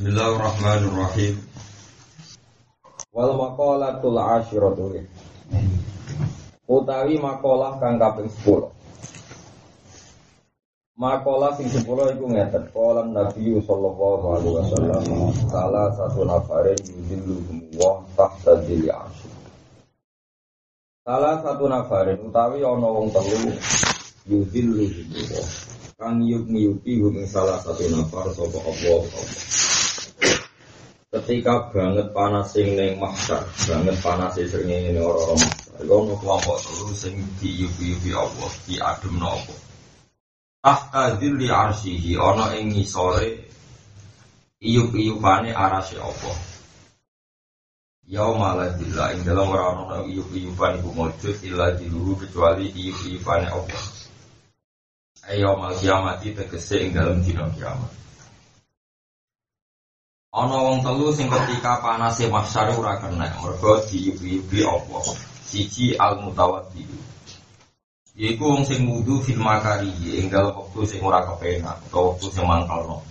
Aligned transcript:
Bismillahirrahmanirrahim. 0.00 1.36
Wal 3.12 3.36
maqalatul 3.36 4.16
asyiratu. 4.16 4.96
Utawi 6.64 7.20
makalah 7.20 7.76
kang 7.76 8.00
kaping 8.00 8.32
10. 8.32 8.64
Makalah 10.96 11.52
sing 11.60 11.68
10 11.68 11.84
iku 12.16 12.32
ngeten. 12.32 12.72
Qala 12.72 13.12
Nabi 13.12 13.60
sallallahu 13.60 14.24
alaihi 14.40 14.56
wasallam, 14.56 15.04
salah 15.52 15.92
satu 15.92 16.24
nafarin 16.24 16.80
yudilluhum 16.80 17.68
wa 17.76 18.00
tahta 18.16 18.56
dili 18.64 18.88
Salah 21.04 21.44
satu 21.44 21.68
nafarin 21.68 22.24
utawi 22.24 22.64
ana 22.64 22.88
wong 22.88 23.12
telu 23.12 23.52
yudilluhum 24.24 25.04
kang 26.00 26.24
yuk-yuki 26.24 27.04
hum 27.04 27.20
salah 27.28 27.60
satu 27.60 27.84
nafar 27.92 28.32
sapa 28.32 28.56
Allah 28.64 29.04
ketika 31.10 31.74
banget 31.74 32.14
panas 32.14 32.54
sing 32.54 32.78
neng 32.78 33.02
mahsyar, 33.02 33.42
banget 33.66 33.98
panas 33.98 34.38
sering 34.38 34.70
ini 34.70 35.02
orang-orang 35.02 35.42
mahsyar. 35.42 35.78
Iku 35.80 35.92
ono 35.96 36.14
kelompok 36.20 36.58
telu 36.62 36.92
sing 36.94 37.14
diupi-upi 37.40 38.12
Allah, 38.14 38.50
diademno 38.68 39.26
apa. 39.32 39.54
Tahta 40.60 41.02
dzilli 41.16 41.48
arsyihi 41.48 42.20
ana 42.20 42.52
ing 42.54 42.76
ngisore 42.76 43.48
iyup-iyupane 44.60 45.56
arasy 45.56 45.96
Allah. 45.96 46.36
Yauma 48.04 48.58
la 48.58 48.68
dzilla 48.76 49.16
ing 49.16 49.24
dalam 49.24 49.50
ora 49.50 49.72
ono 49.72 50.04
iyup-iyupan 50.04 50.78
iku 50.78 50.90
mujud 50.94 51.36
illa 51.42 51.72
diluhu 51.74 52.22
kecuali 52.22 52.70
iyup-iyupane 52.70 53.48
Allah. 53.48 53.82
Ayo 55.26 55.56
mal 55.56 55.74
kiamati 55.80 56.36
tegese 56.36 56.76
ing 56.86 56.92
dalam 56.92 57.24
dina 57.24 57.48
kiamat. 57.56 57.99
Ana 60.30 60.62
wong 60.62 60.86
telu 60.86 61.10
sing 61.10 61.26
ketika 61.26 61.82
panase 61.82 62.30
mahsyar 62.30 62.70
ora 62.78 63.02
kena 63.02 63.26
mergo 63.42 63.82
diyubi-yubi 63.82 64.62
apa. 64.62 65.02
Siji 65.42 65.98
al 65.98 66.22
mutawaddi. 66.22 66.86
Yaiku 68.14 68.44
wong 68.46 68.62
sing 68.62 68.86
wudu 68.86 69.18
fil 69.26 69.42
makari 69.42 69.90
ing 69.90 70.30
dalem 70.30 70.54
wektu 70.54 70.86
sing 70.86 71.02
ora 71.02 71.26
kepenak 71.26 71.82
utawa 71.90 72.14
wektu 72.14 72.30
sing 72.30 72.46
mangkalno. 72.46 73.02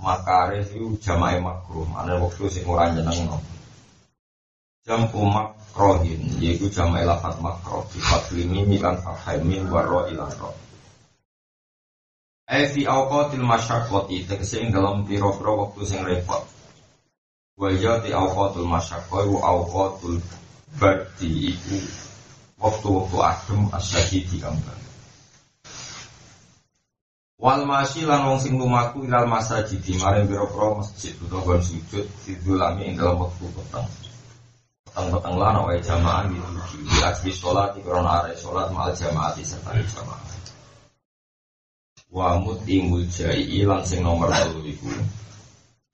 Makare 0.00 0.64
iku 0.64 0.96
jamae 0.96 1.36
makruh, 1.44 1.84
ana 1.92 2.16
wektu 2.16 2.48
sing 2.48 2.64
ora 2.64 2.88
nyenengno. 2.88 3.36
Jam 4.88 5.12
makrohin 5.12 6.24
yaiku 6.40 6.72
jamae 6.72 7.04
lafat 7.04 7.36
makroh 7.44 7.84
bi 7.92 8.00
fadlimi 8.00 8.64
milan 8.64 8.96
fahaimin 9.04 9.68
warra 9.68 10.08
ilan 10.08 10.32
roh. 10.40 10.56
Fi 12.50 12.82
awqatil 12.82 13.46
masyaqqati 13.46 14.26
tegese 14.26 14.58
ing 14.58 14.74
dalam 14.74 15.06
pira-pira 15.06 15.54
wektu 15.54 15.86
sing 15.86 16.02
repot. 16.02 16.42
Wa 17.54 17.70
ya 17.70 18.02
ti 18.02 18.10
awqatul 18.10 18.66
masyaqqah 18.66 19.22
wa 19.30 19.38
awqatul 19.54 20.18
bardi 20.74 21.54
iku 21.54 21.78
waktu-waktu 22.58 23.16
adem 23.22 23.70
asyadidi 23.70 24.42
kambang. 24.42 24.82
Wal 27.38 27.62
masyi 27.70 28.02
lan 28.02 28.26
wong 28.26 28.42
sing 28.42 28.58
lumaku 28.58 29.06
ilal 29.06 29.30
masjid 29.30 29.78
maring 30.02 30.26
pira-pira 30.26 30.74
masjid 30.74 31.14
utawa 31.22 31.54
sujud 31.62 32.02
fidulami 32.26 32.90
ing 32.90 32.98
dalam 32.98 33.30
wektu 33.30 33.46
petang. 33.54 33.86
Petang-petang 34.90 35.38
lan 35.38 35.70
wae 35.70 35.78
jamaah 35.78 36.26
gitu. 36.26 36.82
Di 36.82 36.98
asli 37.06 37.30
sholat 37.30 37.78
di 37.78 37.80
korona 37.86 38.26
are 38.26 38.34
sholat 38.34 38.74
mal 38.74 38.90
jamaah 38.90 39.38
serta 39.38 39.70
jamaah 39.70 40.29
wa 42.10 42.42
mutimul 42.42 43.06
jai 43.06 43.46
ilang 43.62 43.86
sing 43.86 44.02
nomor 44.02 44.34
telu 44.34 44.66
iku. 44.66 44.90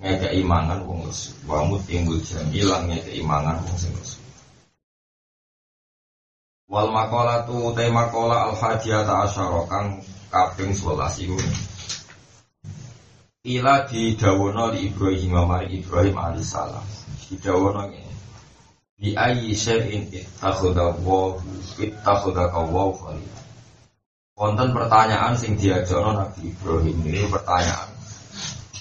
Ngeke 0.01 0.29
imangan 0.41 0.85
wong 0.89 1.05
lesu. 1.05 1.37
Wa 1.45 1.65
mutimul 1.69 2.21
jai 2.25 2.49
ilang 2.57 2.89
ngeke 2.89 3.13
imangan 3.21 3.61
wong 3.61 3.77
sing 3.77 3.93
lesu. 3.93 4.17
Wal 6.67 6.89
makola 6.91 7.45
tu 7.45 7.71
te 7.77 7.87
makola 7.93 8.51
al 8.51 8.55
hajiyata 8.57 9.29
asyara 9.29 9.63
kang 9.69 9.89
kaping 10.33 10.73
11 10.73 11.25
iku. 11.29 11.37
Ila 13.47 13.87
di 13.87 14.19
dawono 14.19 14.75
di 14.75 14.91
Ibrahim 14.91 15.39
mari 15.47 15.79
Ibrahim 15.79 16.17
alaihissalam 16.19 16.83
di 17.29 17.39
dawono 17.39 17.87
ngene. 17.87 18.15
Di 18.97 19.13
ayyi 19.13 19.53
syai'in 19.53 20.09
ittakhadha 20.11 20.97
wa 21.05 21.37
ittakhadha 21.79 22.65
wa 22.73 22.91
khalil 22.97 23.46
Konten 24.37 24.69
pertanyaan 24.77 25.33
sing 25.33 25.57
diajono 25.57 26.13
Nabi 26.13 26.53
Ibrahim 26.53 27.09
ini 27.09 27.25
pertanyaan. 27.25 27.89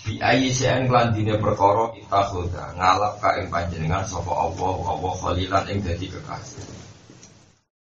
Bi 0.03 0.19
ayi 0.19 0.51
sen 0.51 0.91
dine 0.91 1.39
perkara 1.39 1.95
itakhuda 1.95 2.75
ngalap 2.75 3.23
ka 3.23 3.39
ing 3.39 3.47
panjenengan 3.47 4.03
sapa 4.03 4.35
Allah 4.35 4.75
Allah 4.83 5.13
khalilan 5.15 5.63
ing 5.71 5.79
dadi 5.79 6.11
kekasih. 6.11 6.59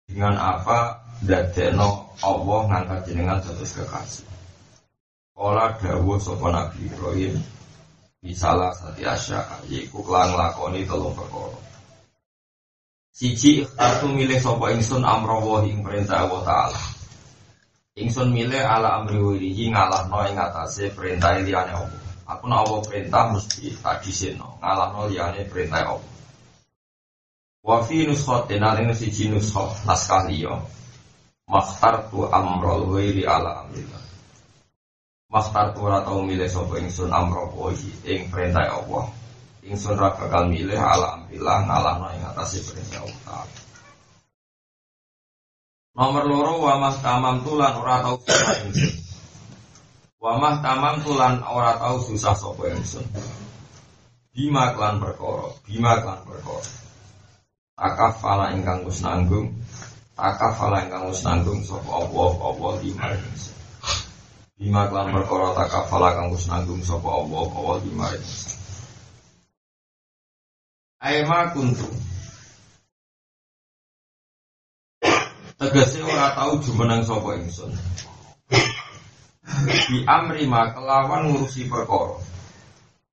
Dengan 0.07 0.39
apa 0.39 1.03
dadekno 1.27 2.15
Allah 2.23 2.61
ngangkat 2.71 3.11
jenengan 3.11 3.43
dados 3.43 3.75
kekasih. 3.75 4.31
Ola 5.35 5.75
dawuh 5.75 6.23
sapa 6.23 6.47
Nabi 6.55 6.87
Ibrahim 6.87 7.43
Misalah 8.23 8.71
sati 8.71 9.03
asya 9.03 9.43
yaiku 9.67 10.01
kelang 10.07 10.39
lakoni 10.39 10.87
telung 10.87 11.13
perkara. 11.13 11.59
Siji 13.11 13.67
ikhtartu 13.67 14.15
milih 14.15 14.39
sapa 14.39 14.71
ingsun 14.71 15.03
amra 15.03 15.43
ing 15.67 15.83
perintah 15.83 16.23
Allah 16.23 16.41
taala. 16.47 16.94
Ingsun 17.95 18.35
milih 18.35 18.59
ala 18.59 18.99
amri 18.99 19.23
wirihi 19.23 19.71
ngalahno 19.71 20.27
ing 20.27 20.35
atase 20.35 20.91
perintah 20.91 21.39
liyane 21.39 21.79
Allah. 21.79 22.03
Aku 22.27 22.51
nak 22.51 22.67
Allah 22.67 22.83
perintah 22.83 23.31
mesti 23.31 23.71
tak 23.79 24.03
diseno 24.03 24.59
ngalahno 24.59 25.07
liyane 25.07 25.47
perintah 25.47 25.95
Allah. 25.95 26.15
Wa 27.63 27.87
fi 27.87 28.03
nuskhatin 28.03 28.67
ing 28.67 28.99
siji 28.99 29.31
nuskhat 29.31 29.87
naskah 29.87 30.27
liya. 30.27 30.59
Makhtartu 31.47 32.27
amrul 32.35 32.99
wiri 32.99 33.23
ala 33.31 33.63
amrillah. 33.63 34.03
Makhtartu 35.31 35.79
ora 35.87 36.03
tau 36.03 36.19
milih 36.27 36.51
sapa 36.51 36.83
ingsun 36.83 37.15
wiri 37.15 37.95
ing 38.11 38.27
perintah 38.27 38.75
Allah. 38.75 39.07
Ingsun 39.63 39.95
ra 39.95 40.11
bakal 40.19 40.51
milih 40.51 40.83
ala 40.83 41.23
amrillah 41.23 41.63
ngalahno 41.63 42.11
ing 42.11 42.27
atase 42.27 42.59
perintah 42.67 43.07
Allah. 43.07 43.64
Nomor 45.95 46.27
loro 46.27 46.59
wamah 46.59 46.99
tamam 46.99 47.47
tulan 47.47 47.79
ora 47.79 48.03
tau 48.03 48.19
susah 48.19 48.67
ingsun. 48.67 48.95
Wamah 50.19 50.59
tamam 50.59 50.99
tulan 51.07 51.39
ora 51.47 51.79
tau 51.79 52.03
susah 52.03 52.35
sapa 52.35 52.67
ingsun. 52.75 53.07
Bima 54.35 54.75
klan 54.75 54.99
perkara, 54.99 55.55
bima 55.63 56.03
klan 56.03 56.19
perkara. 56.27 56.67
Takafala 57.79 58.51
ingkang 58.59 58.83
wis 58.83 59.07
nanggung, 59.07 59.55
takafala 60.19 60.83
ingkang 60.83 61.07
wis 61.15 61.23
nanggung 61.23 61.63
sapa 61.63 61.87
Allah 61.87 62.73
lima 62.83 63.07
ingsun. 63.15 63.55
Bima 64.59 64.91
klan 64.91 65.15
perkara 65.15 65.55
takafala 65.55 66.19
kang 66.19 66.35
wis 66.35 66.51
nanggung 66.51 66.83
sapa 66.83 67.07
Allah 67.07 67.47
Allah 67.55 67.77
lima 67.87 68.07
ingsun. 68.11 68.51
Aima 70.99 71.55
kuntu 71.55 71.87
Tegese 75.55 76.03
ora 76.03 76.35
tahu 76.35 76.59
jumeneng 76.67 77.07
sapa 77.07 77.39
ingsun. 77.39 77.71
Di 79.87 80.03
amri 80.03 80.51
ma 80.51 80.75
kelawan 80.75 81.31
ngurusi 81.31 81.71
perkara. 81.71 82.19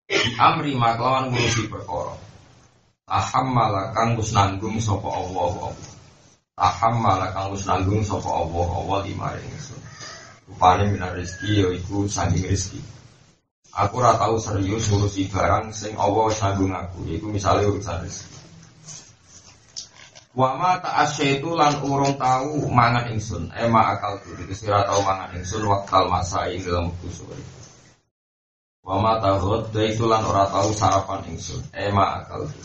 Di 0.09 0.34
amri 0.41 0.74
ma 0.74 0.97
kelawan 0.97 1.30
ngurusi 1.30 1.69
perkara. 1.69 2.18
Tahammala 3.06 3.94
kang 3.94 4.18
wis 4.18 4.34
nanggung 4.34 4.81
sapa 4.81 5.06
Allah 5.06 5.69
Allah. 5.69 5.74
Tahammala 6.57 7.28
kang 7.30 7.53
wis 7.53 7.69
nanggung 7.69 8.01
sapa 8.01 8.30
Allah 8.34 8.68
Allah 8.74 9.00
lima 9.06 9.38
ingsun. 9.38 9.78
Rupane 10.50 10.90
minar 10.90 11.13
rezeki 11.13 11.62
yaiku 11.62 12.09
saking 12.09 12.41
rezeki. 12.50 12.81
Aku 13.72 14.01
ora 14.01 14.18
tahu 14.18 14.41
serius 14.41 14.90
ngurusi 14.90 15.30
barang 15.30 15.69
sing 15.78 15.94
Allah 15.94 16.25
wis 16.25 16.42
nanggung 16.42 16.74
aku, 16.74 17.06
yaiku 17.06 17.30
misalnya 17.30 17.69
urusan 17.69 18.01
rezeki. 18.01 18.39
Wama 20.31 20.80
tak 20.80 21.12
itu 21.19 21.60
lan 21.60 21.83
urung 21.83 22.16
tahu 22.16 22.72
mangan 22.72 23.12
ingsun, 23.12 23.51
ema 23.51 23.83
eh, 23.83 24.00
akal 24.00 24.16
tu 24.24 24.31
dikira 24.39 24.88
tahu 24.88 25.04
mangan 25.04 25.36
ingsun 25.36 25.68
waktal 25.68 26.07
masa 26.07 26.48
ing 26.48 26.63
dalam 26.63 26.88
sore. 27.12 27.36
Wama 28.80 29.19
tahu 29.19 29.60
itu 29.83 30.07
lan 30.07 30.24
ora 30.24 30.48
tahu 30.48 30.72
sarapan 30.72 31.36
ingsun, 31.36 31.60
ema 31.75 32.04
eh, 32.16 32.18
akal 32.24 32.48
tu. 32.48 32.63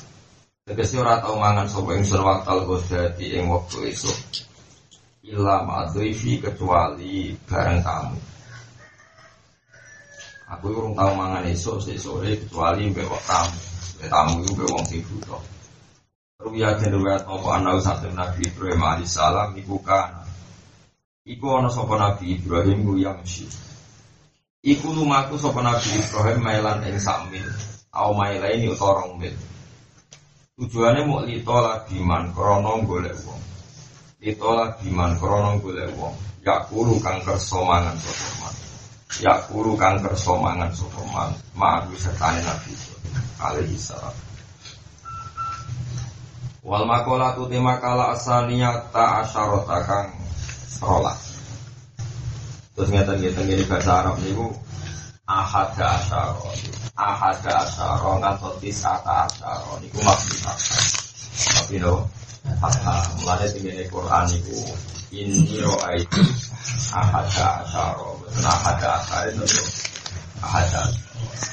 Tegese 0.63 1.03
ora 1.03 1.19
tahu 1.19 1.43
mangan 1.43 1.67
sapa 1.67 1.91
ingsun 1.99 2.23
waktal 2.23 2.63
ghadati 2.71 3.35
ing 3.35 3.51
waktu 3.51 3.91
esuk. 3.91 4.47
Illa 5.27 5.67
ma'dhifi 5.67 6.39
kecuali 6.39 7.35
bareng 7.51 7.83
tamu. 7.83 8.15
Aku 10.55 10.71
urung 10.71 10.95
tahu 10.95 11.19
mangan 11.19 11.43
esuk 11.51 11.83
sore 11.83 12.39
kecuali 12.39 12.95
mbek 12.95 13.11
tamu. 13.27 13.59
Tamu 14.07 14.47
itu 14.47 14.55
mbek 14.55 14.71
wong 14.71 14.87
sing. 14.87 15.03
Ruya 16.37 16.77
dan 16.77 16.93
ruwayat 16.93 17.25
apa 17.25 17.49
anau 17.57 17.81
satu 17.81 18.13
Nabi 18.13 18.45
Ibrahim 18.45 18.85
alaihissalam 18.85 19.57
iku 19.57 19.81
kan. 19.81 20.21
Iku 21.25 21.49
ana 21.57 21.73
sapa 21.73 21.97
Nabi 21.97 22.37
Ibrahim 22.37 22.85
ku 22.85 22.93
yang 23.01 23.25
mesti. 23.25 23.49
Iku 24.61 24.93
lumaku 24.93 25.41
sapa 25.41 25.65
Nabi 25.65 25.97
Ibrahim 25.97 26.45
mailan 26.45 26.85
ing 26.85 27.01
samil, 27.01 27.49
au 27.89 28.13
mailaini 28.13 28.69
utawa 28.69 29.01
rong 29.01 29.17
mil. 29.17 29.33
Tujuannya 30.61 31.09
mau 31.09 31.25
lito 31.25 31.57
lagi 31.57 32.05
man 32.05 32.29
krono 32.37 32.85
golek 32.85 33.17
wong. 33.25 33.43
Lito 34.21 34.51
lagi 34.53 34.93
man 34.93 35.17
krono 35.17 35.57
golek 35.57 35.89
wong. 35.97 36.13
Ya 36.45 36.61
kuru 36.69 37.01
kang 37.01 37.25
kerso 37.25 37.65
mangan 37.65 37.97
sapa 37.97 38.29
man. 38.45 38.55
Ya 39.25 39.35
kuru 39.49 39.73
kang 39.81 40.05
kerso 40.05 40.37
mangan 40.37 40.69
sapa 40.73 41.01
man. 41.13 41.33
Ma'abu 41.57 41.97
sertane 41.97 42.45
Nabi 42.45 42.77
alaihi 43.41 43.81
salam. 43.81 44.13
Wal 46.67 46.83
makola 46.83 47.31
tu 47.39 47.47
tema 47.47 47.79
kala 47.79 48.19
asaniya 48.19 48.91
ta 48.91 49.23
asyarota 49.23 49.87
kang 49.87 50.11
rolas. 50.83 51.39
Terus 52.75 52.91
ngeten 52.91 53.23
ngeten 53.23 53.47
ini 53.47 53.63
bahasa 53.71 54.03
Arab 54.03 54.19
niku 54.19 54.51
ahada 55.31 55.95
asyara. 55.95 56.35
Ahada 56.99 57.63
asyara 57.63 58.11
ngantos 58.19 58.59
tisata 58.59 59.31
asyara 59.31 59.79
niku 59.79 60.03
maksud 60.03 60.43
Tapi 61.55 61.79
no, 61.79 62.03
Hatta 62.59 63.15
mulane 63.23 63.47
tingene 63.55 63.87
Quran 63.87 64.27
niku 64.27 64.59
ini 65.15 65.63
ro'aitu 65.63 66.23
ahada 66.91 67.63
asyara. 67.63 68.11
Betul 68.27 68.43
ahada 68.43 68.89
asyara 68.99 69.31
itu 69.31 69.47
ahada. 70.43 70.83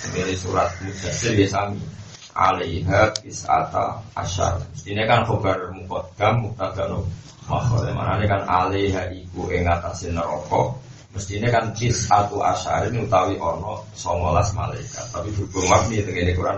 Ini 0.09 0.33
surat 0.33 0.73
Mujassir 0.81 1.37
ya 1.37 1.45
sami 1.45 2.02
alaiha 2.33 3.13
kisata 3.21 4.01
asyar. 4.17 4.61
Ini 4.83 5.05
kan 5.05 5.23
khobar 5.25 5.69
mukodam 5.71 6.49
muktadano 6.49 7.05
makhluk. 7.45 7.93
Mana 7.93 8.17
ini 8.19 8.25
kan 8.25 8.41
alaiha 8.45 9.13
iku 9.13 9.49
ing 9.53 9.69
atase 9.69 10.09
neraka 10.09 10.77
Mestinya 11.13 11.53
kan 11.53 11.69
kis 11.77 12.09
satu 12.09 12.41
asyar 12.41 12.89
ini 12.89 13.05
utawi 13.05 13.37
ono 13.37 13.85
songolas 13.93 14.49
malaikat. 14.57 15.13
Tapi 15.13 15.29
hukum 15.37 15.61
mabni 15.69 16.01
itu 16.01 16.09
ini 16.09 16.33
Quran 16.33 16.57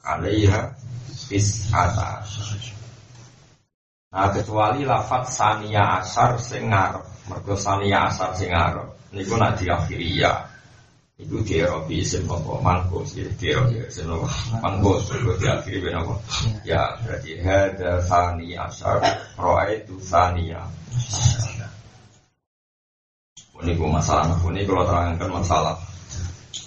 alaiha 0.00 0.72
kis 1.28 1.68
asyar. 1.68 2.24
Nah 4.12 4.28
kecuali 4.28 4.84
lafat 4.84 5.24
sania 5.24 6.04
asar 6.04 6.36
sengar, 6.36 7.00
mergo 7.32 7.56
sania 7.56 8.12
asar 8.12 8.36
sengar. 8.36 8.92
Ini 9.08 9.24
pun 9.24 9.40
nak 9.40 9.56
diakhiri 9.56 10.20
ya. 10.20 10.51
Itu 11.20 11.44
di 11.44 11.60
Eropa 11.60 11.92
isim 11.92 12.24
apa 12.24 12.56
mangkos 12.64 13.14
ya 13.20 13.28
di 13.36 13.52
Eropa 13.52 13.76
isim 13.84 14.08
apa 14.08 14.26
mangkos 14.64 15.12
itu 15.12 15.32
diakhiri 15.38 15.78
ben 15.84 15.96
apa 16.00 16.14
ya 16.64 16.96
berarti 17.04 17.36
hada 17.38 18.00
sani 18.02 18.56
asar 18.56 18.98
roa 19.36 19.68
itu 19.68 20.00
sania. 20.00 20.64
Ini 23.62 23.78
gue 23.78 23.86
masalah, 23.86 24.42
ini 24.50 24.66
kalau 24.66 24.82
terangkan 24.82 25.30
masalah 25.38 25.78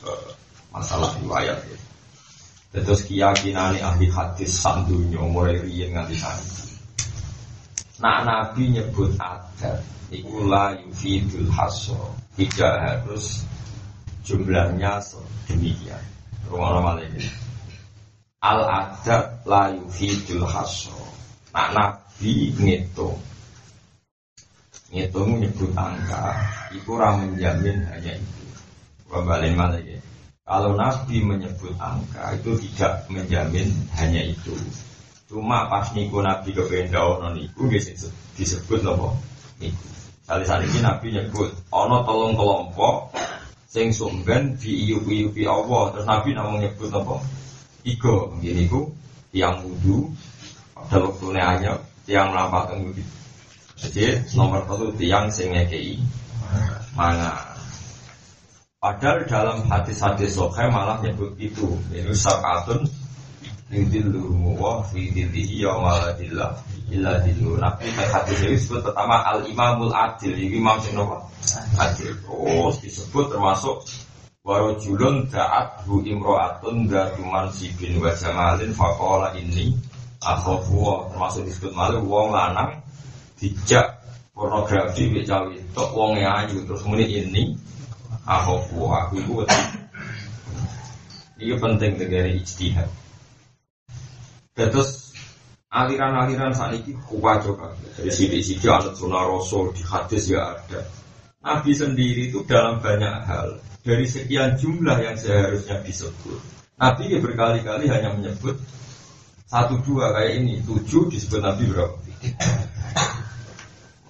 uh, 0.08 0.30
masalah 0.72 1.12
riwayat 1.20 1.60
ya. 1.68 1.78
Terus 2.80 3.04
keyakinan 3.04 3.76
ahli 3.84 4.08
hadis 4.08 4.56
sandunya 4.64 5.20
mulai 5.20 5.60
riyen 5.60 5.92
nganti 5.92 6.16
sana. 6.16 6.44
Nah 8.00 8.24
Nabi 8.24 8.80
nyebut 8.80 9.12
adat, 9.20 9.80
ikulah 10.12 10.76
yufidul 10.84 11.48
haso, 11.52 12.16
tidak 12.36 12.76
harus 12.80 13.44
jumlahnya 14.26 15.00
demikian. 15.48 16.02
Rumah 16.50 16.98
ini. 17.02 17.26
Al 18.42 18.62
adat 18.66 19.46
la 19.46 19.74
yufidul 19.74 20.46
haso. 20.46 20.94
Nah 21.54 21.70
Nabi 21.72 22.54
ngitung. 22.58 23.18
Ngitung 24.90 25.42
nyebut 25.42 25.72
angka. 25.78 26.34
Itu 26.74 26.98
orang 26.98 27.34
menjamin 27.34 27.86
hanya 27.90 28.14
itu. 28.18 28.46
Kembali 29.10 29.54
malah 29.54 29.82
kalau 30.46 30.78
Nabi 30.78 31.26
menyebut 31.26 31.74
angka 31.82 32.38
itu 32.38 32.54
tidak 32.70 33.10
menjamin 33.10 33.66
hanya 33.98 34.22
itu. 34.30 34.54
Cuma 35.26 35.66
pas 35.66 35.90
niku 35.98 36.22
Nabi 36.22 36.54
kependaun 36.54 37.18
non 37.26 37.34
niku 37.34 37.66
disebut 38.38 38.86
nopo? 38.86 39.18
Niku. 39.58 39.90
Kali 40.30 40.46
saat 40.46 40.62
ini 40.70 40.86
Nabi 40.86 41.18
nyebut 41.18 41.50
ono 41.74 42.06
tolong 42.06 42.38
kelompok 42.38 43.10
sing 43.70 43.92
sumben 43.92 44.56
di 44.58 44.90
iupi 44.94 45.26
iupi 45.26 45.44
Allah. 45.46 45.94
Terus 45.94 46.06
Nabi 46.08 46.30
namun 46.34 46.62
nyebut 46.64 46.90
nopo 46.90 47.22
iko 47.86 48.34
begini 48.38 48.66
ku 48.66 48.90
tiang 49.30 49.62
wudhu 49.62 50.10
pada 50.74 51.06
waktu 51.06 51.26
hanya 51.38 51.72
tiang 52.08 52.34
melampaukan 52.34 52.82
wudhu 52.82 53.04
jadi 53.76 54.24
nomor 54.34 54.64
satu 54.64 54.88
tiang 54.96 55.28
sing 55.28 55.52
ngekei 55.52 56.00
mana. 56.96 57.36
Padahal 58.80 59.26
dalam 59.28 59.58
hadis-hadis 59.68 60.38
sohe 60.38 60.66
malah 60.70 61.02
nyebut 61.02 61.34
itu. 61.42 61.74
Ini 61.92 62.14
sakatun 62.14 62.86
Yudillu 63.74 64.56
wa 64.62 64.86
fi 64.86 65.10
dillihi 65.10 65.66
yawmaladillah 65.66 66.54
illa 66.92 67.18
dillu 67.22 67.58
Nabi 67.58 67.90
hadis 67.94 68.38
ini 68.46 68.58
disebut 68.58 68.82
pertama 68.86 69.26
al-imamul 69.26 69.94
adil. 69.94 70.34
Ini 70.34 70.58
imam 70.62 70.78
sing 70.82 70.98
Adil. 71.78 72.14
Terus 72.22 72.76
disebut 72.82 73.34
termasuk 73.34 73.86
Warojulun 74.46 75.26
da'at 75.34 75.90
hu 75.90 76.06
imro'atun 76.06 76.86
Datu 76.86 77.26
mansibin 77.26 77.98
wa 77.98 78.14
jamalin 78.14 78.70
Faqala 78.78 79.34
ini 79.34 79.74
Akhofu. 80.22 81.10
Termasuk 81.10 81.50
disebut 81.50 81.74
malu 81.74 82.06
Wong 82.06 82.30
lanang 82.30 82.78
dijak 83.42 84.06
pornografi 84.36 85.10
cawe. 85.26 85.56
Tok 85.74 85.90
wong 85.96 86.22
ayu 86.22 86.62
terus 86.68 86.84
muni 86.86 87.10
ini 87.10 87.58
aku 88.26 88.90
aku 88.90 89.22
iku 89.22 89.34
ini 91.36 91.54
penting 91.60 92.00
negara 92.00 92.32
ijtihad. 92.32 92.90
Terus 94.56 95.05
aliran-aliran 95.76 96.56
saat 96.56 96.80
ini 96.80 96.96
kuat 97.04 97.44
juga 97.44 97.76
dari 98.00 98.08
sisi-sisi 98.08 98.64
alat 98.72 98.96
sunnah 98.96 99.28
rasul 99.28 99.76
di 99.76 99.84
hadis 99.84 100.32
ya 100.32 100.56
ada. 100.56 100.80
Nabi 101.44 101.76
sendiri 101.76 102.32
itu 102.32 102.48
dalam 102.48 102.80
banyak 102.80 103.16
hal 103.28 103.60
dari 103.84 104.08
sekian 104.08 104.56
jumlah 104.56 104.98
yang 105.04 105.20
seharusnya 105.20 105.84
disebut. 105.84 106.40
Nabi 106.80 107.12
ya 107.12 107.20
berkali-kali 107.20 107.92
hanya 107.92 108.16
menyebut 108.16 108.56
satu 109.46 109.84
dua 109.84 110.16
kayak 110.16 110.42
ini. 110.42 110.64
Tujuh 110.64 111.12
disebut 111.12 111.44
Nabi 111.44 111.64
berapa? 111.68 111.98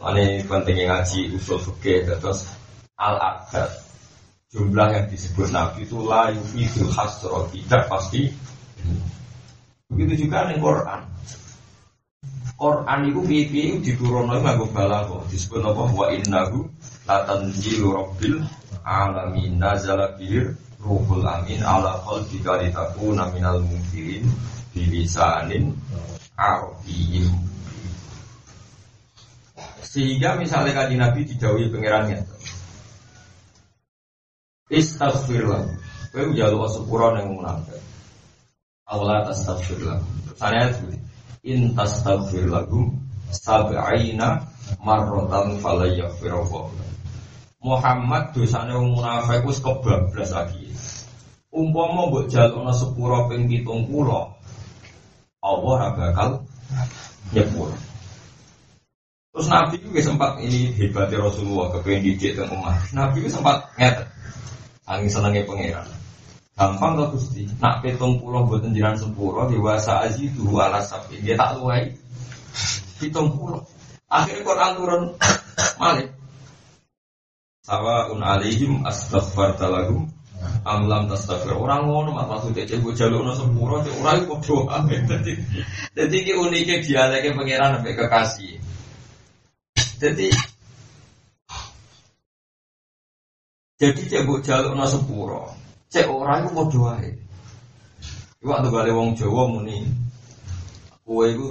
Ini 0.06 0.46
pentingnya 0.46 1.02
ngaji 1.02 1.34
usul 1.34 1.58
fikih 1.58 2.06
terus 2.06 2.46
al 2.94 3.18
akad 3.18 3.74
jumlah 4.54 4.94
yang 4.94 5.10
disebut 5.10 5.50
Nabi 5.50 5.90
itu 5.90 5.98
la 6.06 6.30
yufidul 6.30 6.94
hasro 6.94 7.50
tidak 7.50 7.90
pasti. 7.90 8.30
Begitu 9.90 10.30
juga 10.30 10.46
nih 10.46 10.62
Quran 10.62 11.15
Quran 12.56 13.00
itu 13.12 13.22
pipi 13.28 13.64
diturunkan 13.84 14.40
nganggo 14.40 14.72
balaghah 14.72 15.28
disebut 15.28 15.60
apa 15.60 15.84
wa 15.92 16.08
innahu 16.08 16.64
latanzilu 17.04 17.92
rabbil 17.92 18.48
alamin 18.88 19.60
nazala 19.60 20.16
bir 20.16 20.56
ruhul 20.80 21.28
amin 21.28 21.60
ala 21.60 22.00
qalbika 22.08 22.56
litakuna 22.64 23.28
minal 23.36 23.60
munzirin 23.60 24.24
bilisanin 24.72 25.76
arabiyyin 26.40 27.46
sehingga 29.96 30.36
misalnya 30.36 30.76
kaji 30.76 31.00
Nabi 31.00 31.24
dijauhi 31.24 31.72
pengirannya. 31.72 32.20
Istaghfirullah. 34.68 35.72
Kau 36.12 36.36
jalur 36.36 36.68
sepura 36.68 37.16
yang 37.16 37.32
munafik. 37.32 37.80
Allah 38.92 39.24
tastaghfirullah. 39.24 40.04
Saya 40.36 40.68
seperti 40.76 41.00
in 41.46 41.78
tastaghfir 41.78 42.50
lahum 42.50 42.98
sab'ina 43.30 44.50
marrotan 44.82 45.62
falayaghfirullah. 45.62 46.74
Muhammad 47.62 48.34
dosane 48.34 48.74
wong 48.74 48.98
munafik 48.98 49.46
wis 49.46 49.62
kebablas 49.62 50.34
lagi. 50.34 50.70
Umpama 51.56 52.12
mbok 52.12 52.28
jalukna 52.28 52.74
sepura 52.76 53.32
ping 53.32 53.48
70, 53.48 53.90
Allah 55.40 55.62
ora 55.64 55.88
bakal 55.94 56.30
nyepuro. 57.32 57.78
Terus 59.36 59.48
Nabi 59.52 59.76
juga 59.84 60.00
sempat 60.00 60.32
ini 60.42 60.72
hebatnya 60.76 61.26
Rasulullah 61.26 61.68
kepengen 61.76 62.08
didik 62.08 62.40
umat. 62.40 62.92
Nabi 62.92 63.24
juga 63.24 63.40
sempat 63.40 63.58
ngetet. 63.76 64.08
Angin 64.86 65.10
senangnya 65.10 65.44
pangeran. 65.44 65.88
Gampang 66.56 66.96
tuh 66.96 67.08
gusti. 67.20 67.44
Nak 67.60 67.84
petung 67.84 68.24
pulau 68.24 68.48
buat 68.48 68.64
jiran 68.72 68.96
sempuro 68.96 69.48
dewasa 69.52 70.08
aji 70.08 70.32
dulu 70.32 70.64
ala 70.64 70.80
sapi. 70.80 71.20
Dia 71.20 71.36
tak. 71.36 71.60
Pitung 73.00 73.36
pulau. 73.36 73.60
Akhirnya 74.08 74.48
Quran 74.48 74.72
turun 74.80 75.04
malik. 75.82 76.10
Sawa 77.66 78.08
un 78.14 78.22
alihim 78.24 78.88
astaghfar 78.88 79.58
talagum 79.60 80.08
amlam 80.66 81.10
tastaghfir 81.10 81.58
orang 81.58 81.90
ngono 81.90 82.14
mak 82.14 82.30
maksud 82.30 82.54
cek 82.54 82.78
gue 82.78 82.94
jaluk 82.94 83.26
no 83.26 83.34
sempuro 83.34 83.82
cek 83.82 83.98
orang 83.98 84.30
kok 84.30 84.40
doa 84.46 84.78
jadi 84.86 85.34
jadi 85.98 86.18
ki 86.22 86.34
uniknya 86.38 86.76
dialeknya 86.86 87.32
pangeran 87.34 87.74
sampai 87.78 87.98
kekasih 87.98 88.54
jadi 89.98 90.30
Jadi 93.76 94.08
cek 94.08 94.24
mbok 94.24 94.40
jalukno 94.40 94.88
sepuro. 94.88 95.52
Cek 95.92 96.06
ora 96.10 96.42
iku 96.42 96.50
padha 96.58 96.80
wae. 96.86 97.10
Iku 98.42 98.50
waktu 98.50 98.70
gale 98.74 98.92
wong 98.94 99.10
Jawa 99.18 99.44
muni 99.50 99.86
kowe 101.06 101.26
iku 101.30 101.48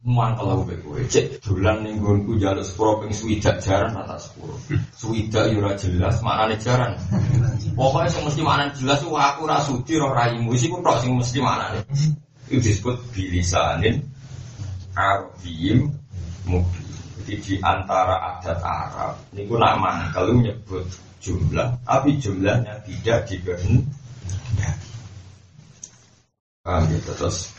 kalau 0.00 0.64
gue 0.64 0.80
gue 0.80 1.04
cek 1.12 1.44
dolan 1.44 1.84
ning 1.84 2.00
gonku 2.00 2.40
jaluk 2.40 2.64
sepuro 2.64 3.04
ping 3.04 3.12
swidak 3.12 3.60
jaran 3.60 3.92
rata 3.92 4.16
sepuro. 4.16 4.56
Swidak 4.96 5.52
yo 5.52 5.60
ora 5.60 5.76
jelas 5.76 6.24
maknane 6.24 6.56
jaran. 6.56 6.96
Pokoknya 7.76 8.08
sing 8.08 8.24
mesti 8.24 8.40
maknane 8.40 8.72
jelas 8.80 9.04
ku 9.04 9.12
aku 9.12 9.44
ora 9.44 9.60
sudi 9.60 10.00
roh 10.00 10.16
raimu 10.16 10.56
sik 10.56 10.72
tok 10.72 11.04
sing 11.04 11.12
mesti 11.14 11.38
maknane. 11.44 11.84
Itu 12.48 12.58
disebut 12.64 12.96
bilisanin 13.12 14.00
Arabiyim 14.96 15.92
mubin. 16.48 16.89
Jadi 17.30 17.46
di 17.46 17.54
antara 17.62 18.18
adat 18.18 18.58
Arab 18.58 19.14
ini 19.30 19.46
nama 19.46 20.10
kalau 20.10 20.34
nyebut 20.34 20.82
jumlah, 21.22 21.78
tapi 21.86 22.18
jumlahnya 22.18 22.74
tidak 22.82 23.22
dikehendaki. 23.30 23.86
Paham 26.66 26.90
gitu 26.90 27.14
terus 27.14 27.54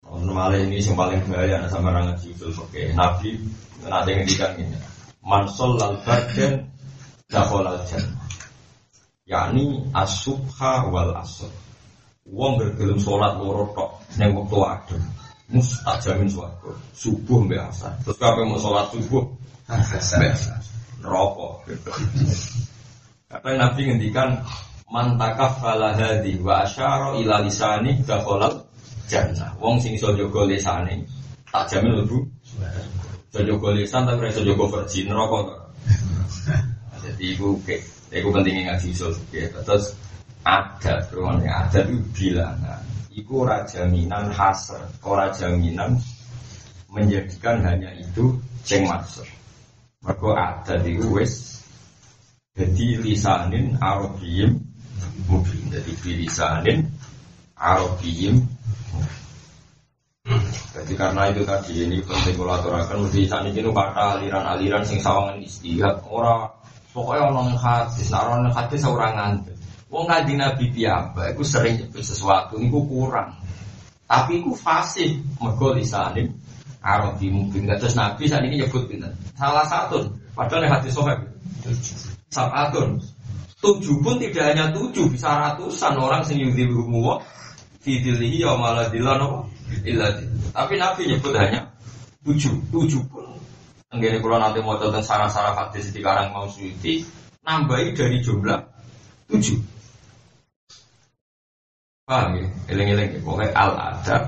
Normalnya 0.00 0.64
ini 0.64 0.80
yang 0.80 0.96
paling 0.96 1.20
bahaya 1.28 1.68
sama 1.68 1.92
orang 1.92 2.16
ngaji 2.16 2.32
usul 2.40 2.50
fakih. 2.50 2.96
Nabi 2.96 3.36
nanti 3.84 4.10
ngendikan 4.16 4.56
ini. 4.56 4.74
Mansol 5.20 5.76
lal 5.76 6.00
badan 6.00 6.64
al 7.28 7.78
jannah. 7.84 8.26
Yani 9.28 9.84
asubha 9.92 10.88
wal 10.88 11.12
asr. 11.14 11.52
Wong 12.24 12.56
bergelum 12.56 12.96
sholat 12.96 13.36
loro 13.36 13.68
tok 13.76 14.00
neng 14.16 14.32
waktu 14.32 14.58
adem. 14.64 15.02
Mustak 15.50 15.98
jamin 15.98 16.30
suatu 16.30 16.70
Subuh 16.94 17.42
mbak 17.42 17.74
asar. 17.74 17.90
Terus 18.06 18.18
kapan 18.22 18.46
mau 18.46 18.58
sholat 18.62 18.86
subuh? 18.94 19.26
Rokok. 21.02 21.66
Kata 23.30 23.48
Nabi 23.54 23.80
ngendikan 23.86 24.42
mantakaf 24.90 25.62
fala 25.62 25.94
hadi 25.94 26.38
wa 26.42 26.66
asyara 26.66 27.14
ila 27.18 27.42
lisani 27.42 27.98
dakholal 28.02 28.62
jannah. 29.06 29.54
Wong 29.62 29.78
sing 29.78 29.94
iso 29.94 30.14
jaga 30.14 30.46
lesane 30.46 31.06
tak 31.50 31.66
jamin 31.70 32.02
lebu. 32.02 32.18
Iso 33.30 33.40
jaga 33.42 33.68
lesan 33.74 34.02
tapi 34.06 34.30
iso 34.30 34.42
jaga 34.42 34.64
neraka 34.86 35.38
to. 35.46 35.54
Jadi 37.00 37.24
iku 37.32 37.56
ke, 37.64 37.80
iku 38.12 38.28
pentingnya 38.34 38.74
ngaji 38.74 38.92
usul. 38.92 39.14
Terus 39.32 39.94
ada 40.44 40.94
rumahnya 41.14 41.64
ada 41.64 41.80
itu 41.86 41.96
bilangan. 42.12 42.89
Iku 43.10 43.42
raja 43.42 43.90
minan 43.90 44.30
hasr, 44.30 44.78
ora 45.02 45.34
jaminan 45.34 45.98
menjadikan 46.90 47.62
hanya 47.66 47.90
itu 47.98 48.38
ceng 48.62 48.86
masuk. 48.86 49.26
Mergo 50.00 50.32
ada 50.32 50.80
di 50.80 50.96
wes 50.96 51.60
jadi 52.50 52.98
lisanin 52.98 53.78
arabiyim 53.78 54.58
mungkin 55.30 55.70
jadi 55.70 55.92
bilisanin 56.02 56.82
arabiyim 57.54 58.42
jadi 60.70 60.92
karena 60.94 61.30
itu 61.30 61.42
tadi 61.46 61.72
ini 61.86 61.98
penting 62.02 62.36
aturakan 62.38 63.06
mesti 63.06 63.26
saat 63.26 63.46
ini 63.50 63.60
kata 63.60 64.22
aliran-aliran 64.22 64.86
sing 64.86 65.02
sawangan 65.02 65.42
istihad. 65.42 65.98
Orang 66.06 66.46
pokoknya 66.94 67.26
orang 67.26 67.50
hadis, 67.58 68.06
nah 68.14 68.22
orang 68.22 68.46
hadis 68.54 68.86
ngantuk. 68.86 69.59
Wong 69.90 70.06
ngaji 70.06 70.38
Nabi 70.38 70.70
piyambak 70.70 71.34
itu 71.34 71.42
sering 71.42 71.74
nyebut 71.82 72.06
sesuatu 72.06 72.54
niku 72.62 72.86
kurang. 72.86 73.34
Tapi 74.06 74.38
iku 74.38 74.54
fasih 74.54 75.18
mergo 75.42 75.74
lisanin 75.74 76.30
Arabi 76.78 77.28
mungkin 77.28 77.66
gak 77.66 77.82
terus 77.82 77.98
Nabi 77.98 78.30
saat 78.30 78.46
ini 78.46 78.62
nyebut 78.62 78.86
pinten. 78.86 79.10
Salah 79.34 79.66
satu 79.66 80.06
padahal 80.32 80.70
hadis 80.70 80.94
sahih. 80.94 81.18
Sabatun. 82.30 83.02
Tujuh 83.60 84.00
pun 84.00 84.16
tidak 84.16 84.56
hanya 84.56 84.72
tujuh, 84.72 85.12
bisa 85.12 85.36
ratusan 85.36 86.00
orang 86.00 86.24
sing 86.24 86.40
yudhiluhumu 86.40 87.20
Fidilihi 87.84 88.40
ya 88.40 88.56
ilati. 89.84 90.24
Tapi 90.52 90.74
Nabi 90.80 91.02
nyebut 91.12 91.32
hanya 91.36 91.68
tujuh, 92.24 92.52
tujuh 92.72 93.02
pun. 93.08 93.28
Enggak 93.90 94.22
kalau 94.22 94.38
nanti 94.38 94.62
mau 94.62 94.78
tentang 94.78 95.02
sarah-sarah 95.02 95.52
hadis 95.56 95.90
di 95.90 96.00
karang 96.00 96.30
mau 96.30 96.46
suiti, 96.46 97.02
nambahi 97.42 97.90
dari 97.92 98.22
jumlah 98.22 98.60
tujuh. 99.28 99.58
Paham 102.10 102.42
ya? 102.42 102.46
Eleng-eleng. 102.74 103.10
Ya. 103.14 103.20
Pokoknya 103.22 103.54
al 103.54 103.72
adab 103.78 104.22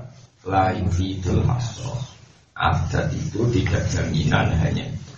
lain 0.47 0.87
fidul 0.95 1.43
masroh. 1.43 1.99
Adat 2.55 3.11
itu 3.11 3.43
tidak 3.51 3.91
jaminan 3.91 4.55
hanya. 4.55 4.87
Itu. 4.87 5.12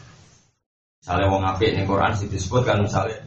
Misalnya 1.05 1.27
wong 1.29 1.45
apik 1.45 1.77
ning 1.77 1.85
Quran 1.85 2.17
sih 2.17 2.25
disebut 2.33 2.65
kan 2.65 2.81
misalnya 2.81 3.21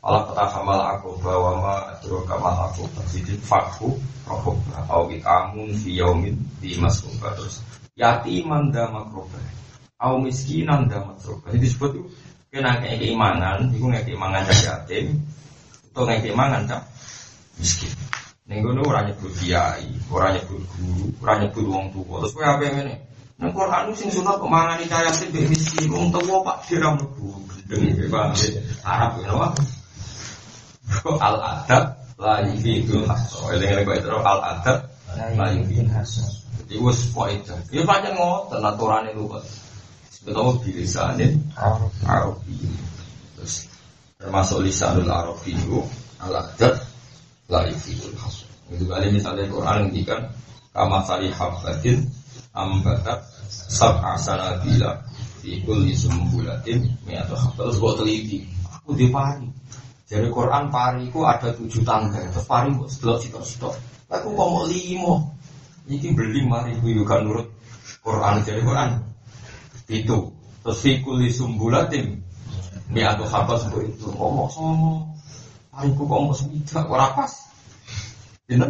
Allah 0.00 0.24
kata 0.32 0.48
hamal 0.56 0.80
aku 0.96 1.20
bahwa 1.20 1.60
ma 1.60 1.74
adro 1.92 2.24
kamal 2.24 2.72
aku 2.72 2.88
jadi 3.12 3.36
fakku 3.44 4.00
rokok 4.24 4.56
atau 4.72 5.12
itamun 5.12 5.76
fi 5.76 6.00
yaumin 6.00 6.40
di 6.56 6.80
masuk 6.80 7.12
terus 7.20 7.60
yatiman 8.00 8.72
dama 8.72 9.04
kroba 9.12 9.36
au 10.00 10.16
miskinan 10.24 10.88
dama 10.88 11.12
kroba 11.20 11.52
jadi 11.52 11.68
disebut 11.68 12.00
tuh 12.00 12.08
kena 12.48 12.80
kayak 12.80 13.04
keimanan 13.04 13.68
itu 13.68 13.84
nggak 13.84 14.08
keimanan 14.08 14.40
cak 14.48 14.60
yatim. 14.64 15.20
Atau 15.92 16.08
nggak 16.08 16.24
keimanan 16.24 16.64
cak. 16.64 16.82
Miskin 17.60 17.92
Ning 18.50 18.66
ngono 18.66 18.82
ora 18.82 19.06
nyebut 19.06 19.30
kiai, 19.38 19.86
ora 20.10 20.34
nyebut 20.34 20.58
guru, 20.74 21.06
ora 21.22 21.38
nyebut 21.38 21.70
wong 21.70 21.86
tua. 21.94 22.18
Terus 22.18 22.34
kowe 22.34 22.42
apa 22.42 22.66
ngene? 22.66 22.94
Nang 23.38 23.54
Quran 23.54 23.94
sing 23.94 24.10
sunat 24.10 24.42
kok 24.42 24.50
mangani 24.50 24.90
cah 24.90 25.06
yatim 25.06 25.30
miskin, 25.46 25.86
wong 25.86 26.10
tua 26.10 26.42
Pak 26.42 26.66
dirang 26.66 26.98
mlebu. 26.98 27.30
Gendeng 27.70 28.10
Pak 28.10 28.34
Arab 28.82 29.22
ya 29.22 29.30
apa? 29.38 29.46
al 31.22 31.36
adab 31.38 31.84
la 32.18 32.42
yufidul 32.50 33.06
haso. 33.06 33.54
Eling-eling 33.54 33.86
kok 33.86 33.96
itu 34.02 34.08
al 34.18 34.42
adab 34.42 34.78
la 35.14 35.46
yufidul 35.54 35.86
haso. 35.94 36.26
Jadi 36.66 36.74
wis 36.82 37.06
itu. 37.06 37.54
Ya 37.70 37.86
pancen 37.86 38.18
ngoten 38.18 38.66
aturane 38.66 39.14
lu 39.14 39.30
kok. 39.30 39.46
Sebetulnya 40.10 40.58
bilisanin 40.66 41.38
Arabi. 42.02 42.58
Terus 43.38 43.70
termasuk 44.18 44.58
lisanul 44.66 45.06
Arabi 45.06 45.54
itu 45.54 45.86
al 46.18 46.34
adab 46.34 46.89
la 47.50 47.66
haso. 47.66 48.46
Itu 48.70 48.86
kali 48.86 49.10
misalnya 49.10 49.50
Quran 49.50 49.90
ngendikan 49.90 50.30
kama 50.70 51.02
sari 51.02 51.26
habbatin 51.34 52.06
ambatat 52.54 53.18
sab'a 53.50 54.14
sanabila 54.14 55.02
fi 55.42 55.58
kulli 55.66 55.90
sumbulatin 55.90 56.86
mi'atu 57.02 57.34
habbat. 57.34 57.66
Terus 57.66 57.78
buat 57.82 57.98
teliti. 57.98 58.46
Aku 58.70 58.94
dipari 58.94 59.50
dari 60.06 60.30
Quran 60.30 60.70
pari 60.70 61.10
ku 61.10 61.26
ada 61.26 61.50
tujuh 61.50 61.82
tangga, 61.82 62.22
terus 62.30 62.46
pari 62.46 62.70
kok 62.70 62.86
setelah 62.86 63.18
sitok-sitok. 63.18 63.74
Aku 64.10 64.34
kok 64.38 64.48
mau 64.50 64.64
limo. 64.70 65.34
Iki 65.90 66.14
beli 66.14 66.46
mari 66.46 66.78
ku 66.78 66.86
juga 66.94 67.18
nurut 67.18 67.50
Quran 68.06 68.46
dari 68.46 68.62
Quran. 68.62 68.90
Itu. 69.90 70.30
Terus 70.62 70.78
fikuli 70.78 71.34
sumbulatim. 71.34 72.22
Ini 72.90 73.06
atau 73.06 73.26
apa 73.26 73.58
seperti 73.58 73.98
itu. 73.98 74.10
Ngomong. 74.14 75.09
Pari 75.80 75.96
ku 75.96 76.04
kok 76.04 76.20
mau 76.20 76.36
sebidak. 76.36 76.84
Ora 76.92 77.08
pas. 77.16 77.32
Ini 78.52 78.68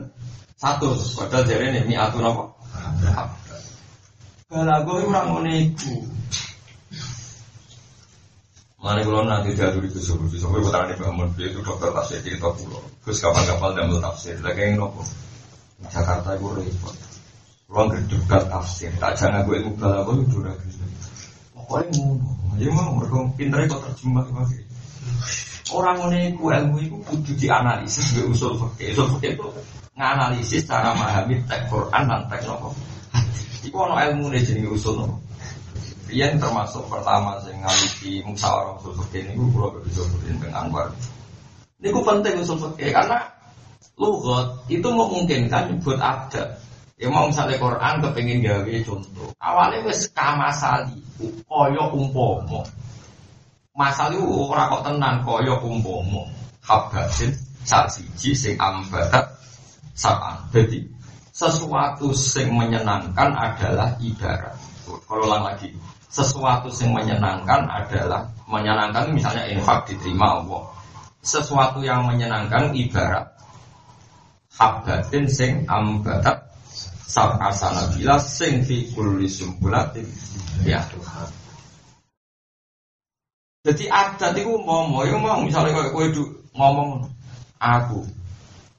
satu. 0.55 0.95
Padahal 1.19 1.43
jadi 1.43 1.75
ini. 1.75 1.90
Ini 1.90 1.99
atau 1.99 2.23
apa? 2.23 2.45
Balago 4.47 5.02
orang 5.02 5.26
ngoneku. 5.35 6.07
Mana 8.79 9.02
kalau 9.02 9.26
nanti 9.26 9.59
jatuh 9.59 9.83
itu 9.83 9.99
suruh 9.99 10.31
itu 10.31 10.38
sampai 10.38 10.62
petani 10.62 10.95
bangun 10.97 11.29
dia 11.35 11.50
itu 11.50 11.61
dokter 11.67 11.90
tafsir 11.90 12.23
cerita 12.23 12.49
pulau. 12.55 12.81
Terus 13.02 13.19
kapal-kapal 13.19 13.75
dan 13.75 13.90
tafsir 13.99 14.38
lagi 14.38 14.71
yang 14.71 14.87
nopo. 14.87 15.02
Jakarta 15.90 16.38
itu 16.38 16.47
repot. 16.47 16.95
Ruang 17.67 17.90
gerdukat 17.90 18.47
tafsir. 18.47 18.95
Tak 19.02 19.19
jangan 19.19 19.43
gue 19.50 19.59
ilmu 19.59 19.75
balago 19.75 20.14
itu 20.14 20.38
udah 20.38 20.55
gitu. 20.62 20.87
Pokoknya 21.59 21.90
ngono. 22.07 22.55
Ya 22.62 22.71
mau 22.71 22.95
mereka 22.95 23.19
pinter 23.35 23.67
kok 23.67 23.83
terjemah 23.83 24.25
lagi. 24.31 24.69
Orang 25.70 26.10
itu 26.10 26.50
ilmu 26.50 26.76
itu 26.82 26.96
kudu 27.06 27.32
dianalisis 27.38 28.10
gue 28.18 28.26
usul 28.26 28.58
fakir. 28.58 28.90
Usul 28.94 29.06
fakir 29.16 29.38
itu 29.38 29.46
nganalisis 29.94 30.66
cara 30.66 30.90
memahami 30.96 31.38
teks 31.46 31.70
Quran 31.70 32.02
dan 32.10 32.22
teks 32.26 32.44
nopo. 32.50 32.74
Iku 33.62 33.76
ilmu 33.78 34.34
nih 34.34 34.42
jadi 34.42 34.66
usul 34.66 34.98
nopo. 34.98 35.16
Rian 36.10 36.42
termasuk 36.42 36.90
pertama 36.90 37.38
saya 37.38 37.54
ngaliti 37.62 38.18
musyawarah 38.26 38.82
usul 38.82 38.98
fikih 38.98 39.30
ini 39.30 39.38
gue 39.38 39.46
kalau 39.54 39.78
bisa 39.86 40.02
berdiri 40.10 40.34
dengan 40.42 40.66
Anwar. 40.66 40.90
Ini 41.78 41.86
gue 41.94 42.02
penting 42.02 42.34
usul 42.42 42.58
fikih 42.58 42.90
karena 42.90 43.30
lugot 43.94 44.66
itu 44.66 44.88
memungkinkan 44.90 45.78
buat 45.86 46.02
ada. 46.02 46.58
Ya 46.98 47.08
mau 47.08 47.30
misalnya 47.30 47.56
Quran 47.56 47.94
kepengen 48.02 48.42
gawe 48.44 48.74
contoh. 48.84 49.32
Awalnya 49.40 49.88
wes 49.88 50.10
kamasali, 50.12 51.00
koyo 51.48 51.94
umpomo. 51.96 52.66
Masali 53.80 54.20
ora 54.20 54.68
kok 54.68 54.84
tenang 54.84 55.25
koyo 55.25 55.56
umpomo. 55.64 56.28
Habasin 56.60 57.32
sak 57.64 57.88
siji 57.88 58.37
sing 58.37 58.54
ambatat 58.60 59.25
sapan. 59.96 60.37
Jadi 60.52 60.84
sesuatu 61.32 62.12
sing 62.12 62.52
menyenangkan 62.52 63.32
adalah 63.32 63.96
ibarat. 63.96 64.52
Kalau 64.84 65.25
ulang 65.25 65.49
lagi, 65.49 65.72
sesuatu 66.12 66.68
yang 66.76 66.92
menyenangkan 66.92 67.64
adalah 67.72 68.28
menyenangkan 68.44 69.16
misalnya 69.16 69.49
infak 69.49 69.88
diterima 69.88 70.44
Allah. 70.44 70.68
Sesuatu 71.25 71.80
yang 71.80 72.04
menyenangkan 72.04 72.76
ibarat 72.76 73.32
habbatin 74.60 75.25
sing 75.25 75.64
ambatat 75.64 76.37
sab'asana 77.08 77.96
bila 77.96 78.20
sing 78.20 78.60
fi 78.60 78.92
kulli 78.92 79.25
sumbulatin 79.25 80.04
ya 80.68 80.84
Tuhan. 80.92 81.39
Jadi 83.61 83.85
adat 83.93 84.33
itu 84.40 84.57
mau 84.64 84.88
mau 84.88 85.05
mau 85.05 85.45
misalnya 85.45 85.76
kayak 85.76 85.93
kue 85.93 86.07
ngomong 86.57 87.05
aku 87.61 88.00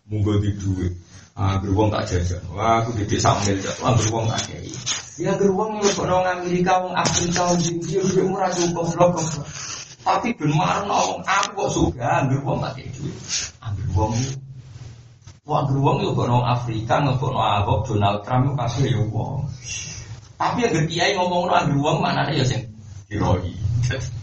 munggo 0.10 0.42
di 0.42 0.52
duit 0.58 0.94
Ah, 1.32 1.56
beruang 1.64 1.88
tak 1.88 2.12
jajan. 2.12 2.44
Wah, 2.52 2.84
aku 2.84 2.92
di 2.92 3.08
desa 3.08 3.32
miliar. 3.40 3.72
Wah, 3.80 3.96
beruang 3.96 4.28
tak 4.28 4.52
kayak. 4.52 4.68
Ya 5.16 5.32
beruang 5.40 5.80
lu 5.80 5.88
kok 5.88 6.04
orang 6.04 6.44
Amerika, 6.44 6.84
orang 6.84 7.02
Afrika, 7.02 7.48
orang 7.48 7.64
India, 7.64 8.04
dia 8.04 8.24
murah 8.28 8.52
cukup 8.52 8.86
blok. 8.92 9.16
Tapi 10.02 10.34
ben 10.36 10.52
marno 10.54 11.24
aku 11.24 11.50
kok 11.56 11.70
suka 11.72 12.28
beruang 12.28 12.60
tak 12.60 12.78
kayak 12.78 12.92
duit. 13.00 13.16
Ambil 13.64 13.86
uang 13.96 14.12
itu. 14.20 14.34
Wah, 15.48 15.62
beruang 15.64 15.98
lu 16.04 16.12
kok 16.12 16.28
orang 16.28 16.46
Afrika, 16.52 16.96
ngekok 17.00 17.32
abok 17.32 17.80
Donald 17.88 18.20
Trump 18.28 18.44
itu 18.44 18.54
kasih 18.60 18.86
ya 18.92 19.00
uang. 19.08 19.40
Tapi 20.36 20.58
yang 20.68 20.86
kiai 20.90 21.12
ngomong 21.16 21.42
no 21.48 21.54
ambil 21.56 21.78
uang 21.80 21.98
mana 22.04 22.28
ya 22.34 22.44
sing 22.44 22.66
diroi. 23.08 23.61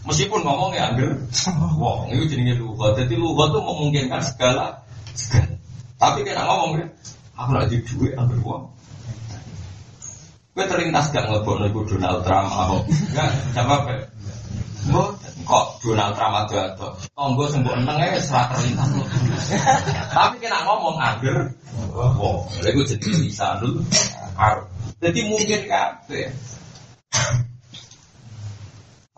Meskipun 0.07 0.41
ngomong 0.41 0.71
ya 0.73 0.93
ambil 0.93 1.15
uang 1.77 2.13
itu 2.15 2.35
jenenge 2.35 2.57
lugat. 2.57 2.97
Jadi 2.99 3.13
lugat 3.19 3.53
itu 3.53 3.59
memungkinkan 3.61 4.21
segala 4.23 4.83
segala. 5.13 5.55
Tapi 5.99 6.23
kena 6.23 6.47
ngomong 6.47 6.79
aku 7.35 7.51
lagi 7.55 7.77
duit 7.83 8.15
ambil 8.15 8.39
uang. 8.43 8.63
Gue 10.59 10.65
terlintas 10.67 11.07
gak 11.15 11.23
ngelebok 11.23 11.63
ibu 11.71 11.87
Donald 11.87 12.19
Trump 12.27 12.51
apa? 12.51 12.83
Enggak, 12.83 13.29
siapa 13.55 13.73
apa? 13.79 13.93
kok 15.49 15.65
Donald 15.81 16.13
Trump 16.19 16.35
ada 16.35 16.57
ada. 16.73 16.87
Tonggo 17.15 17.47
sembuh 17.47 17.73
eneng 17.79 17.95
aja 17.95 18.19
serat 18.19 18.47
terlintas. 18.51 18.89
Tapi 20.15 20.35
kena 20.43 20.67
ngomong 20.67 20.99
agar, 20.99 21.47
wow, 21.95 22.43
gue 22.59 22.85
jadi 22.85 23.09
bisa 23.23 23.55
dulu. 23.63 23.79
Jadi 24.99 25.19
mungkin 25.31 25.59
kafe. 25.63 26.27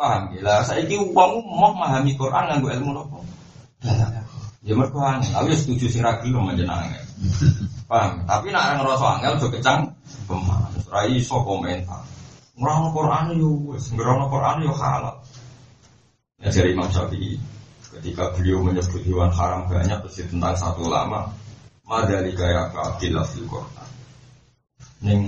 Paham 0.01 0.33
gila, 0.33 0.65
saya 0.65 0.81
ini 0.81 0.97
uang 0.97 1.45
mau 1.45 1.69
memahami 1.77 2.17
Quran 2.17 2.49
nganggo 2.49 2.73
ilmu 2.73 2.89
apa? 3.05 3.17
Ya 4.65 4.73
mergo 4.73 4.97
angel, 4.97 5.29
aku 5.29 5.53
ya 5.53 5.57
setuju 5.61 5.85
sing 5.93 6.01
ra 6.01 6.17
gelem 6.25 6.41
menjenengan. 6.41 7.05
Paham? 7.85 8.25
Tapi 8.25 8.49
nek 8.49 8.81
ora 8.81 8.97
ngrasa 8.97 9.21
angel 9.21 9.37
aja 9.37 9.47
kecang 9.53 9.79
pemahan. 10.25 10.73
Ora 10.89 11.05
iso 11.05 11.45
komentar. 11.45 12.01
Ngrano 12.57 12.89
Quran 12.97 13.37
yo 13.37 13.49
wis, 13.69 13.93
Quran 13.93 14.65
yo 14.65 14.73
halal. 14.73 15.21
Ya 16.41 16.49
dari 16.49 16.73
Imam 16.73 16.89
Syafi'i 16.89 17.37
ketika 17.93 18.33
beliau 18.33 18.65
menyebut 18.65 19.05
hewan 19.05 19.29
haram 19.29 19.69
banyak 19.69 20.01
pasti 20.01 20.25
tentang 20.25 20.57
satu 20.57 20.89
lama 20.89 21.29
madali 21.85 22.33
kaya 22.33 22.73
kafilah 22.73 23.21
fil 23.29 23.45
Quran. 23.45 23.89
Ning 25.05 25.21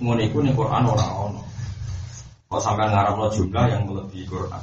ngono 0.00 0.24
iku 0.24 0.40
ning 0.40 0.56
Quran 0.56 0.88
ora 0.88 1.04
ono. 1.20 1.53
Kok 2.48 2.60
sampean 2.60 2.92
ngaramno 2.92 3.32
jumlah 3.32 3.64
yang 3.70 3.82
melebihi 3.88 4.28
Quran. 4.28 4.62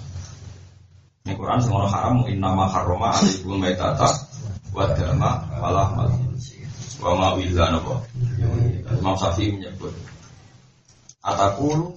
Ini 1.25 1.37
Quran 1.37 1.59
semua 1.61 1.85
haram 1.85 2.25
inna 2.25 2.49
ma 2.53 2.65
harrama 2.65 3.13
alaikum 3.13 3.61
maitata 3.61 4.09
wa 4.73 4.89
dama 4.97 5.43
wala 5.61 5.83
mal 5.93 6.09
wa 7.01 7.11
ma 7.17 7.27
willa 7.37 7.69
napa. 7.73 8.01
Imam 8.91 9.15
Syafi'i 9.17 9.53
menyebut 9.53 9.93
Atakulu 11.21 11.93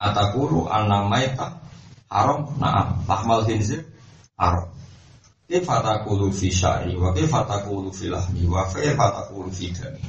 Atakulu 0.00 0.64
anna 0.68 1.04
maita 1.04 1.60
haram 2.08 2.56
na'am 2.56 3.04
lahmal 3.04 3.44
khinzir 3.44 3.84
haram 4.40 4.72
Kaifa 5.50 5.82
fi 6.30 6.48
syari 6.48 6.94
wa 6.94 7.10
kaifa 7.10 7.42
fi 7.90 8.06
lahmi 8.06 8.46
wa 8.46 8.64
kaifa 8.70 9.28
fi 9.50 9.66
dami 9.74 10.00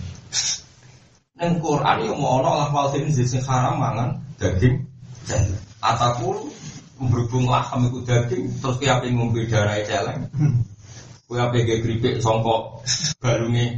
Neng 1.41 1.57
Quran 1.57 2.05
yo 2.05 2.13
mau 2.21 2.37
ono 2.37 2.53
lahmal 2.53 2.93
khinzir 2.93 3.25
sing 3.25 3.41
haram 3.41 3.81
mangan 3.81 4.13
daging 4.37 4.77
Atakulu 5.81 6.53
berhubung 7.01 7.49
laham 7.49 7.89
itu 7.89 8.05
daging 8.05 8.45
terus 8.61 8.77
kia 8.77 9.01
pengen 9.01 9.17
ngombe 9.17 9.49
darah 9.49 9.81
celeng. 9.81 10.29
Kia 11.25 11.49
pengen 11.49 11.81
keripik 11.81 12.21
songkok 12.21 12.85
balungnya 13.17 13.73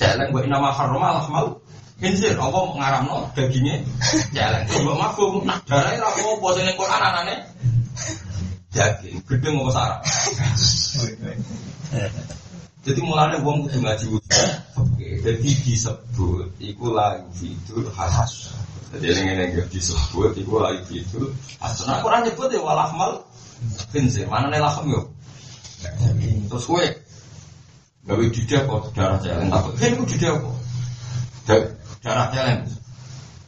celeng 0.00 0.32
buat 0.32 0.48
nama 0.48 0.72
haroma 0.72 1.20
lahmal 1.20 1.60
Hinsir, 2.00 2.34
apa 2.34 2.58
ngaramno 2.80 3.28
dagingnya 3.36 3.84
celeng. 4.32 4.64
Coba 4.72 4.92
mafum 4.96 5.44
nah 5.44 5.60
darahnya 5.68 6.08
rapo 6.08 6.40
apa 6.40 6.48
sing 6.56 6.64
ning 6.64 6.76
Quran 6.80 7.02
anane? 7.12 7.34
Daging 8.72 9.20
gedeng 9.28 9.60
apa 9.60 9.70
sarap 9.76 10.00
jadi 12.82 13.00
mulanya 13.02 13.38
uang 13.40 13.66
kudu 13.66 13.78
ngaji 13.78 14.04
Oke, 14.72 15.08
jadi 15.22 15.48
disebut 15.62 16.50
iku 16.58 16.90
lagu 16.90 17.30
fitur 17.34 17.86
khas 17.94 18.50
jadi 18.92 19.24
yang 19.24 19.48
ini 19.56 19.64
disebut 19.72 20.36
itu 20.36 20.52
lagi 20.60 21.00
itu. 21.00 21.24
Asal 21.64 22.04
Quran 22.04 22.28
nyebut 22.28 22.52
ya 22.52 22.60
walahmal 22.60 23.24
khinzir. 23.88 24.28
Mana 24.28 24.52
nih 24.52 24.60
lahem 24.60 24.92
yo? 24.92 25.00
Terus 26.52 26.64
gue 26.68 26.84
gawe 28.04 28.24
didak 28.28 28.68
kok 28.68 28.92
darah 28.92 29.16
jalan 29.24 29.48
takut. 29.48 29.72
Hei 29.80 29.96
itu 29.96 30.04
didak 30.12 30.44
kok. 30.44 30.56
Darah 32.04 32.28
jalan. 32.36 32.58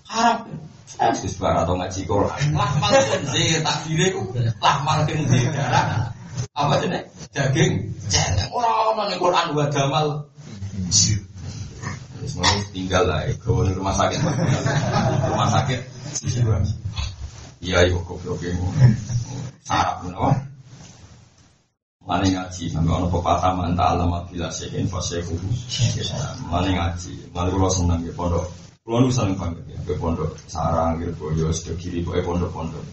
Harap. 0.08 0.48
Saya 0.88 1.10
sudah 1.12 1.66
atau 1.66 1.76
ngaji 1.76 2.00
Quran. 2.08 2.40
Lahmal 2.56 2.92
khinzir 2.96 3.60
tak 3.60 3.76
kira 3.84 4.04
itu. 4.08 4.22
Lahmal 4.64 5.04
khinzir 5.04 5.52
darah. 5.52 6.08
Apa 6.54 6.78
jenis? 6.78 7.02
Daging. 7.34 7.72
Jalan. 8.06 8.46
Orang-orang 8.54 9.06
nih 9.10 9.18
Quran 9.18 9.46
wa 9.58 9.66
damal. 9.74 10.06
Mau 12.34 12.56
tinggal 12.72 13.04
lah, 13.04 13.26
ke 13.26 13.50
rumah 13.50 13.92
sakit, 13.92 14.18
rumah 15.28 15.48
sakit. 15.50 15.80
Iya, 17.60 17.84
iya, 17.84 17.96
kok 18.00 18.38
ini 18.40 18.64
sarap 19.64 20.04
nopo. 20.08 20.32
Mane 22.04 22.28
ngaji 22.36 22.68
sampai 22.68 22.92
ono 23.00 23.08
pepatah 23.08 23.56
manta 23.56 23.96
alam 23.96 24.12
bila 24.28 24.52
sehin 24.52 24.84
fasehu. 24.84 25.36
Mane 26.52 26.76
ngaji, 26.76 27.32
mane 27.32 27.48
kula 27.48 27.68
seneng 27.72 28.04
ya 28.04 28.12
pondok. 28.12 28.44
Kula 28.84 29.00
nu 29.00 29.08
seneng 29.08 29.40
banget 29.40 29.64
ya 29.72 29.78
ke 29.88 29.96
pondok 29.96 30.36
sarang 30.44 31.00
gitu 31.00 31.16
boyo 31.16 31.48
sedo 31.48 31.72
kiri 31.80 32.04
pokoke 32.04 32.20
pondok-pondok. 32.24 32.84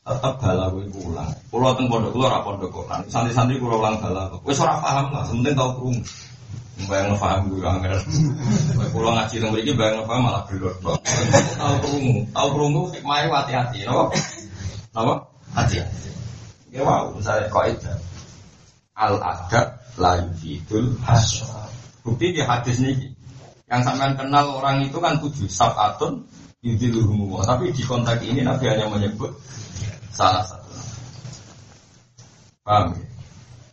Tetap 0.00 0.34
bala 0.40 0.72
kuwi 0.72 0.88
ulang. 0.96 1.28
Kula 1.52 1.76
teng 1.76 1.86
pondok 1.92 2.10
kula 2.16 2.26
ora 2.32 2.40
pondok 2.40 2.70
kok. 2.72 2.86
Santri-santri 3.12 3.60
kula 3.60 3.76
ulang 3.76 3.96
bala. 4.00 4.32
Wis 4.42 4.58
ora 4.58 4.80
paham 4.80 5.12
lah, 5.12 5.28
penting 5.28 5.52
tau 5.52 5.76
krungu. 5.76 6.02
Bayang 6.88 7.12
paham 7.20 7.52
gue 7.52 7.60
angker. 7.60 7.92
Pulau 8.88 9.12
ngaji 9.12 9.36
tentang 9.36 9.60
ini 9.60 9.72
bayang 9.76 10.00
paham 10.08 10.24
malah 10.24 10.42
belur. 10.48 10.72
Tahu 10.80 11.74
kerungu, 11.84 12.24
tahu 12.32 12.48
kerungu 12.56 12.82
hikmahnya 12.96 13.28
hati-hati, 13.28 13.84
nopo, 13.84 14.16
nopo, 14.96 15.14
hati-hati. 15.52 16.08
Ya 16.72 16.80
wow, 16.80 17.12
misalnya 17.12 17.52
kau 17.52 17.66
itu 17.68 17.92
al 18.96 19.20
adab 19.20 19.76
la 20.00 20.24
yufidul 20.24 20.96
hasra. 21.04 21.68
Bukti 22.00 22.32
di 22.32 22.40
hadis 22.40 22.80
ini 22.80 23.12
yang 23.68 23.84
sampean 23.84 24.16
kenal 24.16 24.56
orang 24.56 24.86
itu 24.86 24.96
kan 25.02 25.20
tujuh 25.20 25.50
sabatun 25.50 26.24
yudiluhumu. 26.64 27.40
Tapi 27.44 27.72
di 27.72 27.82
konteks 27.84 28.22
ini 28.24 28.40
Nabi 28.44 28.64
hanya 28.68 28.86
menyebut 28.88 29.32
salah 30.12 30.44
satu. 30.44 30.70
Paham 32.64 32.96
ya? 32.96 33.06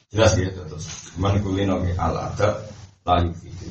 Jelas 0.08 0.32
gitu 0.40 0.62
terus. 0.68 0.86
Cuman 1.14 1.40
kulino 1.44 1.80
al 2.00 2.16
adab 2.32 2.64
layu 3.08 3.32
itu 3.48 3.68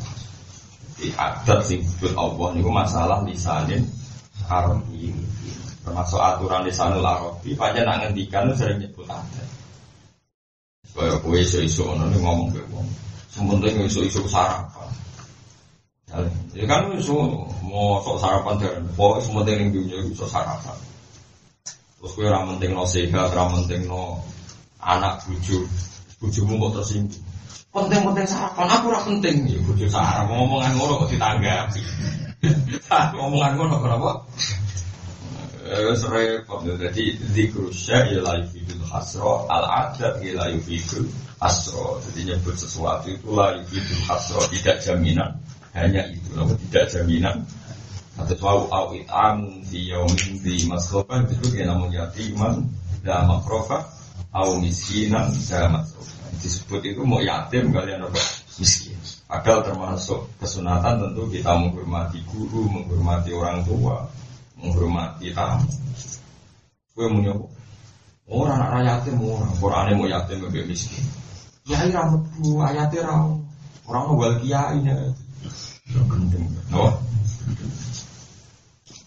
di 0.96 1.12
adat 1.12 1.61
sing 1.61 1.85
disebut 1.85 2.16
Allah 2.16 2.57
niku 2.57 2.72
masalah 2.72 3.20
lisanin 3.29 3.85
arabi 4.48 5.12
termasuk 5.85 6.16
aturan 6.16 6.64
lisanul 6.64 7.05
arabi 7.05 7.52
pancen 7.52 7.85
nak 7.85 8.00
ngendikan 8.00 8.48
sering 8.57 8.81
nyebut 8.81 9.05
adat 9.05 9.48
kaya 10.96 11.12
kowe 11.20 11.37
iso-iso 11.37 11.85
ngono 11.85 12.09
ngomong 12.16 12.48
ke 12.48 12.64
wong 12.72 12.88
sementing 13.29 13.85
iso-iso 13.85 14.24
sarapan 14.24 14.88
ya 16.55 16.64
kan 16.71 16.95
iso 16.95 17.47
mau 17.66 17.99
sok 17.99 18.23
sarapan 18.23 18.55
dan 18.62 18.87
pokoknya 18.95 19.21
sementing 19.27 19.57
yang 19.59 19.71
dunia 19.75 19.99
iso 20.07 20.27
sarapan. 20.31 20.77
Terus 21.99 22.12
kowe 22.14 22.25
ora 22.31 22.47
penting 22.47 22.71
no 22.79 22.87
sehat 22.87 23.35
ora 23.35 23.45
penting 23.51 23.90
no 23.90 24.23
anak 24.79 25.27
buju 25.27 25.66
bujumu 26.23 26.62
kok 26.62 26.83
tersinggung. 26.83 27.25
Penting-penting 27.75 28.25
sarapan. 28.25 28.66
Aku 28.71 28.85
ora 28.88 29.01
penting. 29.05 29.37
Ya 29.51 29.59
bojo 29.66 29.87
sarap. 29.90 30.31
Ngomongan 30.31 30.73
ngono 30.79 30.92
kok 31.05 31.11
ditanggapi. 31.12 31.83
Ngomongan 33.19 33.53
ngono 33.59 33.75
kenapa 33.83 34.11
Eh, 35.66 35.99
repot. 35.99 36.62
Jadi 36.62 37.19
zikru 37.35 37.75
syai 37.75 38.14
ya 38.14 38.23
la 38.23 38.38
yufidul 38.38 38.87
hasro 38.87 39.51
al 39.51 39.66
adat 39.66 40.23
ya 40.23 40.38
la 40.38 40.47
yufidul 40.55 41.11
hasro 41.42 41.99
jadi 42.07 42.33
nyebut 42.33 42.55
sesuatu 42.55 43.11
itu 43.11 43.29
la 43.35 43.59
yufidul 43.59 44.03
hasro 44.07 44.40
tidak 44.47 44.79
jaminan 44.79 45.37
hanya 45.77 46.03
itu 46.09 46.33
namun 46.33 46.57
tidak 46.69 46.89
jaminan 46.89 47.45
Atau 48.17 48.37
tahu 48.41 48.61
au 48.73 48.97
itam 48.97 49.61
di 49.69 49.93
yaumin 49.93 50.41
di 50.41 50.65
masrofa 50.65 51.21
itu 51.29 51.53
kayak 51.53 51.69
namun 51.69 51.93
yatiman 51.93 52.65
dan 53.05 53.29
makrofa 53.29 53.93
au 54.33 54.57
miskinan 54.57 55.29
masrofa. 55.37 56.17
Disebut 56.41 56.81
itu 56.81 57.05
mau 57.05 57.21
yatim 57.21 57.77
kalian 57.77 58.09
apa 58.09 58.17
miskin. 58.57 58.97
Padahal 59.29 59.69
termasuk 59.69 60.33
kesunatan 60.41 60.97
tentu 61.03 61.29
kita 61.29 61.53
menghormati 61.61 62.25
guru, 62.25 62.65
menghormati 62.73 63.37
orang 63.37 63.61
tua, 63.69 64.09
menghormati 64.57 65.35
tamu. 65.37 65.69
Gue 66.97 67.07
mau. 67.12 67.53
Orang 68.27 68.59
anak 68.59 68.83
yatim 68.83 69.23
orang, 69.23 69.55
Quran 69.61 70.03
mau 70.03 70.09
yatim 70.09 70.43
gak 70.51 70.67
miskin. 70.67 71.05
Ya 71.69 71.85
ira 71.85 72.11
metu 72.11 72.59
ayate 72.65 72.99
ra. 73.05 73.23
Orang 73.87 74.19
wal 74.19 74.35
kiai 74.43 74.83
Gendeng. 75.87 76.46
No. 76.70 76.99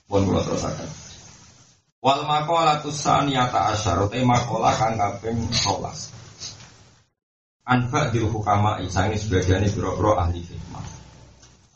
Pun 0.10 0.26
kula 0.26 0.42
terusaken. 0.42 0.90
Wal 2.00 2.24
maqalatu 2.24 2.90
saniyata 2.96 3.76
asyar 3.76 4.08
te 4.08 4.24
maqalah 4.24 4.74
kang 4.80 4.96
kaping 4.96 5.52
11. 5.52 6.16
Anfa 7.70 8.10
dil 8.10 8.26
hukama 8.32 8.82
ini 8.82 9.20
sebagian 9.20 9.62
biro-biro 9.70 10.18
ahli 10.18 10.42
hikmah. 10.42 10.86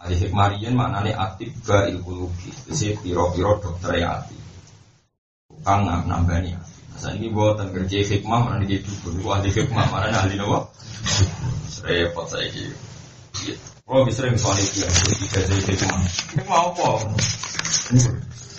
Ahli 0.02 0.16
hikmah 0.18 0.46
riyen 0.56 0.74
maknane 0.74 1.14
aktif 1.14 1.54
ba 1.68 1.86
ilkulubi. 1.86 2.50
Jadi 2.72 2.98
biro-biro 3.04 3.62
dokter 3.62 4.02
ati. 4.02 4.34
Kang 5.62 5.86
nambani 5.86 6.56
ati. 6.56 6.74
Saya 6.98 7.20
ini 7.20 7.30
buatan 7.30 7.70
kerja 7.76 8.00
hikmah 8.02 8.40
mana 8.48 8.66
di 8.66 8.80
dukun. 8.82 9.22
Ahli 9.22 9.54
hikmah 9.54 9.86
mana 9.92 10.10
ahli 10.18 10.40
nopo? 10.40 10.72
Repot 11.84 12.26
saya 12.26 12.48
gitu. 12.48 12.74
Oh 13.84 14.00
bisa 14.08 14.24
sering 14.24 14.40
soal 14.40 14.56
itu 14.64 14.80
ya. 14.80 14.88
Jadi 15.44 15.76
hikmah. 15.76 16.00
Hikmah 16.40 16.60
apa? 16.72 17.04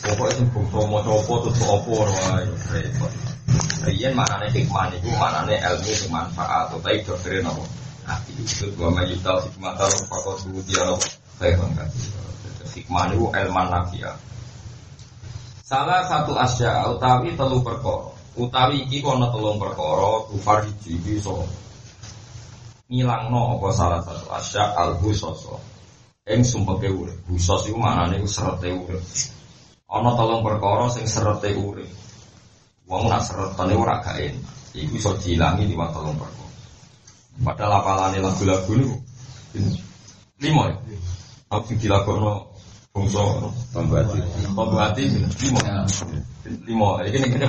Pokoknya 0.05 0.37
sing 0.37 0.47
bungsu 0.53 0.85
mau 0.85 1.01
copo 1.01 1.49
terus 1.49 1.65
opo 1.65 2.05
wah 2.05 2.45
repot. 2.69 3.13
Rian 3.89 4.13
mana 4.13 4.37
nih 4.45 4.53
hikmah 4.53 4.93
itu 4.93 5.09
mana 5.17 5.49
nih 5.49 5.57
ilmu 5.65 5.89
itu 5.89 6.13
manfaat 6.13 6.69
atau 6.69 6.77
tapi 6.85 7.01
dokterin 7.09 7.41
nopo. 7.41 7.65
Nah 8.05 8.21
itu 8.37 8.69
gua 8.77 8.93
maju 8.93 9.17
tahu 9.25 9.39
hikmah 9.49 9.73
tahu 9.81 9.97
pakot 10.13 10.37
dulu 10.45 10.61
dia 10.69 10.85
nopo. 10.85 11.09
Saya 11.41 11.57
bangga. 11.57 11.85
Hikmah 12.77 13.05
itu 13.09 13.25
ilmu 13.25 13.63
nafia. 13.73 14.13
Salah 15.65 16.05
satu 16.05 16.37
asya 16.37 16.85
utawi 16.93 17.33
telu 17.33 17.65
perkara. 17.65 18.13
Utawi 18.37 18.85
iki 18.85 19.01
kono 19.01 19.33
telung 19.33 19.57
perkara 19.57 20.21
kufar 20.29 20.69
iki 20.69 21.01
bisa 21.01 21.33
ngilangno 22.89 23.57
apa 23.57 23.69
salah 23.73 24.01
satu 24.05 24.27
asya 24.29 24.77
al 24.77 25.01
busoso. 25.01 25.57
Ing 26.25 26.41
sumpeke 26.41 26.89
urip. 26.89 27.21
Busos 27.29 27.69
iku 27.69 27.77
maknane 27.77 28.21
iku 28.21 28.29
serete 28.29 28.73
urip. 28.73 29.05
Ana 29.89 30.17
telung 30.17 30.41
perkara 30.41 30.89
sing 30.89 31.05
serete 31.05 31.53
urip. 31.53 31.89
Wong 32.89 33.09
nak 33.13 33.25
seretane 33.25 33.77
ora 33.77 34.01
gak 34.01 34.17
enak. 34.21 34.45
Iku 34.73 34.93
iso 34.97 35.13
diilangi 35.21 35.69
liwat 35.69 35.93
telung 35.93 36.17
perkara. 36.17 36.53
Padahal 37.45 37.73
apalane 37.83 38.19
lagu-lagu 38.25 38.73
niku 38.73 38.97
lima 40.41 40.73
ya. 40.73 40.77
Aku 41.53 41.73
sing 41.73 41.77
dilakokno 41.77 42.49
bangsa 42.97 43.21
tambah 43.77 44.01
hati. 44.01 44.19
Tambah 44.49 44.81
hati 44.81 45.03
lima. 45.13 45.61
Lima. 46.65 46.89
Iki 47.05 47.17
nek 47.21 47.29
kene 47.37 47.47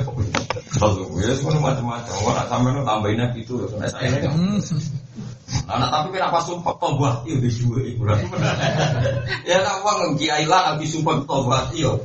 kalau 0.75 1.15
ya 1.23 1.31
semua 1.31 1.63
macam-macam. 1.63 2.13
Ora 2.27 2.43
sampeyan 2.51 2.83
tambahin 2.83 3.23
itu. 3.39 3.55
Nah, 3.79 3.87
saya 3.87 4.19
Nah, 5.45 5.89
tapi 5.93 6.13
kenapa 6.13 6.41
sumpah 6.41 6.73
tobat 6.81 7.21
iyo 7.29 7.37
di 7.37 7.49
dua 7.53 7.79
ibu 7.85 8.03
Ya 9.49 9.61
nak 9.61 9.85
uang 9.85 10.17
kiai 10.17 10.45
lah 10.49 10.73
habis 10.73 10.93
sumpah 10.93 11.21
tobat 11.25 11.69
iyo 11.77 12.01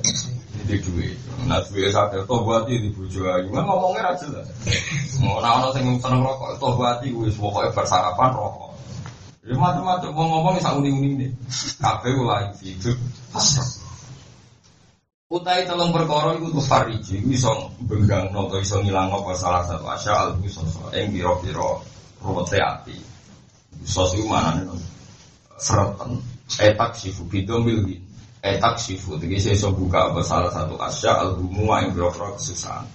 di 0.71 0.77
dua. 0.79 1.09
Nah 1.49 1.59
dua 1.67 1.89
satu 1.91 2.23
tobat 2.29 2.69
iyo 2.71 2.79
di 2.85 2.91
bujo 2.95 3.27
ayu. 3.27 3.49
Kan 3.51 3.65
ngomongnya 3.67 4.15
aja 4.15 4.27
lah. 4.31 4.45
Mau 5.25 5.41
nak 5.43 5.73
orang 5.73 5.83
yang 5.83 5.99
seneng 5.99 6.21
rokok 6.23 6.51
tobat 6.61 7.03
iyo 7.03 7.27
wis 7.27 7.35
pokoknya 7.35 7.75
bersarapan 7.75 8.31
rokok. 8.37 8.71
Ya 9.41 9.57
macam-macam 9.57 10.11
mau 10.13 10.27
ngomong 10.37 10.55
bisa 10.61 10.71
uning-uning 10.77 11.15
deh. 11.17 11.31
Kafe 11.81 12.13
ulai 12.13 12.53
hidup. 12.61 12.97
Utai 15.31 15.63
telung 15.63 15.95
perkara 15.95 16.35
iku 16.35 16.51
tuh 16.59 16.65
fariji 16.67 17.23
iso 17.31 17.71
benggang 17.87 18.35
noto 18.35 18.59
iso 18.59 18.83
ngilang 18.83 19.15
apa 19.15 19.31
salah 19.39 19.63
satu 19.63 19.87
asya 19.87 20.11
al 20.11 20.31
busoso 20.43 20.91
ing 20.91 21.15
biro-biro 21.15 21.81
rote 22.19 22.59
ati. 22.59 23.10
Sos 23.85 24.13
itu 24.17 24.29
mana 24.29 24.61
nih? 24.61 24.67
Seratan. 25.61 26.21
Etak 26.61 26.97
sifu 26.97 27.25
bidom 27.29 27.65
bilgi. 27.65 28.01
Etak 28.41 28.81
sifu. 28.81 29.21
Jadi 29.21 29.37
saya 29.41 29.57
so 29.57 29.71
buka 29.73 30.11
apa 30.11 30.21
salah 30.25 30.51
satu 30.53 30.81
asya 30.81 31.13
al 31.21 31.37
humua 31.37 31.85
yang 31.85 31.93
berokro 31.93 32.37
kesusahan. 32.37 32.89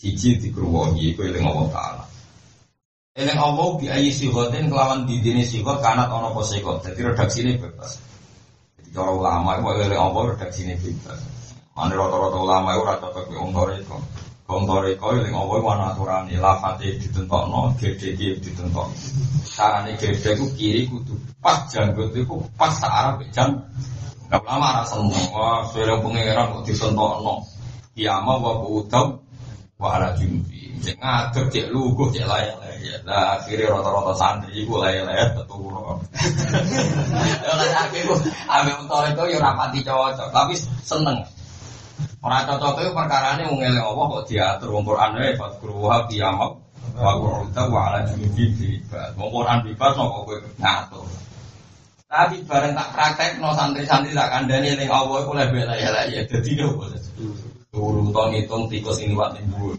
Hiji 0.00 0.40
dikeruwahi 0.40 1.12
itu 1.12 1.20
yang 1.28 1.52
Allah 1.52 1.68
Ta'ala. 1.68 2.04
Eleng 3.12 3.36
Allah 3.36 3.68
bi 3.76 3.86
ayi 3.90 4.14
sihotin 4.14 4.72
kelawan 4.72 5.04
didini 5.04 5.44
sihot 5.44 5.82
kanat 5.84 6.08
ono 6.08 6.32
po 6.32 6.40
sihot. 6.40 6.80
Jadi 6.86 7.00
redaksi 7.04 7.44
ini 7.44 7.58
bebas. 7.58 8.00
Jadi 8.80 8.90
kalau 8.96 9.20
ulama 9.20 9.60
itu 9.60 9.82
eleng 9.84 10.00
Allah 10.00 10.22
redaksi 10.32 10.64
ini 10.64 10.78
bebas. 10.78 11.20
Mana 11.76 11.98
rata-rata 11.98 12.38
ulama 12.38 12.68
itu 12.78 12.82
rata 12.86 13.06
cocok 13.12 13.26
di 13.28 13.36
itu. 14.50 14.58
Kontoriko 14.58 15.06
yang 15.14 15.30
ngomong 15.30 15.62
mana 15.62 15.94
aturan 15.94 16.26
ini 16.26 16.42
lafati 16.42 16.98
ditentok 16.98 17.42
no, 17.46 17.70
gede 17.78 18.18
dia 18.18 18.34
ditentok. 18.34 18.90
Caranya 19.46 19.94
gede 19.94 20.30
itu 20.34 20.46
kiri 20.58 20.82
kudu 20.90 21.14
pas 21.38 21.70
janggut 21.70 22.10
itu 22.10 22.34
pas 22.58 22.74
searah 22.74 23.22
jam. 23.30 23.62
Gak 24.30 24.46
lama 24.46 24.82
rasa 24.82 24.94
seneng, 24.94 25.26
wah 25.34 25.66
seorang 25.70 26.02
pengeran 26.02 26.54
kok 26.58 26.62
ditentok 26.66 27.12
no. 27.22 27.46
Kiamah 27.94 28.36
wa 28.38 28.52
budam 28.62 29.06
wa 29.78 29.88
ala 29.94 30.14
jumbi. 30.18 30.74
Cek 30.80 30.96
ngadep 30.98 31.46
cek 31.52 31.66
lugu 31.70 32.10
cek 32.10 32.26
layak 32.26 32.56
layak. 32.58 33.04
Nah 33.04 33.36
akhirnya 33.36 33.70
rata-rata 33.70 34.14
santri 34.16 34.54
itu 34.64 34.74
layak 34.74 35.06
layak 35.06 35.28
teturo. 35.38 35.98
Ya 37.42 37.52
layak 37.54 37.78
akhirnya 37.86 38.16
ambil 38.50 38.74
kontoriko 38.82 39.22
ya 39.30 39.38
rapati 39.38 39.78
cocok, 39.84 40.28
tapi 40.34 40.54
seneng. 40.82 41.20
Orang 42.20 42.44
cocok 42.44 42.84
itu 42.84 42.92
perkara 42.92 43.40
ini 43.40 43.48
mengeleng 43.48 43.80
Allah 43.80 44.04
kok 44.12 44.24
diatur 44.28 44.68
wong 44.76 44.84
Quran 44.84 45.16
ya 45.16 45.32
fadkuruha 45.40 45.96
qiyamah 46.04 46.52
wa 47.00 47.12
qu'uda 47.16 47.62
wa 47.72 47.80
ala 47.88 47.98
junubi 48.12 48.44
bibas. 48.60 49.08
Wong 49.16 49.30
Quran 49.32 49.58
bebas 49.64 49.90
kok 49.96 50.08
kowe 50.12 50.36
ngatur. 50.60 51.06
Tapi 52.10 52.36
bareng 52.44 52.74
tak 52.76 52.88
praktek 52.92 53.30
no 53.40 53.54
santri-santri 53.56 54.12
tak 54.12 54.28
kandani 54.28 54.76
ning 54.76 54.90
Allah 54.92 55.24
iku 55.24 55.32
lebih 55.32 55.64
ya 55.64 55.88
lah 55.94 56.04
ya 56.10 56.20
dadi 56.28 56.52
yo. 56.60 56.76
Turun 57.70 58.10
to 58.10 58.22
ngitung 58.34 58.66
tikus 58.66 58.98
ini 59.00 59.14
wat 59.14 59.38
dhuwur. 59.40 59.78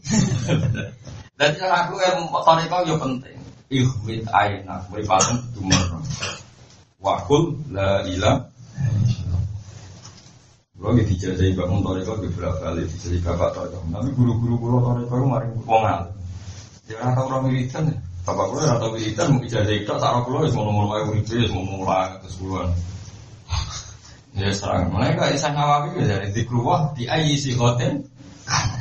Dan 1.38 1.52
cara 1.60 1.86
aku 1.86 2.00
yang 2.00 2.26
motorika 2.32 2.88
yo 2.88 2.96
penting. 2.98 3.38
Ikhwit 3.70 4.26
aina 4.34 4.82
mripaten 4.90 5.38
dumur. 5.54 6.00
Wa 7.04 7.22
kul 7.28 7.54
la 7.70 8.02
ilaha 8.08 8.50
kalau 10.82 10.98
gitu 10.98 11.14
dijajai 11.14 11.54
bangun 11.54 11.86
toriko 11.86 12.18
di 12.18 12.30
berapa 12.34 12.58
kali 12.58 12.82
dijajai 12.90 13.22
bapak 13.22 13.54
toriko. 13.54 13.86
Tapi 13.86 14.10
guru-guru 14.18 14.54
guru 14.58 14.78
toriko 14.82 15.14
itu 15.14 15.28
maring 15.30 15.54
wongal. 15.70 16.02
Ya 16.90 16.98
rata 17.06 17.22
orang 17.22 17.54
militan 17.54 17.94
ya. 17.94 17.98
Bapak 18.26 18.46
kulo 18.50 18.66
rata 18.66 18.88
militan 18.90 19.26
mau 19.38 19.46
itu 19.46 19.54
tak 19.86 20.12
wis 20.26 20.54
ngomong 20.58 20.74
ngomong 20.74 20.98
ayo 20.98 21.04
urip 21.14 21.30
wis 21.30 21.54
ngomong 21.54 21.86
lah 21.86 22.18
terus 22.26 22.34
puluhan. 22.42 22.74
Ya 24.34 24.50
serang. 24.58 24.90
Mereka 24.90 25.30
isa 25.38 25.54
ngawapi 25.54 26.02
ya 26.02 26.18
dari 26.18 26.34
di 26.34 26.42
keluar 26.50 26.90
di 26.98 27.06
ayi 27.06 27.38
si 27.38 27.54
hotel. 27.54 28.02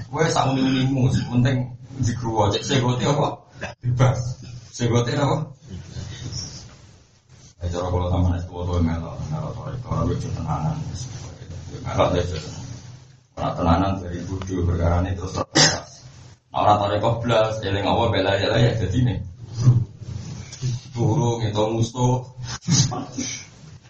Gue 0.09 0.25
sak 0.33 0.57
unimu 0.57 1.13
penting 1.13 1.69
di 2.01 2.13
keluar 2.17 2.49
cek 2.49 2.65
segote 2.65 3.05
apa? 3.05 3.29
Bebas. 3.85 4.41
Segote 4.73 5.13
apa? 5.21 5.53
Cara 7.61 7.87
kalau 7.93 8.09
sama 8.09 8.41
es 8.41 8.49
foto 8.49 8.81
melok, 8.81 9.21
melok 9.29 9.53
toriko, 9.53 9.93
orang 9.93 10.09
lucu 10.09 10.33
tenanan. 10.33 10.75
Kalau 11.81 12.13
deh, 12.13 12.25
orang 13.41 13.55
tenanan 13.57 13.93
dari 14.05 14.21
budu 14.29 14.69
perkara 14.69 15.01
ini 15.01 15.17
terus 15.17 15.33
terbatas. 15.33 16.05
Orang 16.51 16.77
tarik 16.83 16.99
koblas, 16.99 17.63
eling 17.63 17.87
awal 17.87 18.11
bela 18.11 18.35
ya 18.35 18.51
ya 18.59 18.75
jadi 18.75 18.99
nih. 19.07 19.19
Burung 20.93 21.41
itu 21.47 21.65
musuh. 21.71 22.27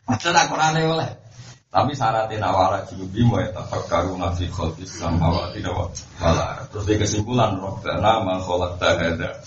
Macam 0.04 0.36
aku 0.36 0.54
aneh 0.60 0.84
oleh. 0.84 1.10
Tapi 1.70 1.94
syaratnya 1.94 2.42
nawara 2.42 2.82
junubi 2.90 3.22
mau 3.22 3.38
ya 3.38 3.54
karu 3.62 4.18
nasi 4.18 4.50
khotis 4.50 4.90
sama 4.98 5.30
awal 5.30 5.54
tidak 5.54 5.70
wala. 6.18 6.66
Terus 6.66 6.82
di 6.82 6.94
kesimpulan 6.98 7.62
roh 7.62 7.78
nama 7.86 8.42
kolak 8.42 8.74
tahada. 8.82 9.38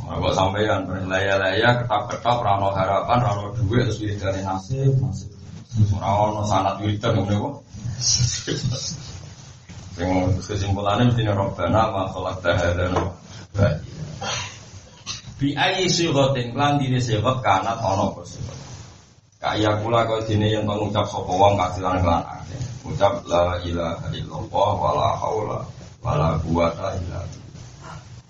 Kalau 0.00 0.32
sampeyan 0.32 0.88
berlaya-laya 0.88 1.84
ketap-ketap 1.84 2.40
rano 2.40 2.72
harapan 2.72 3.20
rano 3.20 3.52
duit 3.52 3.84
terus 3.84 4.00
dari 4.00 4.40
nasib 4.40 4.96
nasib. 4.96 5.28
Rano 6.00 6.40
sanat 6.48 6.80
wiridan 6.80 7.20
ngomong 7.20 7.67
Yang 9.98 10.38
kesimpulannya 10.46 11.10
mesti 11.10 11.26
robbana 11.26 11.90
ma 11.90 12.02
khalaq 12.14 12.38
tahadana 12.38 13.10
Bi 15.38 15.54
ayi 15.58 15.90
sigotin 15.90 16.54
klan 16.54 16.78
dini 16.78 17.02
sigot 17.02 17.42
kanat 17.42 17.82
ono 17.82 18.14
ko 18.14 18.22
sigot 18.22 18.54
Kaya 19.42 19.82
kula 19.82 20.06
kau 20.06 20.22
dini 20.22 20.54
yang 20.54 20.66
mengucap 20.66 21.06
sopo 21.10 21.34
wong 21.34 21.58
kasilan 21.58 21.98
kelan 22.02 22.22
akeh 22.22 22.62
Ucap 22.86 23.26
la 23.26 23.58
ilaha 23.66 24.06
illallah 24.14 24.70
wala 24.78 25.08
haula 25.18 25.60
wala 26.02 26.38
quwata 26.42 26.94
illa 27.02 27.22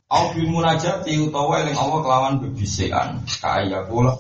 Au 0.09 0.33
bil 0.33 0.49
munajati 0.49 1.21
utawa 1.21 1.61
eling 1.61 1.77
Allah 1.77 2.01
kelawan 2.01 2.35
bebisikan. 2.41 3.21
Kaya 3.29 3.85
kula 3.85 4.17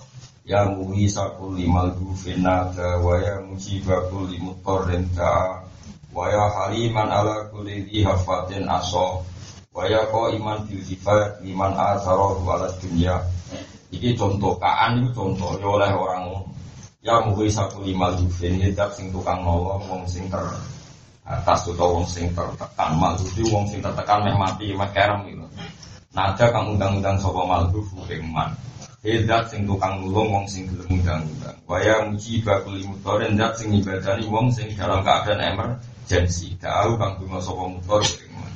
ya 0.48 0.64
muhi 0.64 1.04
sakul 1.04 1.52
limal 1.52 1.92
gufina 1.92 2.72
wa 3.04 3.20
ya 3.20 3.36
musibakul 3.44 4.24
limutorren 4.32 5.04
ka 5.12 5.60
wa 6.08 6.24
ya 6.32 6.48
haliman 6.48 7.04
ala 7.04 7.52
kulli 7.52 7.84
dhi 7.84 8.00
hafatin 8.00 8.64
aso 8.64 9.20
wa 9.76 9.84
ya 9.84 10.08
iman 10.08 10.64
bil 10.64 10.80
sifat 10.80 11.44
liman 11.44 11.76
asara 11.76 12.32
wala 12.40 12.72
dunya. 12.80 13.20
Iki 13.88 14.16
contoh 14.20 14.56
kaan 14.60 15.00
itu 15.00 15.16
contoh 15.16 15.56
ya 15.60 15.68
oleh 15.68 15.92
orang 15.92 16.24
Ya 17.00 17.24
muhi 17.24 17.48
satu 17.48 17.80
lima 17.80 18.12
lufin 18.20 18.60
Hidat 18.60 18.92
sing 18.92 19.08
tukang 19.08 19.40
nolong 19.40 19.80
Wong 19.88 20.04
sing 20.04 20.28
ter 20.28 20.44
atas 21.24 21.72
atau 21.72 21.96
wong 21.96 22.04
sing 22.04 22.28
tertekan. 22.36 23.00
Malhufi 23.00 23.48
wong 23.48 23.64
sing 23.68 23.80
tertekan 23.80 24.28
meh 24.28 24.36
mati 24.36 24.76
meh 24.76 24.88
kerem 24.92 25.24
gitu. 25.28 25.46
Nada 26.12 26.52
kang 26.52 26.76
undang-undang 26.76 27.16
sopa 27.20 27.48
malhuf 27.48 27.88
man 28.28 28.52
Hidat 28.98 29.46
sing 29.46 29.62
tukang 29.62 30.02
nulung 30.02 30.34
wong 30.34 30.46
sing 30.50 30.66
gelem 30.66 30.98
undang-undang 30.98 31.54
Waya 31.70 32.02
muji 32.10 32.42
bakul 32.42 32.82
mutoren 32.82 33.38
Dat 33.38 33.54
sing 33.54 33.70
ibadani 33.70 34.26
wong 34.26 34.50
sing 34.50 34.74
dalam 34.74 35.06
keadaan 35.06 35.54
emergency 35.54 36.58
Da'au 36.58 36.98
kang 36.98 37.14
dungo 37.22 37.38
sopa 37.38 37.70
mutor 37.70 38.02
man 38.34 38.50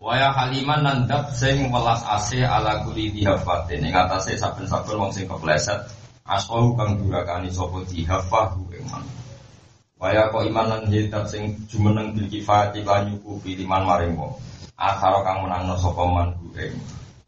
Waya 0.00 0.32
haliman 0.32 0.80
nandap 0.80 1.36
sing 1.36 1.68
welas 1.68 2.00
ase 2.00 2.48
ala 2.48 2.80
kuli 2.88 3.12
dihafatin. 3.12 3.84
Yang 3.84 4.08
atasnya 4.08 4.40
saben-saben 4.40 4.96
wong 4.96 5.12
sing 5.12 5.28
kepleset 5.28 5.84
Aswahu 6.24 6.72
kang 6.72 6.96
durakani 6.96 7.52
sopo 7.52 7.84
dihafahu 7.84 8.72
iman 8.72 9.04
Waya 10.00 10.32
kok 10.32 10.48
iman 10.48 10.64
lan 10.64 10.82
hitab 10.88 11.28
sing 11.28 11.52
jumeneng 11.68 12.16
bil 12.16 12.24
kifati 12.32 12.80
lan 12.80 13.12
nyukupi 13.12 13.52
liman 13.52 13.84
maring 13.84 14.16
wong. 14.16 14.32
Akhara 14.80 15.20
kang 15.28 15.44
menangno 15.44 15.76
sopo 15.76 16.08
man 16.08 16.32
ing 16.56 16.72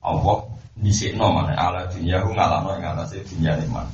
Allah 0.01 0.56
nisikno 0.81 1.33
mana? 1.33 1.57
Ala 1.57 1.89
dunia 1.89 2.21
hu 2.21 2.37
ngalahno 2.37 2.77
ing 2.77 2.85
atase 2.85 3.25
dunia 3.25 3.57
iman 3.65 3.89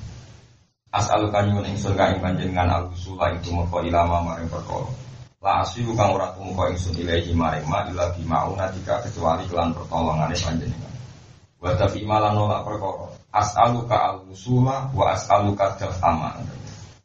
As'alu 0.92 1.32
kanyun 1.32 1.64
ingsun 1.72 1.96
ka 1.96 2.12
ing 2.12 2.20
panjenengan 2.20 2.68
al-usula 2.68 3.32
itu 3.32 3.48
mengko 3.48 3.80
ilama 3.80 4.20
maring 4.28 4.44
perkara. 4.52 4.92
La 5.40 5.64
asyu 5.64 5.96
kang 5.96 6.12
ora 6.12 6.36
tumeka 6.36 6.68
ingsun 6.68 6.92
ilahi 7.00 7.32
maring 7.32 7.64
ma 7.64 7.88
ila 7.88 8.12
bimauna 8.12 8.68
jika 8.76 9.00
kecuali 9.00 9.48
kelan 9.48 9.72
pertolongane 9.72 10.36
panjenengan. 10.36 10.92
Wa 11.64 11.72
tafi 11.80 12.04
malan 12.04 12.36
nolak 12.36 12.68
perkara. 12.68 13.08
As'aluka 13.32 13.96
al-usula 13.96 14.92
wa 14.92 15.16
as'aluka 15.16 15.80
daf 15.80 15.96
amal 16.04 16.44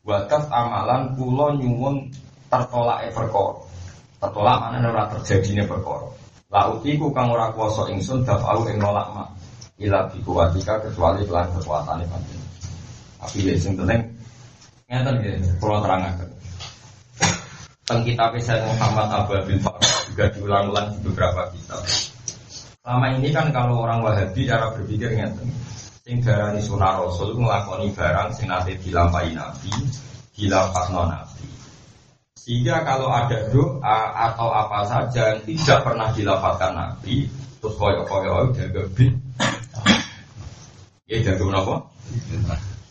wa 0.04 0.20
daf 0.28 0.52
amalan 0.52 1.16
kula 1.16 1.56
nyuwun 1.56 2.12
tertolake 2.52 3.08
perkara. 3.16 3.64
Tertolak 4.20 4.58
mana 4.68 4.84
ora 4.84 5.04
terjadine 5.16 5.64
perkara. 5.64 6.12
La 6.52 6.76
utiku 6.76 7.08
kang 7.16 7.32
ora 7.32 7.56
kuasa 7.56 7.88
ingsun 7.88 8.28
daf 8.28 8.44
au 8.44 8.68
ing 8.68 8.84
nolak 8.84 9.16
mak 9.16 9.32
ila 9.78 10.10
bi 10.10 10.18
kuwatika 10.26 10.82
kecuali 10.82 11.22
kelan 11.26 11.48
kekuatane 11.54 12.06
panjenengan. 12.10 12.52
Tapi 13.22 13.38
lek 13.46 13.58
sing 13.62 13.74
penting 13.78 14.02
ngeten 14.88 15.20
nggih 15.20 15.36
terangaken 15.60 16.30
teng 17.88 18.04
kitab 18.04 18.36
saya 18.44 18.68
Muhammad 18.68 19.08
Abu 19.12 19.36
bin 19.48 19.60
Farah 19.64 19.96
juga 20.12 20.26
diulang-ulang 20.32 20.92
di 20.96 21.00
beberapa 21.08 21.48
kitab. 21.56 21.80
Selama 22.84 23.16
ini 23.16 23.32
kan 23.32 23.48
kalau 23.52 23.84
orang 23.84 24.04
Wahabi 24.04 24.48
cara 24.48 24.72
berpikir 24.76 25.12
ngeten 25.12 25.48
sing 26.08 26.24
darani 26.24 26.64
sunah 26.64 27.04
rasul 27.04 27.36
nglakoni 27.36 27.92
barang 27.92 28.32
sing 28.32 28.48
nate 28.48 28.80
dilampahi 28.80 29.36
nabi 29.36 29.72
dilapasno 30.36 31.04
nabi. 31.04 31.48
Sehingga 32.40 32.88
kalau 32.88 33.12
ada 33.12 33.44
doa 33.52 34.00
atau 34.16 34.56
apa 34.56 34.88
saja 34.88 35.36
yang 35.36 35.44
tidak 35.44 35.84
pernah 35.84 36.08
dilapatkan 36.16 36.72
nabi 36.72 37.28
terus 37.60 37.76
koyo 37.76 38.08
koyo 38.08 38.56
jaga 38.56 38.88
bin 38.96 39.27
ya 41.08 41.18
jaga 41.24 41.44
apa 41.56 41.76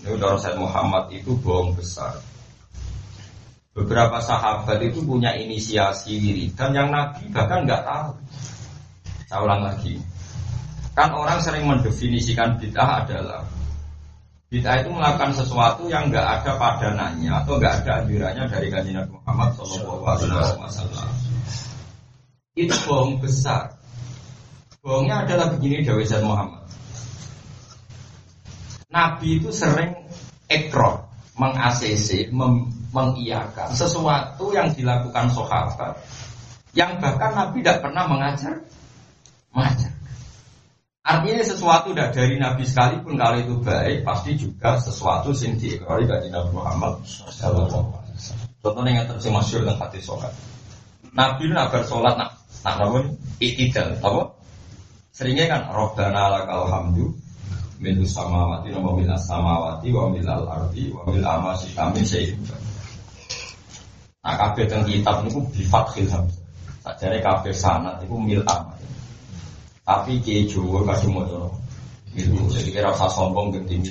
ini 0.03 0.09
udah 0.13 0.29
Rasul 0.35 0.57
Muhammad 0.57 1.13
itu 1.13 1.37
bohong 1.41 1.77
besar 1.77 2.17
Beberapa 3.77 4.25
sahabat 4.25 4.81
itu 4.81 5.05
punya 5.05 5.37
inisiasi 5.37 6.17
wiridan 6.17 6.73
yang 6.73 6.89
Nabi 6.89 7.29
bahkan 7.29 7.69
nggak 7.69 7.85
tahu. 7.85 8.17
Saya 9.29 9.45
ulang 9.45 9.69
lagi. 9.69 10.01
Kan 10.97 11.13
orang 11.13 11.45
sering 11.45 11.69
mendefinisikan 11.69 12.57
bid'ah 12.57 13.05
adalah 13.05 13.45
Bid'ah 14.49 14.81
itu 14.81 14.89
melakukan 14.89 15.37
sesuatu 15.37 15.93
yang 15.93 16.09
nggak 16.09 16.25
ada 16.25 16.57
padanannya 16.57 17.29
atau 17.29 17.61
nggak 17.61 17.85
ada 17.85 18.01
anjurannya 18.01 18.49
dari 18.49 18.73
kajian 18.73 19.05
Muhammad 19.13 19.53
Shallallahu. 19.61 21.13
Itu 22.57 22.75
bohong 22.89 23.21
besar. 23.21 23.77
Bohongnya 24.81 25.29
adalah 25.29 25.53
begini 25.53 25.85
Dawi 25.85 26.09
Muhammad. 26.25 26.56
Nabi 28.97 29.45
itu 29.45 29.53
sering 29.53 29.93
ekor, 30.49 31.05
meng 31.37 31.53
mengiyakan 32.97 33.77
sesuatu 33.77 34.57
yang 34.57 34.73
dilakukan 34.73 35.29
sahabat 35.29 36.01
yang 36.73 36.97
bahkan 36.97 37.37
Nabi 37.37 37.61
tidak 37.61 37.85
pernah 37.85 38.09
mengajar 38.09 38.57
mengajar. 39.53 39.93
Artinya 41.05 41.45
sesuatu 41.45 41.93
dari 41.93 42.41
Nabi 42.41 42.65
sekalipun 42.65 43.21
kalau 43.21 43.37
itu 43.37 43.55
baik 43.61 44.01
pasti 44.03 44.33
juga 44.35 44.81
sesuatu 44.81 45.37
yang 45.37 45.61
diikrari 45.61 46.09
dari 46.09 46.33
Nabi 46.33 46.57
Muhammad 46.57 47.05
Sallallahu 47.05 48.01
Contohnya 48.65 49.05
yang 49.05 49.07
terjadi 49.07 49.31
masyur 49.31 49.61
dan 49.63 49.77
hati 49.77 50.01
sholat. 50.01 50.33
Nabi 51.13 51.47
itu 51.47 51.55
agar 51.55 51.83
sholat 51.85 52.15
nak 52.17 52.31
nak 52.65 52.75
namun 52.83 53.15
itidal, 53.39 53.95
apa? 54.03 54.35
Seringnya 55.15 55.47
kan 55.47 55.63
Robbana 55.71 56.33
lakal 56.33 56.67
hamdu 56.67 57.15
min 57.83 58.01
samawati 58.07 58.73
wa 58.73 58.93
min 58.97 59.09
samawati 59.17 59.89
wa 59.93 60.09
min 60.09 60.25
al 60.25 60.45
ardi 60.49 60.89
wa 60.93 61.05
min 61.09 61.21
amasi 61.25 61.73
kami 61.77 62.01
sayyidin. 62.03 62.43
Nah 64.27 64.35
kabeh 64.35 64.67
teng 64.67 64.83
kitab 64.83 65.23
niku 65.23 65.45
bi 65.55 65.63
fathil 65.63 66.09
hamzah. 66.11 66.45
Sajane 66.83 67.19
kabeh 67.23 67.55
sanad 67.55 68.03
niku 68.03 68.19
mil 68.19 68.43
amal. 68.47 68.75
Tapi 69.87 70.19
kiai 70.19 70.51
Jawa 70.51 70.83
kasih 70.83 71.15
mau 71.15 71.51
Gitu, 72.17 72.33
jadi 72.49 72.81
kira 72.81 72.89
usah 72.97 73.13
sombong 73.13 73.53
ke 73.53 73.61
tim 73.69 73.85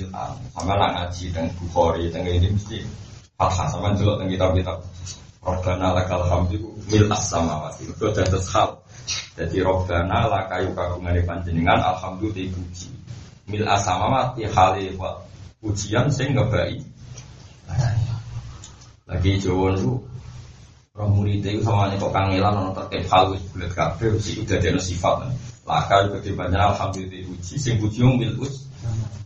Sama 0.50 0.74
nak 0.74 0.98
ngaji 0.98 1.30
dan 1.30 1.46
bukhori 1.62 2.10
dan 2.10 2.26
ini 2.26 2.50
mesti 2.50 2.82
fathah 3.38 3.70
sama 3.70 3.94
juga 3.94 4.18
dan 4.18 4.26
kitab-kitab. 4.26 4.82
Robbana 5.46 5.94
lakal 5.94 6.26
hamdu 6.26 6.58
mil 6.90 7.06
as-samawati. 7.06 7.86
Itu 7.86 8.10
ada 8.10 8.26
hal. 8.26 8.70
Jadi 9.38 9.62
Robbana 9.62 10.26
lakayu 10.26 10.74
kagungan 10.74 11.14
panjenengan 11.22 11.78
alhamdulillah 11.78 12.50
dipuji. 12.50 12.90
Mil 13.46 13.62
as-samawati 13.62 14.46
hale 14.50 14.90
pujian 15.62 16.10
sing 16.10 16.34
ngebai. 16.34 16.82
Lagi 19.06 19.38
Jawa 19.38 19.78
itu 19.78 20.02
Roh 20.96 21.12
murid 21.12 21.44
itu 21.44 21.60
sama 21.60 21.92
kok 21.92 22.08
kangelan 22.08 22.56
ono 22.56 22.72
terkait 22.72 23.04
hal 23.12 23.28
wis 23.28 23.44
bulat 23.52 23.68
kabeh 23.76 24.16
sih 24.16 24.40
udah 24.40 24.56
ada 24.56 24.80
sifat. 24.80 25.28
Laka 25.68 26.08
juga 26.08 26.24
banyak 26.24 26.56
alhamdulillah 26.56 27.36
uji 27.36 27.54
sing 27.60 27.76
wong 27.76 28.16
mil 28.16 28.32
us. 28.40 28.64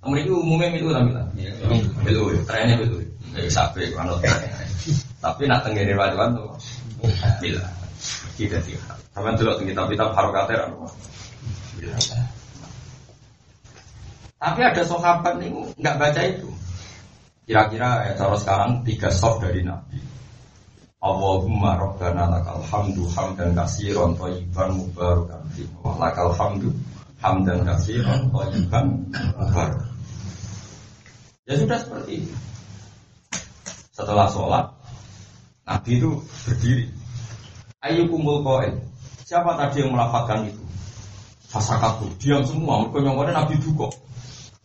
Mereka 0.02 0.34
umumnya 0.34 0.74
mil 0.74 0.90
lah 0.90 1.06
bilang. 1.06 1.30
Mil 2.02 2.18
us, 2.26 2.42
trennya 2.42 2.74
mil 2.74 2.90
us. 2.98 3.06
Ya 3.38 3.46
sampai 3.46 3.86
kalau 3.94 4.18
Tapi 5.22 5.42
nak 5.46 5.62
tenggiri 5.62 5.94
wajuan 5.94 6.34
tuh 6.34 6.58
mil. 7.38 7.54
Kita 8.34 8.58
tidak. 8.66 8.98
Sama 9.14 9.38
dulu 9.38 9.62
kitab-kitab 9.62 10.10
harokater 10.10 10.58
Tapi 14.40 14.60
ada 14.64 14.82
sahabat 14.88 15.36
nih 15.36 15.52
nggak 15.76 15.98
baca 16.00 16.22
itu. 16.24 16.48
Kira-kira 17.44 18.08
ya 18.08 18.12
cara 18.16 18.36
sekarang 18.40 18.80
tiga 18.88 19.12
soft 19.12 19.44
dari 19.44 19.60
Nabi. 19.60 20.00
Allahumma 21.00 21.76
rabbana 21.76 22.28
lakal 22.28 22.64
hamdu 22.64 23.04
hamdan 23.12 23.52
kasiron 23.52 24.16
thayyiban 24.16 24.76
mubarakan 24.76 25.44
fi 25.52 25.64
lakal 25.96 26.32
hamdu 26.32 26.72
hamdan 27.20 27.64
kasiron 27.68 28.32
thayyiban 28.32 29.04
mubarakan 29.36 29.92
Ya 31.48 31.58
sudah 31.58 31.82
seperti 31.82 32.24
itu. 32.24 32.34
Setelah 33.90 34.30
sholat, 34.30 34.70
Nabi 35.66 35.98
itu 35.98 36.22
berdiri. 36.46 36.86
Ayo 37.82 38.06
kumpul 38.06 38.46
koin. 38.46 38.78
Siapa 39.26 39.58
tadi 39.58 39.82
yang 39.82 39.90
melafatkan 39.90 40.46
itu? 40.46 40.62
Fasakatu. 41.50 42.06
Diam 42.22 42.46
semua. 42.46 42.86
Mereka 42.86 43.34
Nabi 43.34 43.58
duka. 43.58 43.90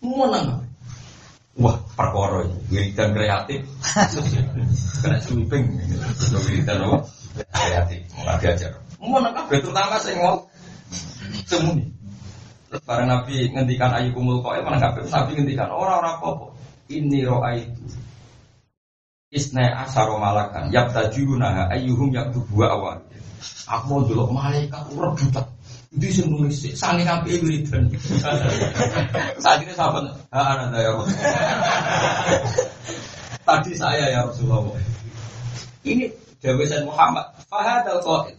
Menang. 0.04 0.66
Wah, 1.56 1.80
perkara 1.96 2.44
wiridan 2.68 3.16
kreatif. 3.16 3.64
Kena 5.02 5.18
sweeping. 5.24 5.72
Wiridan 6.52 6.84
apa? 6.84 6.98
Kreatif. 7.48 8.02
Mau 8.20 8.36
diajar. 8.36 8.72
Mau 9.00 9.24
nak 9.24 9.48
terutama 9.48 9.96
saya 10.04 10.20
mau 10.20 10.44
semuni. 11.48 11.96
Terus 12.68 12.82
bareng 12.84 13.08
Nabi 13.08 13.56
ngendikan 13.56 13.94
ayu 13.96 14.12
kumul 14.12 14.44
koe 14.44 14.60
mana 14.60 14.82
kabeh 14.82 15.08
Nabi 15.08 15.32
ngendikan 15.38 15.72
orang-orang 15.72 16.20
apa 16.20 16.30
Ini 16.92 17.24
roa 17.24 17.56
itu. 17.56 17.86
Isna 19.32 19.88
asaro 19.88 20.20
malakan 20.20 20.76
yabtajuna 20.76 21.72
ayyuhum 21.72 22.12
yaktubu 22.12 22.68
awal. 22.68 23.00
Aku 23.66 24.04
mau 24.04 24.28
malaikat 24.28 24.92
rebutan. 24.92 25.55
Itu 25.96 26.12
sing 26.12 26.28
nulis 26.28 26.60
sih, 26.60 26.76
sange 26.76 27.08
ngapi 27.08 27.40
wiridan. 27.40 27.88
Saat 29.40 29.64
ini 29.64 29.72
sahabat, 29.72 30.12
ah 30.28 30.68
anak 30.68 30.76
ya 30.76 30.92
Tadi 33.48 33.72
saya 33.80 34.12
ya 34.12 34.28
Rasulullah. 34.28 34.76
Ini 35.88 36.12
Dewi 36.44 36.66
Sayyid 36.68 36.84
Muhammad. 36.90 37.30
Fahad 37.48 37.88
al-Qaid. 37.88 38.36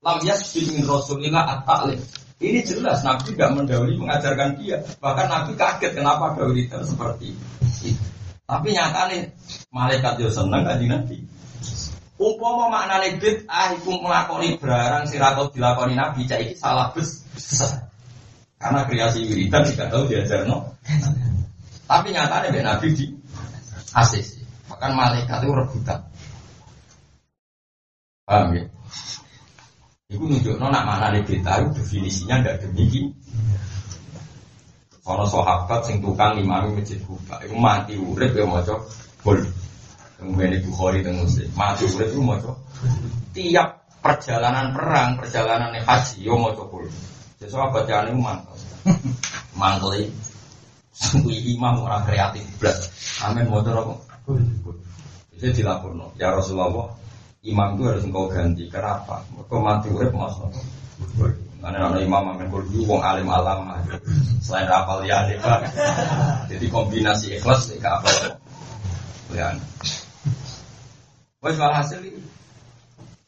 Lam 0.00 0.18
yasbid 0.22 0.72
min 0.72 0.86
Rasulillah 0.86 1.44
at-ta'lim. 1.60 1.98
Ini 2.38 2.62
jelas 2.62 3.02
Nabi 3.02 3.34
tidak 3.34 3.58
mendahului 3.58 3.98
mengajarkan 3.98 4.56
dia. 4.56 4.78
Bahkan 5.02 5.26
Nabi 5.26 5.52
kaget 5.58 5.92
kenapa 5.98 6.32
wiridan 6.38 6.86
seperti 6.86 7.34
itu. 7.84 8.06
Tapi 8.46 8.70
nyatanya 8.70 9.26
malaikat 9.74 10.22
yo 10.22 10.30
seneng 10.30 10.62
kan 10.62 10.78
Nabi. 10.78 11.18
Umpama 12.16 12.72
maknane 12.72 13.20
bid'ah 13.20 13.76
iku 13.76 14.00
nglakoni 14.00 14.56
barang 14.56 15.04
sira 15.04 15.36
tau 15.36 15.52
dilakoni 15.52 15.92
Nabi 15.92 16.24
cak 16.24 16.40
iki 16.40 16.54
salah 16.56 16.88
besar. 16.96 17.92
Karena 18.56 18.88
kreasi 18.88 19.28
wiridan 19.28 19.68
tidak 19.68 19.92
tahu 19.92 20.08
diajarno. 20.08 20.72
Tapi 21.84 22.08
nyatanya 22.16 22.48
Mbak 22.48 22.64
Nabi 22.64 22.86
di 22.96 23.04
asis. 23.92 24.40
Bahkan 24.72 24.92
malaikat 24.96 25.44
itu 25.44 25.52
rebutan. 25.52 26.00
Paham 28.24 28.56
ya? 28.56 28.64
Iku 30.08 30.24
nunjukno 30.24 30.66
nak 30.72 30.88
mana 30.88 31.20
bid'ah 31.20 31.68
definisinya 31.76 32.40
tidak 32.40 32.64
demikian. 32.64 33.12
Ono 35.06 35.22
sahabat 35.22 35.86
sing 35.86 36.02
tukang 36.02 36.34
imami 36.34 36.74
masjid 36.74 36.98
Kuba, 37.06 37.38
itu 37.46 37.54
mati 37.54 37.94
urip 37.94 38.34
ya 38.34 38.42
bol. 39.22 39.38
Kemudian 40.16 40.56
ibu 40.56 40.72
Bukhari 40.72 41.04
dan 41.04 41.20
Muslim, 41.20 41.48
mati 41.52 41.84
urip 41.84 42.08
itu 42.08 42.20
maca. 42.24 42.52
Tiap 43.36 43.68
perjalanan 44.00 44.72
perang, 44.72 45.20
perjalanan 45.20 45.76
haji, 45.76 46.24
yo 46.24 46.40
maca 46.40 46.64
bol. 46.64 46.88
Jadi 47.36 47.52
sahabat 47.52 47.84
itu 48.08 48.16
mantel, 48.16 48.56
mantel 49.52 49.92
ini 50.00 51.52
imam 51.52 51.84
orang 51.84 52.08
kreatif 52.08 52.48
belas. 52.56 52.88
Amin 53.20 53.52
maca 53.52 53.76
apa? 53.76 53.94
Itu 55.36 55.52
dilaporkan. 55.52 56.16
Ya 56.16 56.32
Rasulullah, 56.32 56.96
imam 57.44 57.76
itu 57.76 57.82
harus 57.84 58.04
engkau 58.08 58.32
ganti. 58.32 58.72
Kenapa? 58.72 59.20
Kau 59.52 59.60
mati 59.60 59.92
urip 59.92 60.16
mas 60.16 60.32
karena 61.66 61.90
ada 61.90 61.98
imam 61.98 62.30
amin 62.30 62.46
kurdu, 62.46 62.86
wong 62.86 63.02
alim 63.02 63.26
alam 63.26 63.66
Selain 64.38 64.70
rapal 64.70 65.02
ya 65.02 65.26
pak 65.42 65.66
Jadi 66.46 66.70
kombinasi 66.70 67.42
ikhlas 67.42 67.74
ke 67.74 67.82
apa 67.82 68.38
Ya 69.34 69.50
Wes 71.46 71.62
hasil 71.62 72.02
ini. 72.02 72.18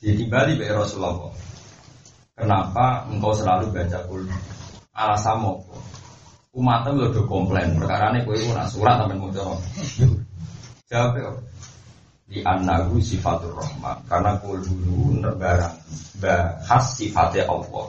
Jadi 0.03 0.27
Bali 0.27 0.59
be 0.59 0.67
Rasulullah. 0.67 1.31
Kenapa 2.35 3.07
engkau 3.07 3.31
selalu 3.31 3.71
baca 3.71 3.99
kul 4.11 4.27
Alasan 4.91 5.39
mau 5.39 5.63
Umatnya 6.51 6.91
lo 6.91 7.15
udah 7.15 7.25
komplain. 7.31 7.79
Perkara 7.79 8.11
ini 8.11 8.27
kue 8.27 8.35
nak 8.51 8.67
surat 8.75 8.99
sampai 8.99 9.15
mau 9.15 9.31
jawab 9.31 9.63
Jawab 10.91 11.13
ya. 11.15 11.31
Di 12.27 12.43
anahu 12.43 12.99
sifatur 12.99 13.55
rahman. 13.55 14.03
Karena 14.11 14.35
kul 14.43 14.67
dulu 14.67 15.23
barang 15.39 15.77
bahas 16.19 16.85
sifatnya 16.99 17.47
Allah. 17.47 17.87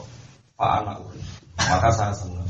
Pak 0.53 0.71
anak 0.85 0.97
Maka 1.57 1.89
saya 1.89 2.13
senang. 2.13 2.45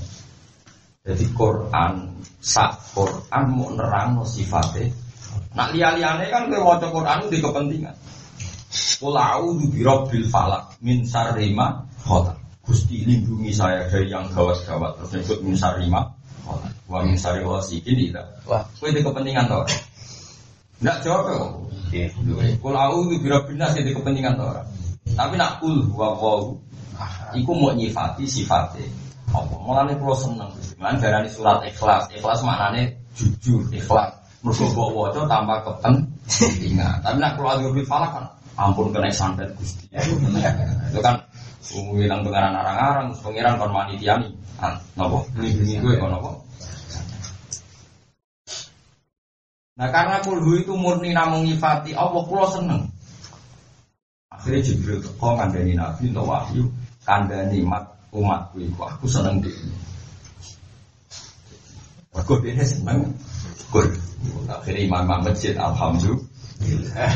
Jadi 1.07 1.25
Quran, 1.31 2.11
sak 2.43 2.75
Quran 2.91 3.43
mau 3.55 3.71
nerang 3.71 4.19
sifatnya. 4.27 4.91
Nak 5.57 5.73
liane 5.73 6.25
kan 6.29 6.45
gue 6.45 6.59
mau 6.61 6.77
Quran 6.77 7.25
di 7.29 7.37
kepentingan. 7.41 7.95
Pulau 8.99 9.57
di 9.57 9.81
Robbil 9.81 10.27
Falak 10.29 10.77
min 10.85 11.01
sarima 11.07 11.81
kota. 12.05 12.37
Gusti 12.61 13.01
lindungi 13.01 13.49
saya 13.49 13.89
dari 13.89 14.13
yang 14.13 14.29
gawat-gawat. 14.29 15.01
Terus 15.01 15.25
disebut 15.25 15.39
min 15.41 15.55
sarima 15.57 16.05
kota. 16.45 16.69
Wah 16.89 17.01
min 17.01 17.17
sari 17.17 17.41
ini 17.45 18.09
tidak. 18.09 18.45
Wah, 18.45 18.65
gue 18.77 18.89
di 18.93 19.01
kepentingan 19.01 19.45
toh. 19.49 19.65
Enggak 20.81 20.97
jawab 21.05 21.21
kok. 21.25 21.49
Pulau 22.61 23.09
di 23.09 23.25
Robbil 23.25 23.57
Nas 23.57 23.73
di 23.73 23.93
kepentingan 23.93 24.37
toh. 24.37 24.53
Tapi 25.17 25.33
nak 25.37 25.61
kul 25.61 25.89
wa 25.97 26.13
Iku 27.33 27.51
mau 27.55 27.71
nyifati 27.71 28.25
sifatnya. 28.25 28.83
Apa? 29.29 29.55
Mulane 29.61 29.93
kula 30.01 30.15
seneng. 30.17 30.51
Mulane 30.81 30.97
darani 30.97 31.29
surat 31.29 31.61
ikhlas. 31.63 32.09
Ikhlas 32.11 32.41
maknane 32.41 32.97
jujur, 33.13 33.69
ikhlas. 33.69 34.18
Mergo 34.39 34.65
mbok 34.71 34.89
waca 34.95 35.21
tanpa 35.27 35.59
kepentingan. 35.67 37.03
Tapi 37.03 37.17
nek 37.19 37.35
kula 37.35 37.59
lebih 37.59 37.83
falak 37.83 38.15
kan 38.15 38.25
ampun 38.55 38.91
kena 38.95 39.11
santet 39.11 39.51
Gusti. 39.59 39.91
Itu 39.91 40.99
kan 41.03 41.19
nang 41.69 42.23
pengaran 42.23 42.55
arang-arang, 42.55 43.07
pengiran 43.19 43.59
kon 43.59 43.75
manitiani. 43.75 44.31
Napa? 44.95 45.17
Nglindungi 45.35 45.75
kowe 45.83 45.95
kon 45.99 46.11
napa? 46.15 46.31
Nah 49.79 49.87
karena 49.95 50.19
kulhu 50.23 50.59
itu 50.59 50.75
murni 50.75 51.15
namung 51.15 51.47
nyifati 51.47 51.95
Allah 51.95 52.23
kula 52.27 52.47
seneng. 52.51 52.83
Akhirnya 54.27 54.59
Jibril 54.63 54.99
teko 55.03 55.35
ngandani 55.35 55.75
Nabi 55.75 56.11
untuk 56.11 56.27
wahyu 56.31 56.63
kandani 57.03 57.63
mat 57.63 57.83
umatku 58.11 58.59
iku 58.59 58.87
aku 58.87 59.07
seneng 59.07 59.39
dhewe. 59.43 59.71
Mergo 62.15 62.33
dhewe 62.43 62.63
seneng 62.63 63.07
kul. 63.67 63.87
Akhirnya 64.47 64.81
imam 64.87 65.23
masjid 65.23 65.53
alhamdulillah. 65.59 67.11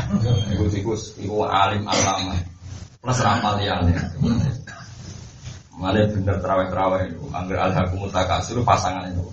Iku 0.52 0.64
iku 0.72 0.92
iku 1.20 1.36
alim 1.48 1.84
alama. 1.88 2.36
Plus 3.00 3.18
ramal 3.20 3.60
ya. 3.60 3.80
Malah 5.74 6.06
bener 6.06 6.36
terawih-terawih 6.38 7.12
itu. 7.12 7.22
Angger 7.34 7.58
alhakum 7.58 8.06
mutakasir 8.06 8.56
pasangan 8.62 9.10
itu. 9.10 9.24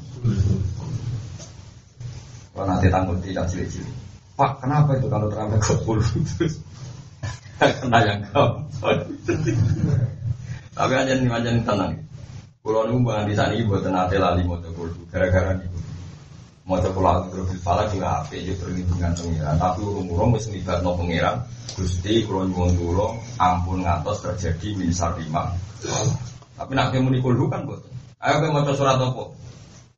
Kalau 2.52 2.66
nanti 2.68 2.88
tanggung 2.92 3.22
tidak 3.24 3.48
cilik-cilik. 3.48 3.96
Pak, 4.36 4.60
kenapa 4.60 4.98
itu 4.98 5.08
kalau 5.08 5.32
terawih 5.32 5.60
ke 5.62 5.74
puluh 5.86 6.04
terus 6.36 6.60
kena 7.80 8.00
yang 8.04 8.20
gampang. 8.34 9.08
Tapi 10.72 10.94
aja 10.98 11.14
nih 11.14 11.30
aja 11.30 11.50
nih 11.54 11.64
tenang. 11.64 11.94
Kalau 12.62 12.86
nunggu 12.90 13.14
di 13.30 13.34
sana 13.38 13.54
ibu 13.54 13.78
tenang 13.80 14.10
lali 14.10 14.42
mau 14.44 14.58
coba 14.58 14.90
gara-gara 15.14 15.52
nih. 15.56 15.70
Mau 16.72 16.80
coba 16.80 17.28
lalu 17.28 17.52
pala 17.60 17.84
juga 17.92 18.24
apa 18.24 18.32
aja 18.32 18.56
perlindungan 18.56 19.12
pengiran. 19.12 19.60
Tapi 19.60 19.84
urung-urung 19.84 20.32
mesti 20.32 20.56
libat 20.56 20.80
no 20.80 20.96
pengiran. 20.96 21.44
Gusti 21.76 22.24
kalau 22.24 22.48
nyuwun 22.48 22.80
dulu 22.80 23.12
ampun 23.36 23.84
ngatos 23.84 24.24
terjadi 24.24 24.80
misal 24.80 25.20
lima. 25.20 25.52
Tapi 26.56 26.72
nak 26.72 26.96
kamu 26.96 27.12
nikul 27.12 27.36
kan 27.52 27.68
buat. 27.68 27.84
Ayo 28.24 28.40
kamu 28.40 28.64
mau 28.64 28.72
surat 28.72 28.96
apa? 28.96 29.24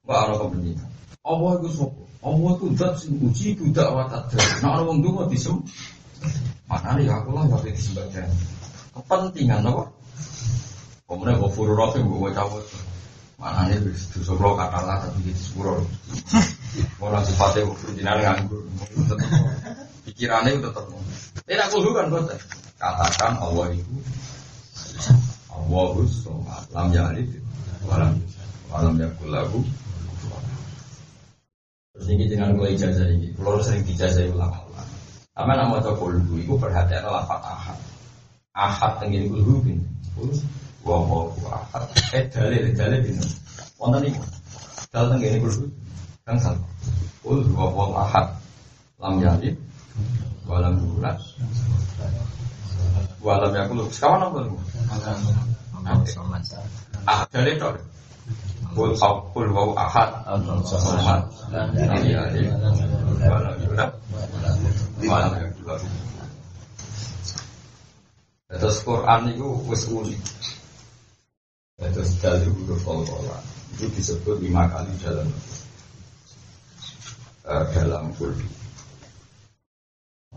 Mbak 0.02 0.18
Allah 0.18 0.38
kebencian. 0.42 0.90
Allah 1.22 1.52
itu 1.62 1.70
sopo. 1.78 2.04
Allah 2.26 2.52
itu 2.58 2.66
zat 2.74 2.94
sing 2.98 3.22
uji 3.22 3.54
budak 3.54 3.94
watat. 3.94 4.34
Nah 4.66 4.82
orang 4.82 4.98
dulu 4.98 5.30
disem. 5.30 5.62
Mana 6.66 6.98
nih 6.98 7.06
aku 7.06 7.38
lah 7.38 7.46
nggak 7.54 7.70
disembah 7.70 8.10
Kepentingan 8.98 9.62
apa? 9.62 9.94
Kemudian 11.06 11.38
gue 11.38 11.52
furu 11.54 11.78
rohim 11.78 12.10
gue 12.10 12.34
cabut. 12.34 12.66
Mana 13.38 13.70
nih 13.70 13.78
dosa 13.86 14.34
kata 14.34 14.80
lah 14.90 14.98
tapi 15.06 15.30
gitu. 15.30 15.62
Mau 16.98 17.10
langsung 17.14 17.38
sifatnya 17.38 17.70
gue 17.70 17.92
jinan 17.98 18.18
nganggur. 18.22 18.64
Pikirannya 20.10 20.60
udah 20.60 20.72
tetap. 20.74 21.00
Tidak 21.46 21.68
kudu 21.70 21.90
kan 21.94 22.06
bos. 22.10 22.28
Katakan 22.82 23.34
Allah 23.40 23.68
itu 23.72 23.96
Allah 25.54 25.88
itu 26.04 26.34
lam 26.76 26.88
yalid 26.92 27.30
walam 27.88 28.20
walam 28.68 28.94
yakul 29.00 29.30
lahu 29.32 29.60
Terus 31.94 32.10
ini 32.10 32.26
dengan 32.26 32.58
gue 32.58 32.74
ijazah 32.74 33.06
ini, 33.06 33.30
kalau 33.38 33.62
sering 33.62 33.86
dijazah 33.86 34.26
ulama 34.34 34.66
ulama. 34.66 34.96
Apa 35.38 35.52
nama 35.54 35.78
cokol 35.78 36.18
dulu, 36.26 36.42
itu 36.42 36.54
perhatian 36.58 37.06
lafat 37.06 37.38
ahad. 37.46 37.78
Ahad 38.58 38.98
tenggini 38.98 39.30
kulhu 39.30 39.62
bin 39.62 39.78
wa 40.84 41.00
wa 41.06 41.32
ahad 41.54 41.86
eh 42.12 42.28
dalil 42.28 42.76
dalil 42.76 43.00
bintang 43.00 43.32
wonten 43.80 44.04
niku 44.04 44.24
dal 44.92 45.08
teng 45.10 45.20
ngene 45.24 45.40
kulo 46.24 46.32
kang 46.32 46.40
sal 46.40 46.56
ul 47.28 47.44
wa 47.52 47.68
wa 47.68 48.08
ahad. 48.08 48.28
Lam 49.00 49.20
yalid 49.20 49.60
wa 50.48 50.60
lam 50.64 50.80
yulad. 50.80 51.20
Wa 53.20 53.44
lam 53.44 53.52
yakul. 53.52 53.84
Sekawan 53.92 54.24
apa 54.24 54.40
niku 54.48 54.58
ah 57.04 57.28
dalil 57.28 57.60
tok 57.60 57.76
Kul 58.74 58.96
kul 59.36 59.48
wa 59.52 59.76
ahad. 59.76 60.10
Samad 60.64 61.28
lam 61.52 61.76
yalid 62.08 62.48
wa 63.28 63.38
lam 63.44 63.56
yulad. 63.60 63.92
Wa 65.04 65.18
lam 65.28 65.34
yakul. 65.36 65.76
Terus 68.54 68.78
Quran 68.86 69.22
itu 69.28 69.50
wis 69.68 69.84
unik. 69.92 70.22
Terus 71.84 72.16
dari 72.24 72.48
huruf 72.48 72.80
kolkola 72.88 73.44
itu 73.76 73.90
disebut 73.92 74.38
lima 74.40 74.70
kali 74.70 74.94
dalam 75.02 75.26
uh, 77.48 77.64
dalam 77.76 78.12
kulbi. 78.16 78.48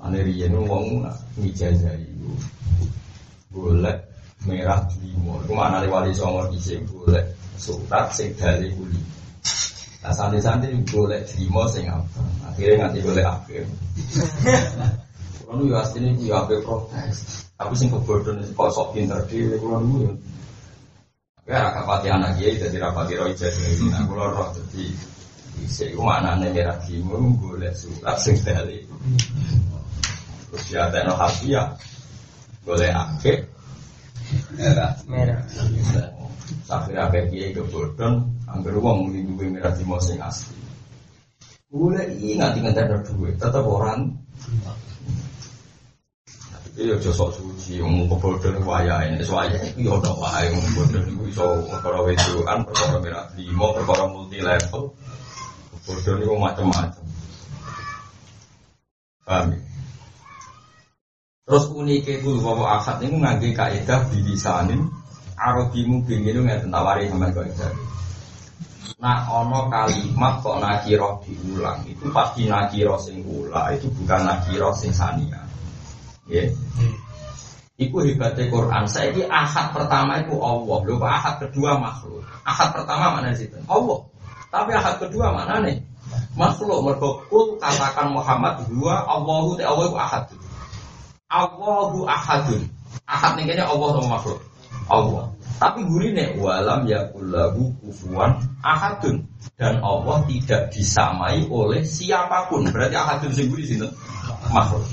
Ane 0.03 0.21
riyen 0.23 0.55
wong 0.55 1.09
ngijazah 1.41 1.97
iku 1.97 2.33
golek 3.55 3.99
merah 4.45 4.85
limo. 5.01 5.41
Iku 5.43 5.53
maknane 5.57 5.89
wali 5.89 6.13
songo 6.13 6.47
dhisik 6.53 6.85
golek 6.91 7.25
surat 7.57 8.13
sing 8.13 8.37
dale 8.37 8.69
kuli. 8.77 9.01
Nah 10.05 10.13
santri-santri 10.13 10.77
golek 10.85 11.25
limo 11.41 11.65
sing 11.73 11.89
apa? 11.89 12.23
Akhirnya 12.53 12.87
nganti 12.87 12.99
golek 13.01 13.27
akhir. 13.27 13.65
Kulo 15.47 15.63
yo 15.63 15.79
asline 15.79 16.11
ku 16.19 16.27
yo 16.27 16.35
ape 16.43 16.59
protes. 16.61 17.47
Tapi 17.55 17.73
sing 17.79 17.89
kebodohan 17.89 18.43
kok 18.43 18.69
sok 18.75 18.93
pinter 18.93 19.23
dhewe 19.31 19.57
kulo 19.63 19.79
niku 19.81 19.99
yo. 20.05 20.13
Ya 21.47 21.71
rapati 21.71 22.11
anak 22.11 22.35
kiai 22.37 22.59
dadi 22.59 22.77
rapati 22.83 23.15
roh 23.15 23.31
ijazah. 23.31 23.87
Nah 23.89 24.03
kulo 24.11 24.27
roh 24.27 24.51
dadi 24.53 25.16
Bisa 25.57 25.89
itu 25.89 26.01
maknanya 26.01 26.53
merah 26.53 26.79
limo 26.89 27.17
golek 27.41 27.73
surat 27.73 28.17
sing 28.21 28.37
dale 28.45 28.85
Terus 30.53 30.65
ya 30.69 30.89
ada 30.89 31.05
no 31.09 31.15
hafiyah 31.17 31.77
Boleh 32.67 32.91
ake 32.93 33.47
Merah. 34.59 34.93
Merah 35.09 35.41
Sakit 36.67 36.95
apa 36.99 37.27
kiai 37.31 37.55
kebodon 37.57 38.27
Angger 38.47 38.79
uang 38.79 39.11
melindungi 39.11 39.59
merah 39.59 39.75
di 39.75 39.83
sing 40.03 40.19
asli. 40.23 40.59
Boleh 41.67 42.07
ingat 42.23 42.55
ingat 42.55 42.79
ada 42.79 43.03
duit 43.03 43.35
Tetap 43.39 43.67
orang 43.67 44.15
Iya, 46.77 46.93
josok 47.01 47.33
suci, 47.33 47.81
ngomong 47.81 48.05
kebodohan 48.05 48.61
waya 48.61 49.01
ini, 49.09 49.25
waya 49.33 49.57
ini 49.65 49.89
ya 49.89 49.97
udah 49.97 50.13
waya 50.21 50.53
ngomong 50.53 50.93
kebodohan 50.93 51.09
itu 51.09 51.23
bisa 51.33 51.45
perkara 51.73 51.99
wedoan, 52.05 52.59
perkara 52.69 52.97
merah 53.01 53.25
lima, 53.33 53.67
perkara 53.73 54.05
multi 54.13 54.39
level, 54.45 54.93
kebodohan 55.87 56.19
itu 56.27 56.35
macam-macam. 56.35 57.05
Paham 59.23 59.47
ya? 59.55 59.59
Terus 61.47 61.65
uniknya 61.71 62.27
kul 62.27 62.43
wawa 62.43 62.83
akad 62.83 63.07
ini 63.07 63.23
ngangge 63.23 63.55
kaidah 63.55 64.11
bilisanin 64.11 64.91
Arabi 65.39 65.87
mungkin 65.87 66.27
itu 66.27 66.43
nggak 66.43 66.67
tentawari 66.67 67.07
sama 67.07 67.31
kaidah. 67.31 67.71
Nah 68.99 69.31
ono 69.31 69.71
kalimat 69.71 70.43
kok 70.43 70.59
nakiro 70.59 71.23
diulang 71.23 71.87
itu 71.87 72.11
pasti 72.11 72.51
nakiro 72.51 72.99
sing 72.99 73.23
ula 73.23 73.71
itu 73.79 73.87
bukan 73.95 74.27
nakiro 74.27 74.75
sing 74.75 74.91
sania. 74.91 75.39
Ya. 76.27 76.51
Iku 77.79 78.03
hebatnya 78.03 78.51
Quran. 78.51 78.89
Saya 78.91 79.13
ini 79.15 79.29
ahad 79.29 79.71
pertama 79.71 80.19
itu 80.19 80.35
Allah. 80.41 80.79
Lupa 80.83 81.07
ahad 81.13 81.39
kedua 81.45 81.77
makhluk. 81.79 82.25
Ahad 82.43 82.73
pertama 82.73 83.21
mana 83.21 83.37
sih? 83.37 83.47
Allah. 83.69 84.01
Tapi 84.51 84.71
ahad 84.73 84.97
kedua 85.03 85.35
mana 85.35 85.63
nih? 85.65 85.83
Makhluk. 86.37 86.85
Mergokul 86.85 87.59
katakan 87.59 88.13
Muhammad 88.13 88.69
dua 88.71 89.03
Allahu 89.05 89.57
te 89.59 89.65
Allah 89.67 89.85
itu 89.89 89.99
ahad. 89.99 90.25
Allahu 91.27 92.07
ahadun. 92.07 92.63
Ahad 93.09 93.33
nih 93.41 93.45
kayaknya 93.51 93.67
Allah 93.67 93.89
sama 93.99 94.09
makhluk. 94.21 94.41
Allah. 94.87 95.25
Tapi 95.57 95.89
gurine 95.89 96.37
walam 96.37 96.85
yakullahu 96.85 97.73
kufuan 97.81 98.37
ahadun 98.61 99.25
dan 99.57 99.81
Allah 99.81 100.21
tidak 100.29 100.69
disamai 100.69 101.49
oleh 101.49 101.83
siapa 101.83 102.53
pun. 102.53 102.69
Berarti 102.69 102.95
ahadun 102.95 103.33
sing 103.33 103.49
guri 103.49 103.65
sinten? 103.65 103.91
Makhluk. 104.53 104.85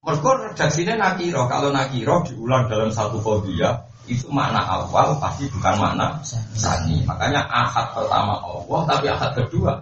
Mereka 0.00 0.30
redaksinya 0.50 0.96
nakiro. 0.96 1.44
Kalau 1.46 1.70
nakiro 1.70 2.24
diulang 2.24 2.66
dalam 2.72 2.88
satu 2.88 3.20
fobia 3.20 3.89
itu 4.10 4.26
makna 4.28 4.58
awal 4.66 5.14
pasti 5.22 5.46
bukan 5.54 5.74
makna 5.78 6.18
sani. 6.58 7.06
Makanya 7.06 7.46
ahad 7.46 7.94
pertama 7.94 8.42
Allah, 8.42 8.80
tapi 8.90 9.06
ahad 9.06 9.30
kedua 9.38 9.78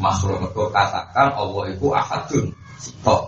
makhluk 0.00 0.40
mereka 0.40 0.64
katakan 0.72 1.28
Allah 1.36 1.64
itu 1.68 1.86
ahadun. 1.92 2.46
Sitok. 2.80 3.22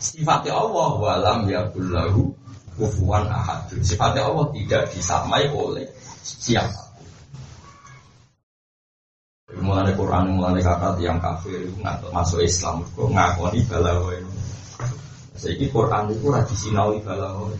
Sifatnya 0.00 0.56
Allah 0.56 0.88
walam 0.96 1.38
yakullahu 1.44 2.32
kufuan 2.80 3.28
ahad. 3.28 3.68
Sifatnya 3.84 4.24
Allah 4.24 4.48
tidak 4.56 4.88
disamai 4.96 5.44
oleh 5.52 5.84
siapa. 6.24 6.88
Mulai 9.60 9.92
Quran, 9.98 10.38
mulai 10.38 10.62
kata 10.62 10.94
yang 11.02 11.18
kafir 11.18 11.58
masuk 12.14 12.40
Islam, 12.40 12.86
kok 12.94 13.10
ngakoni 13.10 13.60
balawa 13.66 14.14
ini. 14.14 15.68
Quran 15.68 16.04
itu 16.14 16.26
radi 16.30 16.54
sinawi 16.54 17.02
balawa. 17.02 17.50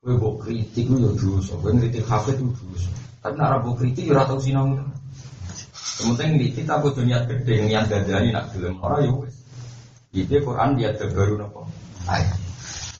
Kue 0.00 0.16
buk 0.16 0.40
kritik 0.40 0.88
itu 0.88 0.96
ya 0.96 1.12
dosa, 1.12 1.60
kue 1.60 1.76
kritik 1.76 2.08
hafid 2.08 2.40
itu 2.40 2.48
dosa. 2.56 2.88
Tapi 3.20 3.36
nak 3.36 3.60
kritik 3.76 4.08
ya 4.08 4.16
ratau 4.16 4.40
sinau. 4.40 4.72
Kemudian 6.00 6.40
kritik 6.40 6.64
aku 6.64 6.88
dunia 6.96 7.20
gede, 7.28 7.68
niat 7.68 7.84
gadani 7.84 8.32
nak 8.32 8.48
gelem 8.56 8.80
orang 8.80 9.04
ya 9.04 9.12
wes. 9.12 9.36
Itu 10.16 10.40
Quran 10.40 10.80
dia 10.80 10.96
terbaru 10.96 11.36
nopo. 11.36 11.68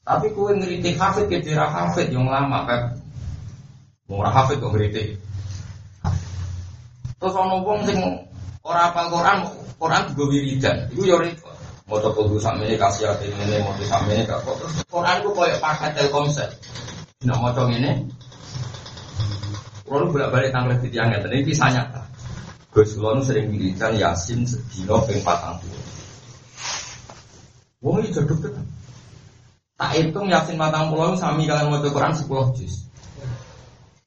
Tapi 0.04 0.28
kue 0.36 0.52
ngeritik 0.52 1.00
hafid 1.00 1.32
ke 1.32 1.40
daerah 1.40 1.72
hafid 1.72 2.12
yang 2.12 2.28
lama 2.28 2.68
kan. 2.68 3.00
Murah 4.04 4.36
hafid 4.36 4.60
kok 4.60 4.68
ngeritik. 4.76 5.16
Terus 7.16 7.32
ono 7.32 7.64
wong 7.64 7.80
sing 7.88 7.96
ora 8.60 8.92
apal 8.92 9.08
Quran, 9.08 9.48
Quran 9.80 10.04
juga 10.12 10.24
wiridan. 10.36 10.76
Iku 10.92 11.08
yo 11.08 11.16
repot. 11.16 11.56
Mau 11.88 11.96
kudu 11.96 12.36
sampe 12.38 12.68
ini 12.68 12.76
kasih 12.76 13.08
hati 13.08 13.32
ini, 13.32 13.58
mau 13.64 13.72
sampe 13.88 14.12
ini 14.12 14.28
kok. 14.28 14.44
Quran 14.92 15.16
ku 15.24 15.32
koyo 15.32 15.56
paket 15.64 15.96
Telkomsel. 15.96 16.52
Nah 17.20 17.36
mau 17.36 17.52
ini. 17.68 18.00
Kalau 19.84 20.08
bolak 20.08 20.32
balik 20.32 20.56
tanggal 20.56 20.80
yang 20.88 21.12
ngeten 21.12 21.28
ini 21.36 21.52
kisah 21.52 21.68
nyata. 21.68 22.00
Gus 22.72 22.96
sering 22.96 23.52
wiridan 23.52 23.92
Yasin 24.00 24.48
sedino 24.48 25.04
ping 25.04 25.20
patang 25.20 25.60
puluh. 25.60 25.84
Wong 27.84 28.00
iki 28.00 28.16
jaduk 28.16 28.40
tenan. 28.40 28.64
Tak 29.76 30.00
hitung 30.00 30.32
Yasin 30.32 30.56
matang 30.56 30.88
pulau 30.88 31.12
sami 31.12 31.44
kalian 31.44 31.68
mau 31.68 31.84
Quran 31.84 32.16
sepuluh 32.16 32.56
juz. 32.56 32.88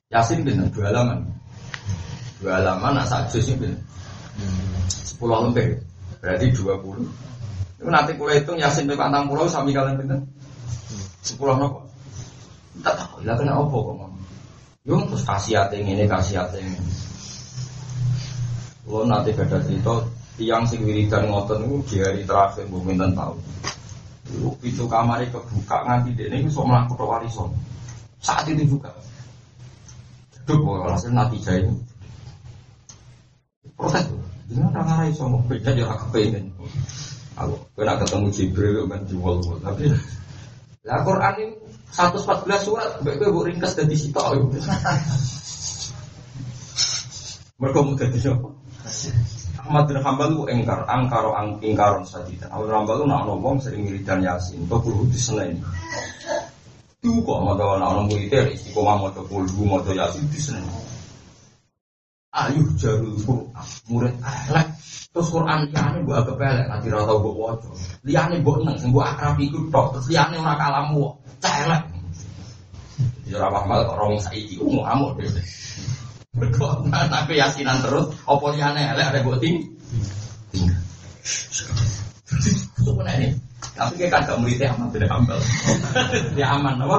Yasin 0.09 0.41
bener 0.41 0.73
dua 0.73 0.89
halaman. 0.89 1.21
Dua 2.41 2.57
halaman 2.57 2.97
nak 2.97 3.13
sak 3.13 3.29
juz 3.29 3.45
ini 3.45 3.77
sepuluh 4.89 5.37
lembar. 5.37 5.69
Berarti 6.17 6.49
dua 6.49 6.81
puluh. 6.81 7.05
Nanti 7.77 8.17
kuliah 8.17 8.41
hitung 8.41 8.57
Yasin 8.57 8.89
matang 8.89 9.29
pulau 9.29 9.45
sami 9.45 9.69
kalian 9.69 10.01
bener 10.01 10.25
sepuluh 11.21 11.61
nopo. 11.61 11.82
Tak 12.81 12.95
tahu. 12.97 13.21
Lah 13.21 13.35
kena 13.37 13.53
opo 13.61 13.77
kok 13.85 13.95
mau. 14.01 14.09
Yo 14.83 14.97
terus 15.05 15.23
hati 15.29 15.53
ini 15.77 16.09
kasih 16.09 16.41
hati 16.41 16.59
ini. 16.63 16.79
Lo 18.89 19.05
nanti 19.05 19.29
beda 19.31 19.61
cerita 19.61 20.01
tiang 20.33 20.65
sing 20.65 20.81
wiridan 20.81 21.29
ngoten 21.29 21.61
itu 21.69 21.77
di 21.93 21.95
hari 22.01 22.25
terakhir 22.25 22.65
bumi 22.65 22.97
dan 22.97 23.13
tahu. 23.13 23.37
Dulu 24.33 24.49
pintu 24.57 24.89
kamar 24.89 25.21
kebuka 25.29 25.77
nganti 25.85 26.17
dia 26.17 26.31
ini 26.33 26.49
bisa 26.49 26.65
melakukan 26.65 26.97
ke 26.97 27.03
warisan. 27.05 27.49
Saat 28.23 28.49
itu 28.49 28.79
juga. 28.79 28.89
Duk, 30.43 30.59
hasil 30.67 31.15
nanti 31.15 31.39
jahit. 31.39 31.71
Proses 33.79 34.03
tuh. 34.11 34.19
Jangan 34.51 34.75
orang 34.75 34.85
ngarai 34.91 35.11
sama 35.15 35.39
beda 35.47 35.71
agak 35.71 35.99
kepengen. 36.07 36.51
Aku 37.39 37.55
kena 37.73 37.95
ketemu 37.97 38.27
Jibril 38.29 38.85
kan 38.85 39.01
jual 39.09 39.41
tapi 39.63 39.89
lah 40.83 40.99
Quran 41.01 41.33
ini 41.39 41.55
114 41.93 42.65
surat, 42.65 42.89
baik 43.05 43.21
gue 43.21 43.43
ringkas 43.53 43.77
dari 43.77 43.93
situ. 43.93 44.17
Mereka 47.61 47.79
mau 47.85 47.93
jadi 47.93 48.17
siapa? 48.17 48.49
Ahmad 49.63 49.87
bin 49.87 50.01
Hambal 50.03 50.35
itu 50.35 50.43
engkar, 50.51 50.83
angkaro 50.89 51.31
ang, 51.31 51.55
ingkaron 51.63 52.03
saja. 52.03 52.49
Ahmad 52.51 52.67
bin 52.67 52.75
Hambal 52.75 52.95
itu 52.99 53.05
nak 53.07 53.23
ngomong 53.29 53.55
sering 53.61 53.87
wiridan 53.87 54.19
yasin, 54.25 54.65
itu 54.65 54.75
perlu 54.75 55.07
disenain. 55.07 55.61
Itu 56.99 57.23
kok 57.23 57.39
mau 57.45 57.55
tahu 57.55 57.79
nak 57.79 57.89
ngomong 57.95 58.11
wiridan, 58.11 58.51
istiqomah 58.51 58.95
mau 58.99 59.13
coba 59.13 59.29
puluh, 59.29 59.63
mau 59.63 59.79
coba 59.79 60.03
yasin 60.03 60.25
disenain. 60.33 60.67
Ayo 62.33 62.65
jalur 62.81 63.13
Quran, 63.21 63.67
murid 63.87 64.15
elek. 64.17 64.67
Terus 65.13 65.29
Quran 65.29 65.69
liane 65.69 66.01
gue 66.01 66.15
agak 66.17 66.35
pelek, 66.41 66.65
nanti 66.65 66.89
rata 66.89 67.13
gue 67.13 67.33
wajah. 67.37 67.73
Liane 68.01 68.35
gue 68.41 68.55
neng, 68.65 68.77
gue 68.81 69.03
akrab 69.05 69.37
ikut 69.37 69.69
tok. 69.69 69.85
Terus 69.93 70.05
liane 70.09 70.41
orang 70.41 70.57
kalamu, 70.57 71.05
celek. 71.37 71.83
Ya 73.29 73.37
rapah 73.37 73.63
mal 73.69 73.85
orang 73.85 74.17
saiki, 74.17 74.57
mau 74.57 74.81
amuk 74.89 75.21
deh. 75.21 75.29
Berkok, 76.33 76.89
tapi 77.13 77.37
yasinan 77.37 77.85
terus, 77.85 78.09
apa 78.25 78.45
liane 78.57 78.81
elek 78.89 79.05
ada 79.13 79.19
gue 79.21 79.37
ting. 79.37 79.57
Itu 82.81 82.91
ini. 83.21 83.37
Tapi 83.73 83.93
kayak 83.97 84.11
kagak 84.17 84.37
muridnya 84.41 84.73
aman, 84.73 84.89
tidak 84.93 85.09
hambal. 85.13 85.39
Dia 86.37 86.57
aman, 86.57 86.77
apa? 86.77 86.97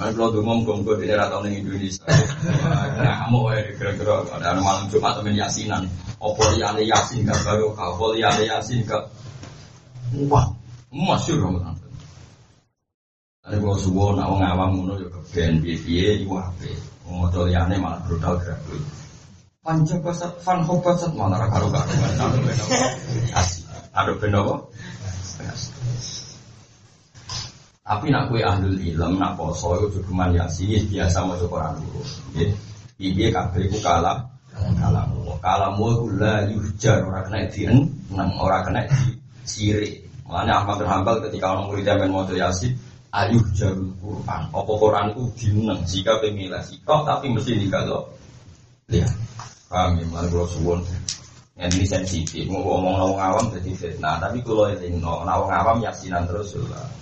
Kan 0.00 0.16
kalau 0.16 0.32
tuh 0.32 0.40
ngomong 0.40 0.80
gue 0.80 1.04
di 1.04 1.12
daerah 1.12 1.28
tahun 1.28 1.52
Indonesia, 1.52 2.08
kamu 2.96 3.38
ya 3.52 3.60
kira-kira 3.76 4.24
ada 4.32 4.56
malam 4.56 4.88
Jumat 4.88 5.20
temen 5.20 5.36
yasinan, 5.36 5.84
opo 6.16 6.40
liane 6.56 6.88
yasin 6.88 7.28
gak 7.28 7.36
baru 7.44 7.76
kau, 7.76 8.00
opo 8.00 8.16
liane 8.16 8.48
yasin 8.48 8.80
gak, 8.88 9.12
wah, 10.24 10.48
masyur 10.88 11.44
Ramadan. 11.44 11.76
Ada 13.44 13.60
kalau 13.60 13.76
subuh 13.76 14.16
nak 14.16 14.32
ngawang 14.40 14.72
ngono 14.80 15.04
ya 15.04 15.08
ke 15.12 15.20
BNPB, 15.36 15.86
wah, 16.32 16.48
mau 17.04 17.28
liane 17.28 17.76
malah 17.76 18.00
brutal 18.08 18.40
gratis. 18.40 18.80
Panca 19.60 20.00
basat 20.00 20.32
fan 20.40 20.64
hobasat 20.64 21.12
mana 21.12 21.44
karo 21.44 21.68
karo. 21.68 21.84
Asik. 23.36 23.68
Ada 23.92 24.16
beno 24.16 24.72
Tapi 27.90 28.06
nak 28.06 28.30
kue 28.30 28.38
ahlul 28.38 28.78
ilm, 28.78 29.18
nak 29.18 29.34
poso 29.34 29.74
itu 29.74 29.98
juga 29.98 30.30
yasin, 30.30 30.86
biasa 30.86 31.26
mau 31.26 31.34
coba 31.34 31.74
dulu. 31.74 32.06
Iya, 33.02 33.34
kabeh 33.34 33.66
ku 33.66 33.82
kalah, 33.82 34.22
kalah 34.78 35.10
mu, 35.10 35.34
kalah 35.42 35.74
mu 35.74 35.90
itu 35.90 36.06
lah 36.14 36.46
yujar 36.46 37.02
orang 37.02 37.26
kena 37.26 37.50
di 37.50 37.66
enam 37.66 38.30
orang 38.38 38.62
kena 38.62 38.86
di 38.86 39.18
siri. 39.42 40.06
Makanya 40.22 40.62
Ahmad 40.62 40.78
bin 40.78 40.86
Hambal 40.86 41.16
ketika 41.26 41.50
orang 41.50 41.66
murid 41.66 41.82
yang 41.82 42.14
mau 42.14 42.22
yasin, 42.30 42.78
ayuh 43.10 43.42
jarul 43.58 43.90
Quran. 43.98 44.42
Apa 44.54 44.72
Quran 44.78 45.06
itu 45.10 45.22
dineng 45.34 45.82
jika 45.82 46.22
pemilah 46.22 46.62
sikap 46.62 47.02
tapi 47.02 47.26
mesti 47.34 47.58
kalau 47.66 48.06
lihat. 48.86 49.10
Kami 49.66 50.06
malah 50.14 50.30
kalau 50.30 50.46
suwon 50.46 50.78
yang 51.58 51.70
ini 51.74 51.86
sensitif, 51.86 52.46
mau 52.46 52.62
ngomong 52.62 53.02
nawang 53.02 53.18
awam 53.18 53.44
jadi 53.50 53.70
fitnah. 53.74 54.22
Tapi 54.22 54.38
kalau 54.46 54.70
ini 54.70 55.02
nawang 55.02 55.50
awam 55.50 55.82
yasinan 55.82 56.22
terus 56.30 56.54
lah. 56.70 56.99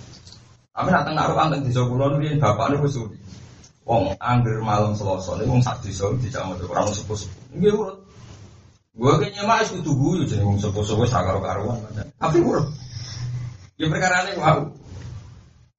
Tapi 0.79 0.95
nak 0.95 1.03
tengah 1.03 1.27
ruang 1.27 1.51
tentang 1.51 1.67
desa 1.67 1.83
kulon 1.83 2.23
ini 2.23 2.39
bapak 2.39 2.71
ini 2.71 2.79
khusus. 2.79 3.11
Wong 3.83 4.15
angger 4.23 4.63
malam 4.63 4.95
selasa 4.95 5.35
ini 5.35 5.51
wong 5.51 5.59
sak 5.59 5.83
desa 5.83 6.07
tidak 6.23 6.39
mau 6.47 6.55
orang 6.55 6.87
sepuh 6.95 7.19
sepuh. 7.19 7.59
Ini 7.59 7.67
urut. 7.75 7.99
Gue 8.95 9.11
kayaknya 9.19 9.43
mah 9.43 9.59
itu 9.59 9.83
tuh 9.83 10.23
jadi 10.23 10.39
wong 10.39 10.55
sepuh 10.55 10.79
sepuh 10.79 11.03
sakar 11.03 11.35
karuan. 11.43 11.83
Tapi 12.15 12.39
urut. 12.39 12.71
Ya 13.75 13.91
perkara 13.91 14.23
ini 14.31 14.39
wow. 14.39 14.71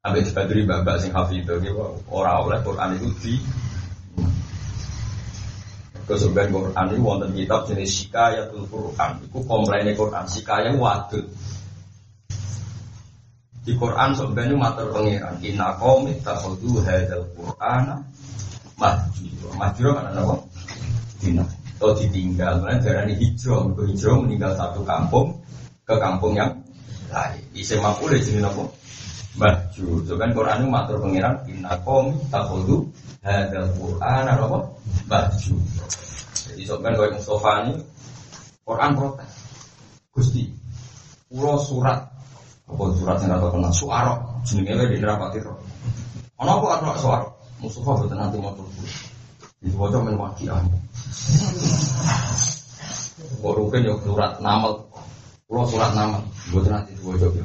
Ambil 0.04 0.20
dibaduri 0.20 0.68
bapak 0.68 1.00
sing 1.00 1.16
itu 1.16 1.72
orang 2.12 2.36
oleh 2.44 2.60
Quran 2.60 3.00
itu 3.00 3.08
di 3.24 3.34
Kesubahan 6.04 6.52
Quran 6.52 6.84
ini 6.92 6.98
wonten 7.00 7.30
kitab 7.32 7.64
jenis 7.64 8.04
Shikayatul 8.04 8.68
Quran. 8.68 9.10
Itu 9.24 9.38
komplainnya 9.48 9.96
Quran. 9.96 10.28
Shikayah 10.28 10.76
wadud. 10.76 11.24
Di 13.60 13.76
Quran 13.76 14.16
sebenarnya 14.16 14.56
mater 14.56 14.88
pengiran. 14.88 15.36
Inna 15.44 15.76
qawmi 15.76 16.16
takhudu 16.24 16.80
hadal 16.80 17.24
Quran 17.36 18.00
mahjiro. 18.80 19.48
Mahjiro 19.60 19.90
kan 19.92 20.08
ada 20.08 20.20
apa? 20.24 20.36
Dina. 21.20 21.44
Atau 21.76 21.92
ditinggal. 21.96 22.64
Karena 22.64 22.80
darah 22.80 23.02
ini 23.04 23.14
hijrah. 23.20 23.68
Untuk 23.68 23.84
meninggal 24.24 24.56
satu 24.56 24.80
kampung 24.84 25.36
ke 25.84 25.94
kampung 26.00 26.32
yang 26.32 26.56
lain. 27.12 27.44
Isi 27.52 27.76
mampu 27.76 28.08
deh 28.08 28.20
jenis 28.20 28.48
apa? 28.48 28.64
Mahjur. 29.36 30.08
So 30.08 30.16
kan 30.16 30.32
Quran 30.32 30.64
itu 30.64 30.68
matur 30.72 30.96
pengiran. 31.04 31.34
Inna 31.44 31.76
qawmi 31.84 32.16
takhudu 32.32 32.88
hadal 33.20 33.68
Quran 33.76 34.24
apa? 34.24 34.58
Mahjur. 35.04 35.60
Jadi 36.50 36.62
sebenarnya 36.66 36.98
kayak 36.98 37.12
Mustafa 37.20 37.52
ini 37.62 37.72
Quran 38.64 38.90
protes. 38.96 39.32
Gusti, 40.10 40.50
pulau 41.30 41.54
surat 41.62 42.09
apa 42.70 42.82
surat 42.94 43.16
yang 43.22 43.34
rata 43.34 43.48
kena 43.50 43.70
suara 43.74 44.14
jenenge 44.46 44.72
wae 44.78 44.94
di 44.94 45.02
rapati 45.02 45.38
ro. 45.42 45.58
Ana 46.38 46.56
apa 46.56 46.66
ana 46.78 46.94
suara? 46.94 47.26
Mustafa 47.58 47.98
boten 47.98 48.16
nanti 48.16 48.38
mau 48.38 48.54
turun. 48.54 48.72
Itu 49.60 49.76
waca 49.76 49.98
men 50.00 50.16
wakian. 50.16 50.64
Kok 53.42 53.52
rugen 53.58 53.84
yo 53.84 53.98
surat 54.00 54.40
nama 54.40 54.70
Pulau 55.50 55.66
surat 55.66 55.90
nama, 55.98 56.22
boten 56.54 56.70
nanti 56.70 56.94
diwaca 56.94 57.26
piye. 57.34 57.42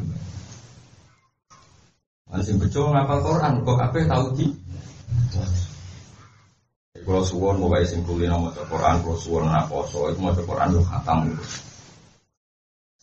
Ana 2.30 2.45
sing 2.45 2.61
bejo 2.61 2.93
ngapal 2.93 3.17
Quran 3.26 3.65
kok 3.65 3.78
kabeh 3.82 4.05
tau 4.05 4.30
di 4.38 4.45
kalau 7.05 7.21
suwon 7.21 7.61
mau 7.61 7.69
bayi 7.69 7.86
simpulin 7.86 8.30
nama 8.30 8.49
Quran, 8.53 9.01
kalau 9.01 9.17
suwon 9.17 9.45
anak 9.49 9.69
poso 9.69 10.09
itu 10.09 10.21
mau 10.21 10.34
Quran 10.34 10.73
yo 10.73 10.82
khatam. 10.86 11.34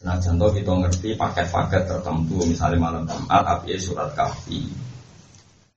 Nah 0.02 0.18
contoh 0.18 0.50
kita 0.50 0.72
ngerti 0.74 1.08
paket-paket 1.14 1.82
tertentu 1.86 2.42
misalnya 2.42 2.78
malam 2.78 3.02
Jumat 3.06 3.42
tapi 3.46 3.74
ya 3.74 3.78
surat 3.78 4.10
kafi. 4.18 4.66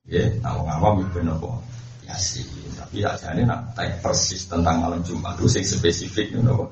Ya, 0.05 0.21
nah 0.41 0.57
ngawam 0.61 1.01
itu 1.01 1.17
benar 1.17 1.37
kok. 1.41 1.57
Ya 2.05 2.13
sih, 2.21 2.45
tapi 2.77 3.01
ya 3.01 3.17
jadi 3.17 3.41
nak 3.45 3.73
tag 3.73 3.97
persis 4.01 4.45
tentang 4.45 4.81
malam 4.81 5.01
Jumat 5.01 5.33
itu 5.41 5.49
sing 5.49 5.65
spesifik 5.65 6.33
know. 6.41 6.69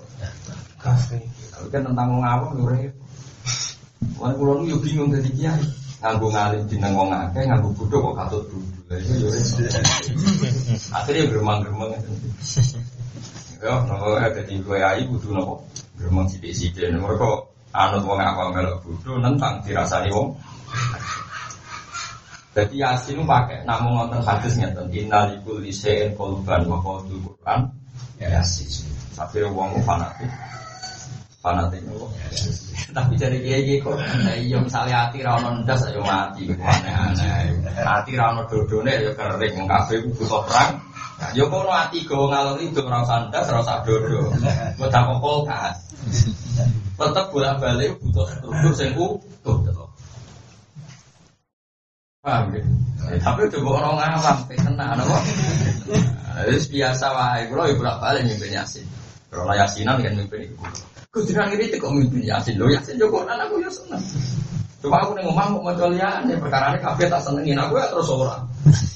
Kafi. 0.78 1.18
Tapi 1.54 1.68
kan 1.74 1.82
tentang 1.86 2.22
ngawam 2.22 2.58
lu 2.58 2.66
repot. 2.70 3.02
Wah, 4.20 4.36
kalau 4.36 4.62
lu 4.62 4.78
bingung 4.82 5.10
dari 5.10 5.32
kiai. 5.32 5.64
Nganggu 6.04 6.28
ngalim 6.36 6.68
di 6.68 6.76
nengong 6.76 7.16
akeh, 7.16 7.48
nganggu 7.48 7.72
bodoh 7.80 8.12
kok 8.12 8.16
katut 8.20 8.44
bodoh. 8.52 8.98
Itu 9.00 9.24
yo 9.24 9.28
Akhirnya 10.92 11.24
geremang-geremang. 11.32 11.96
Ya, 13.64 13.80
nopo 13.88 14.20
ada 14.20 14.44
di 14.44 14.60
gue 14.60 14.80
ayi 14.84 15.08
kudu 15.08 15.32
nopo. 15.32 15.64
Gremeng 15.94 16.26
sidik-sidik 16.26 16.90
mereka 16.98 17.46
anut 17.74 18.04
wong 18.06 18.22
apa 18.22 18.54
melok 18.54 18.82
bodoh 18.86 19.18
nentang 19.22 19.62
dirasani 19.66 20.10
wong. 20.14 20.34
Jadi 22.54 22.86
Yasin 22.86 23.26
pakai 23.26 23.66
namun 23.66 23.98
nonton 23.98 24.22
hadis 24.22 24.62
ngeten 24.62 24.86
innalikul 24.94 25.58
lisein 25.58 26.14
kolban 26.14 26.70
wa 26.70 26.78
qadul 26.78 27.18
Quran 27.26 27.66
Yasin. 28.22 28.90
Tapi 29.18 29.42
wong 29.50 29.82
fanatik 29.82 30.30
fanatik 31.44 31.82
nopo. 31.84 32.08
Tapi 32.94 33.14
jadi 33.20 33.38
kiai 33.42 33.82
kok 33.82 34.00
iya 34.38 34.58
misalnya 34.62 35.10
hati 35.10 35.20
ra 35.26 35.42
ono 35.42 35.66
ndas 35.66 35.84
ayo 35.92 36.06
mati 36.06 36.48
aneh-aneh. 36.48 37.60
Hati 37.84 38.16
ra 38.16 38.32
ono 38.32 38.48
dodone 38.48 38.96
ayo 38.96 39.12
kering 39.18 39.68
kabeh 39.68 39.98
butuh 40.08 40.46
perang. 40.48 40.78
Yo 41.32 41.48
kono 41.48 41.72
ati 41.72 42.04
go 42.04 42.28
ngalor 42.28 42.60
itu 42.60 42.84
ora 42.84 43.08
sandas 43.08 43.48
ora 43.48 43.64
usah 43.64 43.80
dodo. 43.88 44.36
Kok 44.76 44.90
tak 44.92 45.08
kulkas. 45.24 45.78
Tetep 46.94 47.26
bolak-balik 47.32 47.96
butuh 48.04 48.28
struktur 48.28 48.74
sing 48.76 48.92
utuh. 48.94 49.88
Paham 52.24 52.56
ya? 52.56 52.64
Tapi 53.20 53.52
coba 53.52 53.84
orang 53.84 54.00
ngawam, 54.00 54.38
tenang, 54.48 54.96
apa? 54.96 55.18
Itu 56.48 56.72
biasa 56.72 57.06
wae, 57.12 57.52
kalau 57.52 57.68
ibu 57.68 57.84
bolak-balik 57.84 58.24
mimpin 58.24 58.56
yasin. 58.56 58.88
Kalau 59.28 59.52
yasinan 59.52 60.00
kan 60.00 60.16
mimpin 60.16 60.48
itu. 60.48 60.56
Kudiran 61.12 61.52
ini 61.52 61.76
kok 61.76 61.92
mimpin 61.92 62.24
yasin, 62.24 62.56
lo 62.56 62.72
yasin 62.72 62.96
joko 62.96 63.28
aku 63.28 63.60
ya 63.60 63.68
seneng. 63.68 64.00
Cuma 64.84 65.00
aku 65.00 65.16
nih 65.16 65.24
ngomong 65.24 65.64
mau 65.64 65.72
jual 65.72 65.96
ya, 65.96 66.20
nih 66.28 66.36
perkara 66.36 66.76
ini 66.76 66.84
kafe 66.84 67.08
tak 67.08 67.24
senengin 67.24 67.56
aku 67.56 67.80
ya 67.80 67.88
terus 67.88 68.12
orang. 68.12 68.44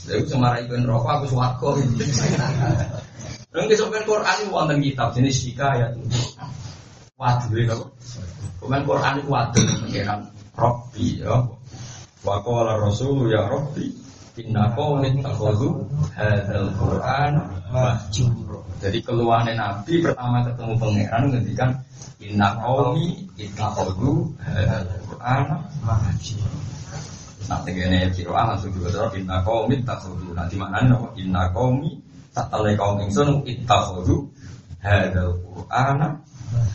Jadi 0.04 0.28
semara 0.28 0.60
ibu 0.60 0.76
rokok 0.84 1.12
aku 1.16 1.26
suwargo. 1.32 1.80
Dan 3.56 3.72
kesopan 3.72 4.04
Quran 4.04 4.36
itu 4.44 4.52
wonten 4.52 4.84
kitab 4.84 5.16
jenis 5.16 5.40
Shika 5.40 5.80
ya. 5.80 5.88
Waduh 7.16 7.56
ya 7.56 7.72
kok. 7.72 7.90
Kemudian 8.60 8.84
Quran 8.84 9.14
itu 9.24 9.30
waduh 9.32 9.64
pengiran 9.88 10.20
Robbi 10.60 11.08
ya. 11.24 11.36
Wa 12.28 12.44
Rasul 12.84 13.32
ya 13.32 13.48
Rabbi 13.48 13.88
inna 14.38 14.70
qaumin 14.76 15.24
takhudhu 15.24 15.88
hadzal 16.14 16.70
Qur'an 16.78 17.57
Jadi 18.78 18.98
keluarnya 19.04 19.54
Nabi 19.58 20.00
pertama 20.00 20.46
ketemu 20.46 20.74
pangeran 20.80 21.24
ngendikan 21.34 21.70
inna 22.24 22.56
qaumi 22.62 23.28
ittakhadhu 23.36 24.32
Qur'an 25.08 25.46
mahjur. 25.84 26.48
Nah, 27.48 27.64
tegene 27.64 28.12
kiroah 28.12 28.56
langsung 28.56 28.72
juga 28.76 28.92
terus 28.92 29.20
inna 29.20 29.44
qaumi 29.44 29.82
ittakhadhu. 29.82 30.32
Di 30.32 30.58
mana 30.60 30.84
napa 30.86 31.12
inna 31.20 31.52
qaumi 31.52 32.00
tatale 32.32 32.78
kaum 32.80 33.04
ingsun 33.04 33.44
ittakhadhu 33.44 34.30
hadzal 34.80 35.36
Qur'an 35.44 36.22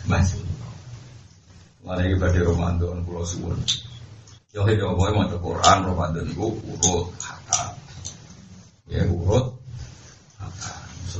mahjur. 0.05 0.45
Mari 1.83 2.15
kita 2.15 2.31
di 2.31 2.39
Ramadan 2.39 3.03
pulau 3.03 3.27
suwun. 3.27 3.59
Yo 4.53 4.63
yo 4.69 4.93
boy 4.93 5.09
mau 5.11 5.25
Quran 5.25 5.77
Ramadan 5.81 6.29
itu 6.29 6.45
urut 6.45 7.09
kata. 7.17 7.73
Ya. 8.85 9.01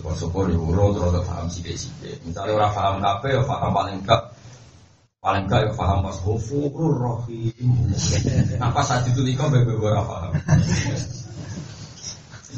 Syukur-syukur 0.03 0.51
ya 0.51 0.59
urut 0.59 0.99
terus 0.99 1.23
paham 1.23 1.47
sih. 1.47 1.63
Misalnya 2.27 2.59
orang 2.59 2.75
paham 2.75 2.95
kafe 2.99 3.39
ya 3.39 3.41
paham 3.47 3.71
paling 3.71 3.95
enggak 4.03 4.21
paling 5.23 5.43
enggak 5.47 5.59
ya 5.63 5.71
paham 5.79 6.03
pas 6.03 6.17
ghafurur 6.19 6.93
rahim. 6.99 7.71
Apa 8.59 8.83
saat 8.87 9.07
itu 9.07 9.23
nikah 9.23 9.47
bebe 9.47 9.79
ora 9.79 10.03
paham. 10.03 10.35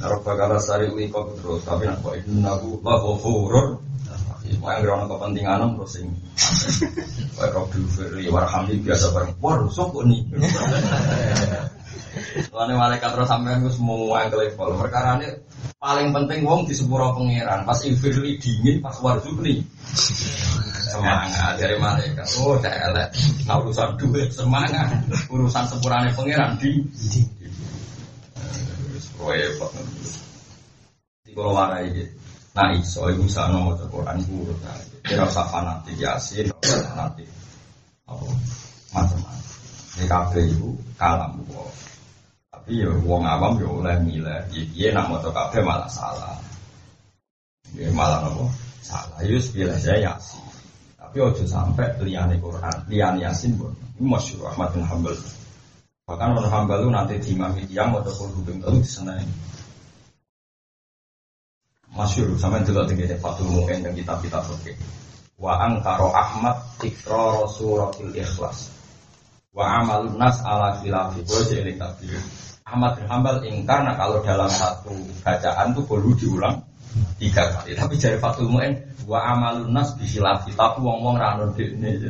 Naruh 0.02 0.20
bakal 0.26 0.58
sari 0.58 0.90
nikah 0.90 1.22
terus. 1.38 1.62
Tapi 1.62 1.86
nak 1.86 2.02
kok 2.02 2.18
innahu 2.26 2.82
la 2.82 2.98
ghafurur 2.98 3.78
yang 4.46 4.82
grono 4.82 5.06
kepentingan 5.06 5.78
terus 5.78 5.90
sing 5.94 6.10
Kayak 7.38 7.54
Robi 7.54 7.82
Firi 7.94 8.26
Warhamdi 8.26 8.82
biasa 8.82 9.14
bareng. 9.14 9.38
Waduh 9.38 9.70
sok 9.70 10.02
nih. 10.02 10.26
Soalnya 12.50 12.74
malaikat 12.80 13.14
terus 13.14 13.30
sampean 13.30 13.62
gue 13.62 13.70
semua 13.70 14.26
yang 14.26 14.34
level. 14.34 14.82
Perkara 14.82 15.22
ini 15.22 15.30
paling 15.82 16.10
penting 16.16 16.42
wong 16.46 16.66
di 16.70 16.74
sepura 16.74 17.14
pangeran. 17.14 17.66
Pas 17.66 17.80
Infirli 17.86 18.38
dingin 18.40 18.82
pas 18.82 18.96
Warzubni 19.02 19.64
Semangat 20.86 21.60
dari 21.60 21.76
malaikat. 21.82 22.28
Oh 22.40 22.56
elek. 22.62 23.10
Nah 23.50 23.60
urusan 23.60 24.00
duit 24.00 24.32
semangat. 24.32 24.96
Urusan 25.28 25.66
sepurane 25.68 26.14
pangeran 26.16 26.56
di. 26.62 26.86
Kalau 31.36 31.52
warai 31.52 31.92
gitu 31.92 32.16
Nah 32.56 32.72
iso 32.72 33.12
iku 33.12 33.28
sana 33.28 33.60
maca 33.60 33.84
Quran 33.92 34.16
ae. 34.64 34.84
Kira 35.04 35.28
usah 35.28 35.44
fanatik 35.52 36.00
yasin, 36.00 36.48
fanatik. 36.64 37.28
Apa? 38.08 38.32
Macam-macam. 38.96 39.44
Ini 40.00 40.06
kabeh 40.08 40.44
iku 40.56 40.72
kalam 40.96 41.36
kok. 41.52 41.68
Tapi 42.66 42.82
ya 42.82 42.90
wong 42.90 43.22
awam 43.22 43.62
ya 43.62 43.70
oleh 43.70 43.94
milih. 44.02 44.42
Piye 44.50 44.90
nak 44.90 45.14
maca 45.14 45.30
kabeh 45.30 45.62
malah 45.62 45.86
salah. 45.86 46.34
Ya 47.78 47.94
malah 47.94 48.26
apa? 48.26 48.50
Salah. 48.82 49.22
Yus 49.22 49.54
pilih 49.54 49.78
saya 49.78 50.10
yasin. 50.10 50.42
Tapi 50.98 51.22
ojo 51.22 51.46
sampai 51.46 51.94
liyane 52.02 52.42
Quran, 52.42 52.90
liyane 52.90 53.22
yasin 53.22 53.54
pun. 53.54 53.70
Ini 54.02 54.10
masyhur 54.10 54.50
Ahmad 54.50 54.74
bin 54.74 54.82
Hambal. 54.82 55.14
Bahkan 56.10 56.30
orang 56.34 56.50
Hambal 56.50 56.82
itu 56.82 56.90
nanti 56.90 57.14
di 57.22 57.30
imam 57.38 57.54
yang 57.70 57.94
mau 57.94 58.02
terpul 58.02 58.34
hubung 58.34 58.58
telu 58.58 58.82
di 58.82 58.90
sana 58.90 59.14
ini. 59.22 59.36
Masyur, 61.94 62.34
sampai 62.42 62.66
dulu 62.66 62.82
tinggi 62.90 63.14
Fatul 63.22 63.46
Mu'in 63.46 63.86
dan 63.86 63.94
kitab-kitab 63.94 64.42
oke. 64.42 64.74
Wa 65.38 65.70
angkaro 65.70 66.10
Ahmad 66.18 66.66
ikro 66.82 67.46
suratil 67.46 68.10
ikhlas. 68.10 68.74
Wa 69.54 69.86
amalun 69.86 70.18
nas 70.18 70.42
ala 70.42 70.82
khilafi. 70.82 71.22
Gue 71.22 71.42
jadi 71.46 71.78
tadi. 71.78 72.10
Ahmad 72.66 72.98
bin 72.98 73.06
Hambal 73.06 73.46
ingkar, 73.46 73.86
nah 73.86 73.94
kalau 73.94 74.26
dalam 74.26 74.50
satu 74.50 74.90
bacaan 75.22 75.78
tuh 75.78 75.86
perlu 75.86 76.18
diulang 76.18 76.66
tiga 77.22 77.54
kali. 77.54 77.78
Tapi 77.78 77.94
dari 78.02 78.18
Fatul 78.18 78.50
Mu'in, 78.50 78.74
wa 79.06 79.22
amalun 79.22 79.70
nas 79.70 79.94
bisilafi. 79.94 80.50
Tapi 80.58 80.82
wong-wong 80.82 81.14
ranun 81.14 81.54
di 81.54 81.62
ini. 81.62 82.10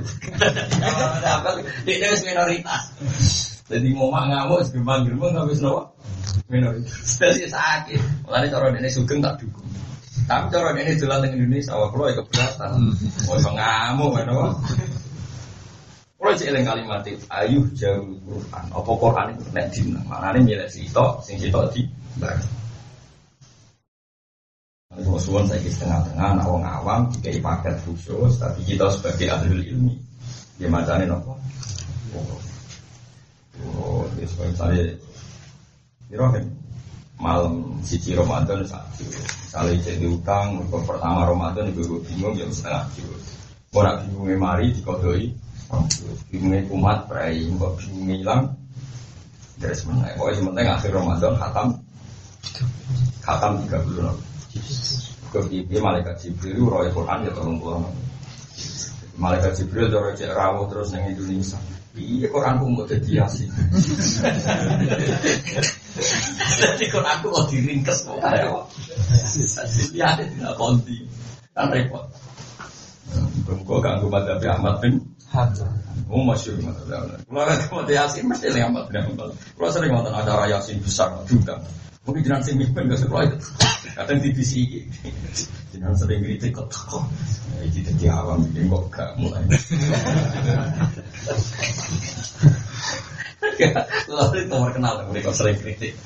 Ini 1.91 2.08
minoritas. 2.24 2.88
Jadi 3.68 3.91
mau 3.99 4.08
ngamuk, 4.16 4.64
gemang-gemang, 4.72 5.36
nggak 5.36 5.47
bisa 5.51 5.91
minoritas. 6.47 7.20
Jadi 7.20 7.51
sakit. 7.51 7.99
Mulanya 8.24 8.47
cara 8.47 8.72
ini 8.72 8.88
sugeng 8.88 9.20
tak 9.20 9.43
dukung. 9.43 9.68
Tapi 10.24 10.56
cara 10.56 10.72
ini 10.72 10.95
jalan 10.95 11.20
dengan 11.20 11.51
Indonesia, 11.51 11.76
wah 11.76 11.91
kalau 11.91 12.08
ya 12.08 12.16
keberatan. 12.16 12.95
Mau 13.28 13.36
iso 13.36 13.51
ngamuk, 13.51 14.24
kan? 14.24 14.32
Kalau 16.16 16.32
cek 16.32 16.63
kalimat 16.63 17.03
itu, 17.05 17.22
ayuh 17.28 17.66
jauh 17.76 18.16
Quran. 18.24 18.66
Apa 18.72 18.91
Quran 18.97 19.26
itu 19.36 19.43
nek 19.51 19.68
dina? 19.76 20.01
Ini 20.01 20.39
milih 20.41 20.70
si 20.72 20.88
itu, 20.88 21.05
sing 21.22 21.36
si 21.38 21.51
itu 21.51 21.59
di 21.76 21.82
bar. 22.18 22.39
Kalau 24.95 25.20
suwon 25.20 25.43
saya 25.43 25.59
setengah-tengah, 25.59 26.39
nak 26.39 26.47
wong 26.47 26.63
awam, 26.63 27.11
dikai 27.11 27.43
paket 27.43 27.76
khusus, 27.84 28.39
tapi 28.39 28.63
kita 28.63 28.88
sebagai 28.95 29.28
ahli 29.28 29.76
ilmi, 29.76 29.91
dia 30.55 30.72
macamnya 30.72 31.11
nopo. 31.11 31.36
Oh, 33.76 34.07
dia 34.16 34.24
sebagai 34.24 34.55
saya, 34.55 34.84
kira 36.07 36.32
malam 37.20 37.76
siji 37.84 38.16
Ramadan 38.16 38.63
satu. 38.63 39.03
Misalnya 39.03 39.84
jadi 39.84 40.07
utang, 40.07 40.63
pertama 40.72 41.28
Ramadan 41.28 41.76
ibu 41.76 41.99
bingung 42.07 42.39
jam 42.39 42.47
setengah. 42.55 42.88
Mau 43.76 43.84
nak 43.84 43.99
bingungnya 44.07 44.39
mari 44.39 44.72
dikodoi, 44.72 45.28
bingungnya 46.30 46.61
kumat 46.69 46.97
perai, 47.09 47.43
kok 47.47 47.73
bingungnya 47.82 48.15
hilang. 48.21 48.43
Dari 49.55 49.71
sebenarnya, 49.71 50.19
pokoknya 50.19 50.38
sebenarnya 50.43 50.71
akhir 50.76 50.91
Ramadan 50.91 51.34
khatam, 51.39 51.67
khatam 53.23 53.51
tiga 53.63 53.78
enam. 53.80 54.17
Kemudian 55.32 55.84
malaikat 55.84 56.15
Jibril, 56.19 56.67
roy 56.67 56.88
Quran 56.91 57.28
ya 57.28 57.32
tolong 57.36 57.59
pulang. 57.59 57.88
Malaikat 59.15 59.55
Jibril 59.55 59.88
jadi 59.88 60.11
cek 60.15 60.32
rawuh 60.36 60.67
terus 60.67 60.91
yang 60.91 61.07
Indonesia. 61.07 61.59
Iya 61.95 62.28
Quran 62.28 62.59
pun 62.59 62.76
mau 62.76 62.84
jadi 62.84 63.23
yasin. 63.23 63.47
Jadi 66.59 66.86
Quran 66.91 67.15
pun 67.23 67.32
mau 67.32 67.47
diringkes 67.47 68.03
kok 68.03 68.19
kayak 68.19 68.51
apa? 68.51 68.61
Lihat 69.95 70.19
tidak 70.19 70.55
konti, 70.59 71.07
kan 71.55 71.71
repot. 71.71 72.03
Bengko 73.47 73.80
ganggu 73.80 74.11
pada 74.11 74.36
Ahmad 74.36 74.84
bin 74.84 74.99
Oh 76.05 76.21
masih 76.21 76.55
rumah 76.55 76.71
Kalau 76.86 77.43
kan 77.43 77.57
kamu 77.65 77.91
yasin 77.91 78.23
mesti 78.29 78.47
Ahmad 78.61 78.88
bin 78.88 79.01
Hanbal. 79.01 79.33
Kalau 79.33 79.71
sering 79.73 79.91
nonton 79.91 80.13
acara 80.13 80.47
yasin 80.47 80.79
besar 80.79 81.11
juga. 81.25 81.59
Mungkin 82.05 82.21
jangan 82.21 82.45
sing 82.45 82.61
mimpin 82.61 82.86
gak 82.86 83.01
sekolah 83.01 83.25
itu. 83.25 83.38
Kadang 83.97 84.21
di 84.21 84.29
BC 84.29 84.53
Jangan 85.73 85.97
sering 85.97 86.21
kritik 86.21 86.53
kok 86.53 86.69
kok. 86.69 87.01
Ini 87.65 87.81
jadi 87.81 88.13
awam 88.13 88.45
ini 88.53 88.69
kok 88.69 88.86
gak 88.93 89.17
mulai. 89.17 89.41
Lalu 94.05 94.45
itu 94.45 94.53
terkenal 94.53 94.93
mereka 95.09 95.33
sering 95.33 95.57
kritik. 95.57 95.97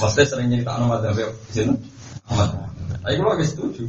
Maksudnya 0.00 0.24
sering 0.24 0.48
nyerita 0.48 0.80
nama 0.80 0.96
David 1.04 1.28
Sini. 1.52 1.76
Ahmad. 2.32 2.72
Tapi 3.04 3.14
kalau 3.20 3.36
agak 3.36 3.48
setuju. 3.52 3.84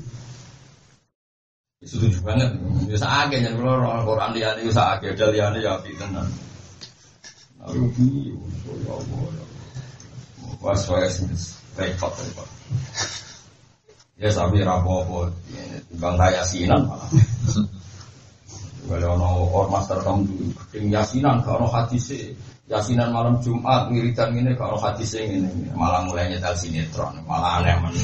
Setuju 1.84 2.18
banget. 2.24 2.50
Bisa 2.88 3.08
aja 3.08 3.36
yang 3.36 3.60
kalau 3.60 3.84
orang 3.84 4.08
Quran 4.08 4.32
lihat 4.40 4.56
itu 4.60 4.72
aja. 4.72 4.98
Ada 5.04 5.26
lihat 5.32 5.54
ya 5.60 5.76
api 5.76 5.92
tenan. 6.00 6.28
Ya 7.64 7.72
Allah. 8.92 9.44
Wah, 10.64 10.76
saya 10.80 11.12
sih 11.12 11.28
repot 11.76 12.12
repot. 12.16 12.48
Ya 14.16 14.32
sapi 14.32 14.64
rapopo, 14.64 15.28
bang 16.00 16.16
yasinan 16.32 16.88
malah. 16.88 17.10
Kalau 18.84 19.16
ono 19.16 19.28
ormas 19.52 19.88
tertentu, 19.88 20.54
yang 20.76 21.02
yasinan 21.02 21.44
kalau 21.44 21.68
hadis 21.68 22.14
yasinan 22.72 23.12
malam 23.12 23.36
Jumat 23.44 23.92
wiridan 23.92 24.32
ini 24.38 24.56
kalau 24.56 24.80
hadis 24.80 25.20
ini 25.20 25.44
malah 25.76 26.04
mulai 26.08 26.32
nyetel 26.32 26.56
sinetron, 26.56 27.20
malah 27.28 27.60
aneh 27.60 27.76
mana. 27.84 28.00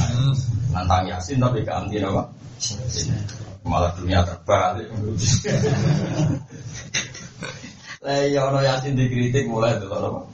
Nantang 0.76 1.08
yasin 1.08 1.40
tapi 1.40 1.64
ganti 1.64 2.02
apa? 2.04 2.28
Malah 3.70 3.94
dunia 3.94 4.26
terbalik. 4.26 4.90
Lah 8.00 8.26
ya 8.26 8.50
ono 8.50 8.60
yasin 8.66 8.98
dikritik 8.98 9.46
mulai 9.46 9.78
itu 9.78 9.86
apa? 9.92 10.26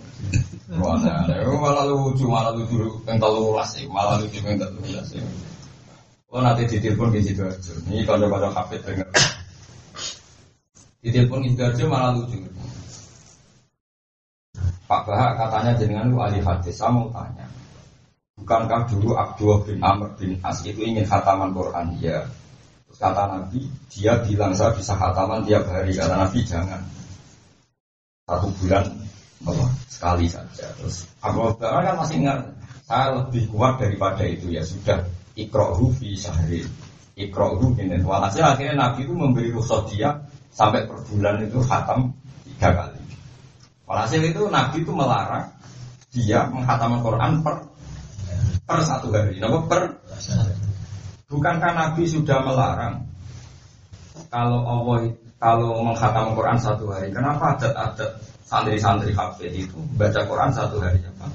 Mana 0.72 1.28
ada, 1.28 1.46
malah 1.46 1.86
lucu, 1.86 2.26
malah 2.26 2.56
lucu 2.56 2.78
yang 3.06 3.20
terlalu 3.22 3.60
sih, 3.70 3.86
malah 3.86 4.18
lucu 4.18 4.40
yang 4.42 4.58
terlalu 4.58 4.98
sih. 5.06 5.20
Oh 6.32 6.42
nanti 6.42 6.66
ditelepon 6.66 7.14
di 7.14 7.22
situ 7.22 7.44
aja. 7.46 7.74
Ini 7.86 8.08
kalau 8.08 8.28
pada 8.28 8.50
hafid 8.50 8.82
dengar. 8.82 9.08
Ditelepon 11.04 11.46
di 11.46 11.50
situ 11.54 11.64
aja 11.64 11.84
malah 11.86 12.12
lucu. 12.18 12.38
Pak 14.86 15.02
Bahak 15.10 15.32
katanya 15.42 15.72
jenengan 15.78 16.14
lu 16.14 16.18
ahli 16.22 16.40
hadis. 16.46 16.78
Saya 16.78 16.94
mau 16.94 17.10
tanya, 17.10 17.50
bukankah 18.38 18.86
dulu 18.94 19.18
Abdullah 19.18 19.60
bin 19.66 19.78
Amr 19.82 20.14
bin 20.22 20.38
As 20.46 20.62
itu 20.62 20.78
ingin 20.86 21.06
khataman 21.10 21.54
Quran? 21.58 21.98
Ya. 21.98 22.30
Kata 22.96 23.24
Nabi, 23.28 23.68
dia 23.92 24.20
bilang 24.24 24.56
saya 24.56 24.72
bisa 24.72 24.96
khataman 24.96 25.44
tiap 25.44 25.68
hari. 25.68 25.92
Kata 25.96 26.16
Nabi 26.16 26.40
jangan. 26.48 26.82
Satu 28.26 28.50
bulan 28.58 28.86
apa, 29.46 29.66
sekali 29.92 30.26
saja. 30.26 30.66
Terus 30.80 31.06
Abu 31.22 31.46
Bakar 31.46 31.86
kan 31.86 31.96
masih 32.02 32.24
ingat, 32.24 32.40
saya 32.90 33.22
lebih 33.22 33.52
kuat 33.54 33.78
daripada 33.78 34.26
itu 34.26 34.50
ya 34.50 34.66
sudah 34.66 35.06
ikrohu 35.38 35.94
fi 35.94 36.18
syahri 36.18 36.66
ikrohu 37.16 37.76
ini. 37.80 38.00
Walhasil 38.04 38.44
akhirnya 38.44 38.76
Nabi 38.76 39.08
itu 39.08 39.14
memberi 39.16 39.50
rukhsah 39.52 39.88
dia 39.88 40.20
sampai 40.52 40.88
per 40.88 41.00
bulan 41.08 41.44
itu 41.44 41.60
khatam 41.64 42.12
tiga 42.44 42.70
kali. 42.76 43.02
Walhasil 43.88 44.22
itu 44.24 44.42
Nabi 44.52 44.84
itu 44.84 44.92
melarang 44.92 45.48
dia 46.12 46.48
menghatam 46.48 47.00
Quran 47.04 47.44
per 47.44 47.56
per 48.68 48.80
satu 48.84 49.12
hari. 49.12 49.40
Kenapa 49.40 49.60
per? 49.68 49.84
Bukankah 51.26 51.72
Nabi 51.74 52.06
sudah 52.06 52.38
melarang 52.46 53.02
kalau 54.30 54.62
Allah 54.62 55.10
kalau 55.42 55.82
menghatam 55.82 56.38
Quran 56.38 56.58
satu 56.62 56.86
hari? 56.94 57.10
Kenapa 57.10 57.58
adat-adat 57.58 58.22
santri-santri 58.46 59.10
hafid 59.10 59.52
itu 59.52 59.78
baca 59.98 60.22
Quran 60.22 60.52
satu 60.54 60.78
hari 60.78 61.02
apa? 61.02 61.28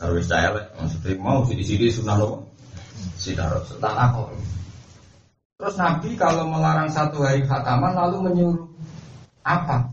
Harus 0.00 0.26
saya 0.26 0.50
maksudnya 0.80 1.14
mau 1.20 1.44
di 1.46 1.62
sini 1.62 1.92
sunnah 1.92 2.16
loh, 2.18 2.42
sunnah 3.20 3.46
rasul 3.52 3.78
apa? 3.84 4.32
Terus 5.60 5.76
Nabi 5.78 6.16
kalau 6.18 6.48
melarang 6.48 6.90
satu 6.90 7.22
hari 7.22 7.44
khataman 7.44 7.94
lalu 7.94 8.16
menyuruh 8.32 8.66
apa? 9.44 9.91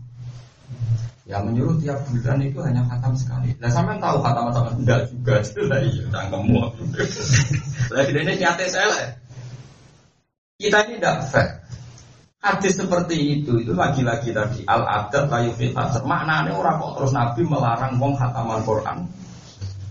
Ya 1.30 1.38
menyuruh 1.38 1.78
tiap 1.78 2.02
bulan 2.10 2.42
itu 2.42 2.58
hanya 2.58 2.82
khatam 2.90 3.14
sekali. 3.14 3.54
Nah 3.62 3.70
sampai 3.70 4.02
tahu 4.02 4.18
khatam 4.18 4.50
sama 4.50 4.70
enggak 4.74 5.06
juga 5.14 5.38
lah 5.70 5.78
iya 5.78 6.02
cangkemmu. 6.10 6.58
Lagi 7.94 8.10
ini 8.10 8.32
nyate 8.34 8.66
saya. 8.66 9.14
Kita 10.58 10.90
ini 10.90 10.98
tidak 10.98 11.30
fair. 11.30 11.48
Hadis 12.40 12.80
seperti 12.80 13.36
itu 13.38 13.62
itu 13.62 13.76
lagi-lagi 13.76 14.32
tadi 14.32 14.64
al 14.64 14.82
adat 14.82 15.28
layu 15.28 15.52
fil 15.54 15.76
Maknanya 15.76 16.56
orang 16.56 16.80
kok 16.80 16.92
terus 16.96 17.12
Nabi 17.12 17.44
melarang 17.44 18.00
wong 18.00 18.16
khataman 18.16 18.64
Quran 18.64 18.98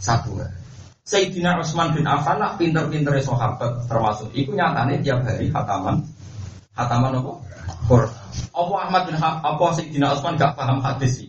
satu 0.01 0.33
hari. 0.41 0.57
Sayyidina 1.05 1.61
Utsman 1.61 1.93
bin 1.93 2.09
Affan 2.09 2.41
lah 2.41 2.57
pinter-pinter 2.57 3.15
sahabat 3.21 3.85
termasuk 3.85 4.33
itu 4.33 4.53
nyatanya 4.57 4.97
tiap 5.01 5.21
hari 5.23 5.53
khataman 5.53 6.01
khataman 6.73 7.21
apa? 7.21 7.33
Quran. 7.85 8.13
Apa 8.49 8.73
Ahmad 8.81 9.01
bin 9.05 9.15
Hab, 9.21 9.45
apa 9.45 9.65
Sayyidina 9.77 10.17
Utsman 10.17 10.33
gak 10.41 10.57
paham 10.57 10.81
hadis 10.81 11.21
itu? 11.21 11.28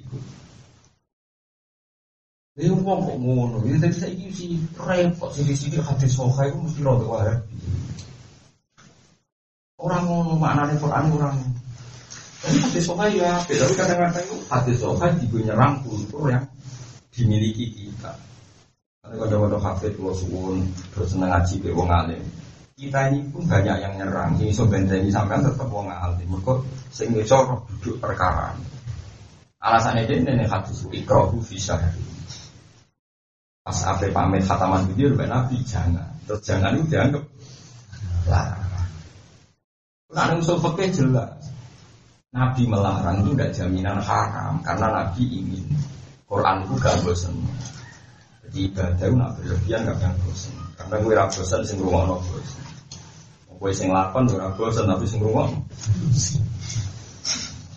Eh 2.61 2.68
wong 2.68 3.00
kok 3.08 3.16
ngono. 3.16 3.64
Ya 3.64 3.80
dadi 3.80 3.96
saiki 3.96 4.28
si 4.28 4.46
repot 4.76 5.32
sithik-sithik 5.32 5.80
hadis 5.80 6.12
sahih 6.12 6.52
iku 6.52 6.58
mesti 6.61 6.80
rada 6.84 7.06
wae. 7.08 7.34
Orang 9.80 10.04
ngono 10.04 10.36
maknane 10.36 10.76
Quran 10.76 11.08
orang. 11.16 11.36
Tapi 12.44 12.56
hadis 12.61 12.84
sahih 12.84 13.24
ya, 13.24 13.40
tapi 13.48 13.74
kadang-kadang 13.80 14.24
itu 14.28 14.36
hadis 14.52 14.76
sahih 14.76 15.12
juga 15.24 15.38
nyerang 15.48 15.80
kultur 15.80 16.28
yang 16.28 16.44
dimiliki 17.08 17.72
kita. 17.72 18.12
Kalau 19.00 19.48
ada 19.48 19.58
hafid, 19.58 19.96
kalau 19.96 20.12
suwun, 20.12 20.68
terus 20.92 21.16
seneng 21.16 21.32
ngaji 21.32 21.54
ke 21.64 21.72
wong 21.72 21.88
alim. 21.88 22.20
Kita 22.76 23.08
ini 23.08 23.24
pun 23.32 23.42
banyak 23.48 23.76
yang 23.80 23.96
nyerang. 23.96 24.36
Ini 24.36 24.52
so 24.52 24.68
ini 24.68 25.08
sampai 25.08 25.40
tetap 25.40 25.66
wong 25.72 25.88
alim. 25.88 26.28
Mereka 26.28 26.61
sing 26.92 27.16
duduk 27.16 27.96
perkara. 27.96 28.52
Alasannya 29.61 30.04
dia 30.04 30.20
ini 30.20 30.44
hadis 30.44 30.84
ikrohu 30.92 31.40
bisa. 31.40 31.80
Pas 33.61 33.78
apa 33.84 34.08
pamit 34.08 34.40
khataman 34.40 34.88
video, 34.88 35.12
Nabi 35.12 35.61
jangan. 35.68 36.08
Terus 36.24 36.40
jangan 36.46 36.80
itu 36.80 36.96
dianggap 36.96 37.24
larang. 38.24 38.70
Nah, 40.11 40.34
usul 40.34 40.58
fakih 40.58 40.90
jelas. 40.90 41.38
Nabi 42.30 42.62
melarang 42.66 43.26
itu 43.26 43.34
tidak 43.34 43.50
jaminan 43.58 43.98
haram 43.98 44.62
karena 44.62 44.86
Nabi 44.86 45.22
ingin 45.22 45.66
Quran 46.30 46.62
itu 46.62 46.74
gak 46.78 47.02
bosan. 47.02 47.34
Jadi 48.46 48.70
ibadah 48.70 49.06
itu 49.06 49.14
nak 49.18 49.30
berlebihan 49.38 49.86
gak 49.86 49.98
yang 49.98 50.14
bosan. 50.22 50.54
Karena 50.78 50.94
gue 51.02 51.14
rasa 51.14 51.42
bosan 51.42 51.61
sing 51.66 51.78
rumah 51.82 52.06
no 52.06 52.22
bosan. 52.22 52.62
Gue 53.61 53.70
sing 53.74 53.90
lakon 53.90 54.30
gue 54.30 54.38
rasa 54.38 54.54
bosan 54.54 54.86
tapi 54.86 55.04
sing 55.11 55.20
rumah. 55.22 55.50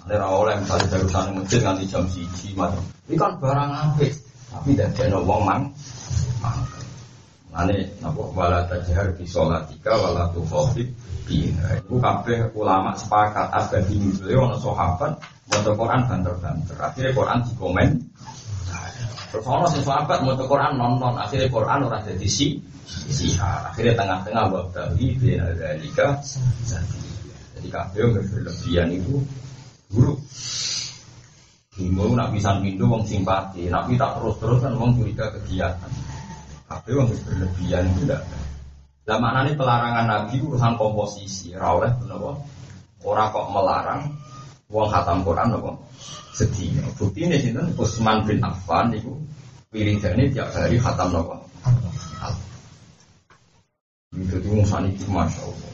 Ada 0.05 0.25
oleh 0.29 0.55
misalnya 0.61 0.87
dari 0.89 1.07
sana 1.09 1.29
masjid 1.33 1.59
nganti 1.65 1.85
jam 1.89 2.03
siji 2.05 2.53
macam. 2.53 2.83
Ini 3.09 3.15
kan 3.17 3.33
barang 3.41 3.71
apa? 3.73 4.05
Tapi 4.53 4.77
tidak 4.77 5.09
ada 5.09 5.17
wong 5.17 5.41
mang. 5.41 5.63
Ane 7.53 7.85
napa 8.01 8.21
wala 8.33 8.65
tajhar 8.65 9.13
bi 9.13 9.25
salatika 9.29 9.93
wala 9.93 10.29
tukhafif 10.33 10.89
biha. 11.29 11.77
Iku 11.85 12.01
ulama 12.57 12.97
sepakat 12.97 13.53
abadi 13.53 14.01
nuzule 14.01 14.33
ana 14.33 14.57
sahabat 14.57 15.13
maca 15.49 15.71
Quran 15.73 16.01
banter-banter. 16.09 16.77
Akhirnya 16.81 17.13
Quran 17.13 17.39
dikomen. 17.45 17.89
Terus 19.29 19.45
ana 19.45 19.65
sing 19.69 19.81
sahabat 19.85 20.25
maca 20.25 20.43
Quran 20.45 20.73
nonton, 20.77 21.13
akhirnya 21.17 21.49
Quran 21.49 21.79
ora 21.85 22.01
dadi 22.01 22.29
si. 22.29 22.57
Akhirnya 23.41 23.93
tengah-tengah 23.97 24.43
wa 24.49 24.61
bali 24.73 25.13
bina 25.17 25.49
dalika. 25.53 26.17
Jadi 27.57 27.67
kabeh 27.69 28.01
berlebihan 28.17 28.89
itu 28.93 29.21
buruk. 29.93 30.17
Bingung 31.73 32.13
nak 32.13 32.29
bisa 32.29 32.61
mindu 32.61 32.85
wong 32.85 33.01
simpati, 33.01 33.65
nak 33.65 33.89
tak 33.97 34.21
terus-terus 34.21 34.61
kan 34.61 34.77
wong 34.77 34.93
curiga 34.93 35.25
kegiatan. 35.33 35.91
Tapi 36.69 36.89
yang 36.93 37.09
berlebihan 37.09 37.85
tidak. 37.97 38.21
Lah 39.09 39.17
maknanya 39.19 39.57
pelarangan 39.57 40.05
Nabi 40.05 40.37
urusan 40.39 40.77
komposisi, 40.77 41.51
ora 41.57 41.75
oleh 41.75 41.91
Orang 43.03 43.35
kok 43.35 43.51
melarang 43.51 44.01
wong 44.71 44.87
khatam 44.87 45.27
Quran 45.27 45.59
apa? 45.59 45.71
Sedih. 46.31 46.79
Bukti 46.95 47.27
ini 47.27 47.35
sih 47.41 47.51
Utsman 47.75 48.23
bin 48.23 48.39
Affan 48.39 48.95
itu 48.95 49.11
wiridane 49.75 50.31
tiap 50.31 50.49
hari 50.55 50.79
khatam 50.79 51.11
apa? 51.19 51.35
Itu 54.13 54.37
tuh 54.39 54.51
musan 54.55 54.93
itu 54.93 55.09
masya 55.09 55.41
Allah 55.41 55.73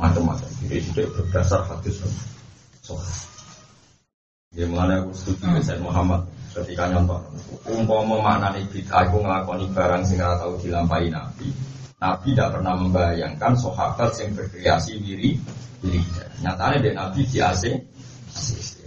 macam-macam. 0.00 0.48
Jadi 0.64 0.80
sudah 0.86 1.06
berdasar 1.18 1.60
hadis 1.66 1.98
soal. 2.80 3.29
Ya 4.50 4.66
mengenai 4.66 4.98
aku 4.98 5.14
setuju 5.14 5.62
dengan 5.62 5.78
Muhammad. 5.86 6.20
Ketika 6.50 6.90
nyontok 6.90 7.22
umpama 7.70 8.18
maknane 8.18 8.66
bid'ah 8.66 9.06
aku 9.06 9.22
ngelakoni 9.22 9.70
barang 9.70 10.02
sing 10.02 10.18
ora 10.18 10.42
tau 10.42 10.58
dilampahi 10.58 11.06
Nabi. 11.06 11.54
Nabi 12.02 12.34
tidak 12.34 12.58
pernah 12.58 12.74
membayangkan 12.74 13.54
sahabat 13.54 14.10
yang 14.18 14.34
berkreasi 14.34 14.98
diri 14.98 15.38
diri 15.78 16.02
nyatanya 16.42 16.82
dia 16.82 16.92
Nabi 16.98 17.22
di 17.30 17.38
AC 17.38 17.62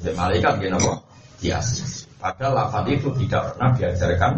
di 0.03 0.11
malaikat 0.11 0.59
dia 0.59 0.75
apa 0.75 0.93
di 1.39 1.47
AC 1.47 1.71
padahal 2.19 2.67
lafaz 2.67 2.83
itu 2.91 3.07
tidak 3.23 3.55
pernah 3.55 3.69
diajarkan. 3.71 4.33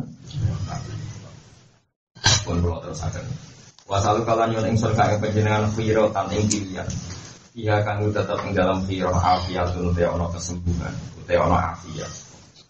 Pun 2.46 2.62
belum 2.62 2.78
terus 2.86 3.02
akan 3.02 3.26
wasalu 3.90 4.22
kalian 4.30 4.62
yang 4.62 4.66
ingsun 4.78 4.94
kaya 4.94 5.18
penjenengan 5.18 5.74
firo 5.74 6.06
tan 6.14 6.30
ing 6.30 6.46
pilihan 6.46 6.86
Iya 7.56 7.88
kang 7.88 8.04
tetap 8.12 8.44
ing 8.44 8.52
dalam 8.52 8.84
firo 8.84 9.16
afiatun 9.16 9.96
te 9.96 10.04
ono 10.04 10.28
kesembuhan 10.28 10.92
te 11.24 11.40
ono 11.40 11.56
afiat. 11.56 12.12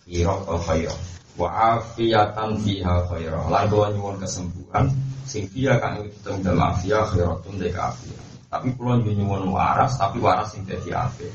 Kira 0.06 0.30
atau 0.38 0.62
khaira 0.62 0.94
Wa 1.34 1.50
afiatan 1.74 2.62
fiha 2.62 3.10
khaira 3.10 3.50
Lan 3.50 3.66
kula 3.66 3.90
nyuwun 3.90 4.22
kesembuhan 4.22 4.86
Sing 5.26 5.50
fiha 5.50 5.82
kang 5.82 6.06
itu 6.06 6.30
dalam 6.46 6.70
afiat 6.70 7.10
khairatun 7.10 7.58
deka 7.58 7.90
afiat. 7.90 8.22
Tapi 8.54 8.78
kula 8.78 9.02
nyuwun 9.02 9.50
waras 9.50 9.98
Tapi 9.98 10.22
waras 10.22 10.54
sing 10.54 10.62
dadi 10.70 10.94
afiat. 10.94 11.34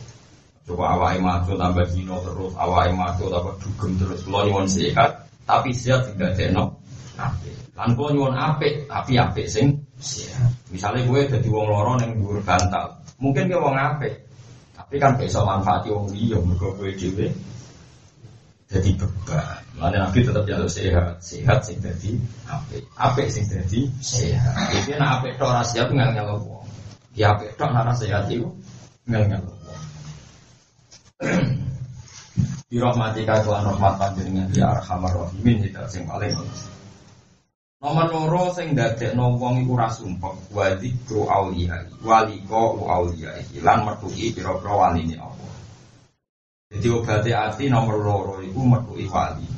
Coba 0.71 0.95
awai 0.95 1.19
maju 1.19 1.51
tambah 1.59 1.91
dino 1.91 2.23
terus 2.23 2.55
Awai 2.55 2.95
maju 2.95 3.25
tambah 3.27 3.55
dugem 3.59 3.99
terus 3.99 4.23
Kula 4.23 4.47
nyuwun 4.47 4.71
sehat 4.71 5.27
Tapi 5.43 5.75
sehat 5.75 6.07
tidak 6.15 6.39
deno 6.39 6.79
Afiat. 7.19 7.75
Lan 7.75 7.99
kula 7.99 8.15
nyuwun 8.15 8.35
apik 8.39 8.87
Tapi 8.87 9.19
apik 9.19 9.51
sing 9.51 9.75
Misalnya 10.73 11.05
gue 11.05 11.21
jadi 11.29 11.49
wong 11.53 11.67
loro 11.69 12.01
yang 12.01 12.17
dhuwur 12.17 12.41
bantal 12.41 12.97
Mungkin 13.21 13.53
gue 13.53 13.61
wong 13.61 13.77
apik 13.77 14.17
tapi 14.73 14.97
kan 14.97 15.15
besok 15.15 15.47
manfaati 15.47 15.93
wong 15.93 16.11
liya 16.11 16.41
mergo 16.43 16.75
kowe 16.75 16.91
dhewe 16.91 17.31
jadi 18.71 18.91
beban. 18.95 19.59
Mana 19.75 20.07
Nabi 20.07 20.23
tetap 20.23 20.47
jalur 20.47 20.71
sehat, 20.71 21.19
sehat 21.19 21.59
sing 21.67 21.83
jadi 21.83 22.15
apik, 22.47 22.87
apik 22.95 23.27
sing 23.27 23.43
jadi 23.51 23.87
sehat. 23.99 24.55
Jadi 24.71 24.95
nak 24.95 25.23
apik 25.23 25.35
tok 25.43 25.51
ora 25.51 25.67
sehat 25.67 25.91
nggak 25.91 26.15
ngelo 26.15 26.39
wong. 26.47 26.67
Di 27.11 27.27
apik 27.27 27.59
tok 27.59 27.75
ora 27.75 27.91
sehat 27.91 28.31
itu 28.31 28.47
nggak 29.11 29.27
ngelo 29.27 29.51
wong. 29.51 29.83
Di 32.71 32.79
rahmatika 32.79 33.43
Tuhan 33.43 33.67
rahmat 33.67 33.95
panjenengan 33.99 34.47
ya 34.55 34.79
arhamar 34.79 35.11
rahimin 35.19 35.67
tidak 35.67 35.91
sing 35.91 36.07
paling 36.07 36.31
Nomor 37.81 38.13
loro 38.13 38.53
sing 38.53 38.77
dadekno 38.77 39.41
wong 39.41 39.65
iku 39.65 39.73
ra 39.73 39.89
sumpek 39.89 40.53
wa 40.53 40.69
dzikru 40.77 41.25
auliya 41.25 41.89
ko 42.45 42.77
auliya 42.85 43.33
lan 43.65 43.89
metuki 43.89 44.37
pira-pira 44.37 44.77
waline 44.77 45.17
Allah. 45.17 45.49
Jadi 46.69 46.87
obati 46.93 47.33
hati 47.33 47.73
nomor 47.73 47.97
loro 48.05 48.37
itu 48.45 48.61
metu 48.61 49.01
wali. 49.09 49.49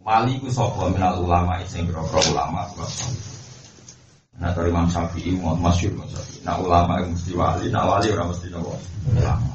Wali 0.00 0.40
itu 0.40 0.48
sapa 0.48 0.88
minal 0.88 1.20
ulama 1.20 1.60
sing 1.68 1.84
kira 1.84 2.00
ulama 2.08 2.64
Nah 4.36 4.52
dari 4.56 4.72
Imam 4.72 4.88
Syafi'i 4.88 5.36
mau 5.36 5.52
masyur 5.60 5.92
Imam 5.92 6.08
Syafi'i. 6.08 6.40
Nah 6.40 6.56
ulama 6.56 7.04
itu 7.04 7.20
mesti 7.20 7.32
wali, 7.36 7.68
nah 7.68 7.84
wali 7.84 8.16
orang 8.16 8.32
mesti 8.32 8.48
nopo 8.48 8.80
ulama. 9.12 9.52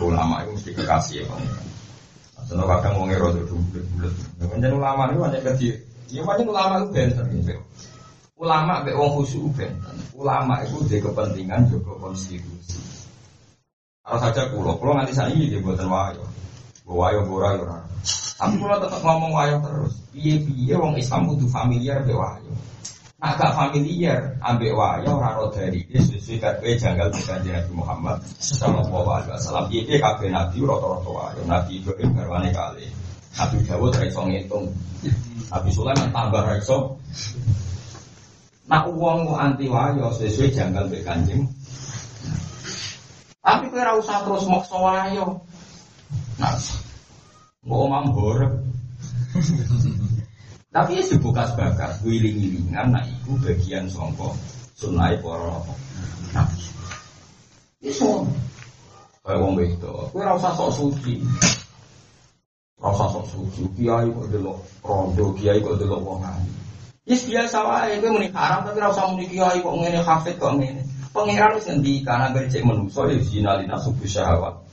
Ulama 0.00 0.48
itu 0.48 0.50
mesti 0.56 0.70
kekasih 0.72 1.28
ya. 1.28 1.36
Nah, 2.56 2.64
kadang 2.64 2.92
mau 2.96 3.04
ngeroh 3.04 3.36
tuh 3.36 3.58
bulat-bulat. 3.68 4.12
Kemudian 4.38 4.72
ulama 4.80 5.12
itu 5.12 5.20
hanya 5.20 5.40
kecil. 5.44 5.85
Ya 6.10 6.22
macam 6.22 6.46
ulama 6.50 6.74
itu 6.82 6.88
benten 6.94 7.26
gitu. 7.42 7.58
Ulama 8.36 8.84
be 8.84 8.92
wong 8.94 9.10
khusyuk 9.18 9.50
benten. 9.56 9.96
Ulama 10.14 10.62
itu 10.62 10.78
di 10.86 11.02
kepentingan 11.02 11.66
juga 11.72 11.98
konstitusi. 11.98 12.78
Kalau 14.06 14.22
saja 14.22 14.46
kulo, 14.54 14.78
kulo 14.78 14.94
nanti 14.94 15.10
saya 15.10 15.34
ini 15.34 15.50
dia 15.50 15.58
buatan 15.58 15.90
wayo, 15.90 16.22
wayo 16.86 17.26
bora 17.26 17.58
yo. 17.58 17.66
Tapi 18.38 18.54
kulo 18.54 18.78
tetap 18.78 19.02
ngomong 19.02 19.34
wayo 19.34 19.58
terus. 19.58 19.98
Iya 20.14 20.34
iya, 20.46 20.76
wong 20.78 20.94
Islam 20.94 21.26
butuh 21.26 21.50
familiar 21.50 22.06
be 22.06 22.14
wayo. 22.14 22.54
Nah, 23.16 23.32
gak 23.32 23.56
familiar 23.56 24.36
ambek 24.44 24.76
wayo 24.76 25.16
raro 25.16 25.48
dari 25.48 25.82
dia 25.88 26.04
sesuai 26.04 26.36
kata 26.36 26.68
janggal 26.76 27.08
dengan 27.10 27.58
Nabi 27.58 27.72
Muhammad 27.72 28.20
Sallallahu 28.38 29.08
Alaihi 29.08 29.32
Wasallam. 29.34 29.66
Iya 29.72 29.82
dia 29.88 29.98
kabeh 30.04 30.28
Nabi 30.30 30.56
roto-roto 30.62 31.10
wayo. 31.16 31.40
Nabi 31.48 31.80
Ibrahim 31.80 32.12
garwane 32.12 32.52
kali. 32.52 32.86
Nabi 33.36 33.56
Dawud 33.68 33.92
raiso 33.92 34.20
ngitung. 34.24 34.72
Nabi 35.52 35.68
Sulaiman 35.70 36.10
tambah 36.10 36.42
raiso. 36.42 36.96
Nah 38.66 38.88
uang 38.90 39.36
anti 39.36 39.70
wayo 39.70 40.10
sesuai 40.10 40.50
janggal 40.50 40.90
be 40.90 41.04
kanjeng 41.06 41.46
tapi 43.46 43.70
kira 43.70 43.94
usah 43.94 44.26
terus 44.26 44.42
maksa 44.50 44.74
wayo. 44.74 45.38
Nah, 46.42 46.58
mau 47.62 47.86
omam 47.86 48.10
horep. 48.10 48.58
Tapi 50.74 50.98
ya 50.98 51.02
dibuka 51.06 51.46
bakas, 51.54 52.02
wiling-wilingan, 52.02 52.92
nah 52.92 53.00
itu 53.06 53.32
bagian 53.40 53.86
songkok 53.88 54.34
sunai 54.76 55.16
poro 55.22 55.64
nabi. 56.36 56.68
Iso, 57.80 58.28
kayak 59.24 59.40
wong 59.40 59.56
itu, 59.62 59.94
kue 60.12 60.20
rasa 60.20 60.52
sok 60.52 60.74
suci, 60.74 61.22
rasa 62.76 63.08
sok 63.08 63.24
suci, 63.32 63.64
kiai 63.72 64.04
kok 64.12 64.28
delok 64.28 64.60
rondo, 64.84 65.32
kiai 65.32 65.64
kok 65.64 65.80
delok 65.80 66.00
wong 66.04 66.20
ayu. 66.20 66.52
Yes 67.08 67.24
biasa 67.24 67.56
wae, 67.64 67.96
kue 68.04 68.10
muni 68.12 68.28
haram 68.36 68.68
tapi 68.68 68.78
rasa 68.84 69.08
muni 69.08 69.24
kiai 69.32 69.64
kok 69.64 69.76
ngene 69.80 70.00
hafid 70.04 70.36
kok 70.36 70.60
ngene. 70.60 70.84
Pengiran 71.16 71.56
wis 71.56 71.64
karena 72.04 72.28
bercek 72.28 72.60
manusa 72.60 73.08
ya 73.08 73.16
zina 73.24 73.56
lina 73.56 73.80
subuh 73.80 74.04
syahwat. 74.04 74.66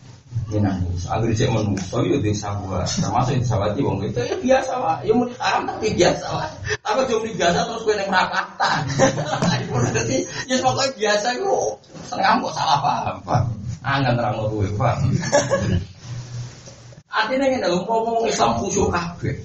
Minani. 0.52 0.92
Angger 1.08 1.32
cek 1.32 1.50
menungso 1.50 2.04
yo 2.04 2.20
di 2.20 2.36
sabuah. 2.36 2.84
Termasuk 2.84 3.40
di 3.40 3.46
sawati 3.48 3.80
wong 3.80 4.04
itu 4.04 4.20
ya 4.20 4.36
biasa 4.36 4.74
wae. 4.84 5.08
Ya 5.08 5.14
muni 5.16 5.32
haram 5.40 5.64
tapi 5.72 5.96
biasa 5.96 6.26
wae. 6.36 6.52
Tapi 6.84 7.08
yo 7.08 7.24
muni 7.24 7.34
biasa 7.40 7.60
terus 7.64 7.82
kowe 7.88 7.96
ning 7.96 8.10
rapatan. 8.12 8.82
Jadi 9.96 10.18
ya 10.52 10.56
pokoknya 10.60 10.92
biasa 11.00 11.28
iku 11.40 11.80
setengah 12.12 12.34
kok 12.44 12.54
salah 12.60 12.80
paham, 12.84 13.18
Pak. 13.24 13.42
Anggan 13.88 14.14
terang 14.20 14.36
kowe, 14.44 14.68
Pak. 14.76 14.96
Artinya 17.14 17.46
ngene 17.46 17.68
lho, 17.70 17.86
ngomong 17.86 18.26
Islam 18.26 18.58
khusyuk 18.58 18.90
kabeh. 18.90 19.38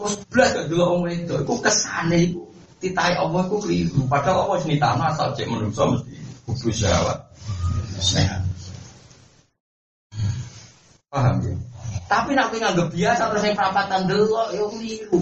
Terus 0.00 0.14
blas 0.32 0.50
gak 0.56 0.66
delok 0.72 0.88
wong 0.88 1.02
wedok, 1.04 1.38
iku 1.44 1.54
kesane 1.60 2.32
iku 2.32 2.42
titai 2.80 3.14
Allah 3.14 3.44
iku 3.44 3.60
keliru. 3.60 4.08
Padahal 4.08 4.48
Allah 4.48 4.64
nitano 4.64 5.04
asal 5.04 5.36
cek 5.36 5.46
menungso 5.46 5.84
mesti 5.92 6.16
kudu 6.48 6.72
syahwat. 6.72 7.18
Sehat. 8.00 8.42
Paham 11.12 11.44
ya? 11.44 11.54
Tapi 12.08 12.34
nak 12.34 12.50
nganggep 12.50 12.88
biasa 12.90 13.30
terus 13.30 13.44
yang 13.46 13.56
perapatan 13.56 14.00
delok 14.08 14.48
ya 14.56 14.64
keliru. 14.64 15.18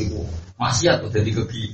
Iku 0.00 0.20
maksiat 0.56 1.04
jadi 1.12 1.30
kegi. 1.30 1.64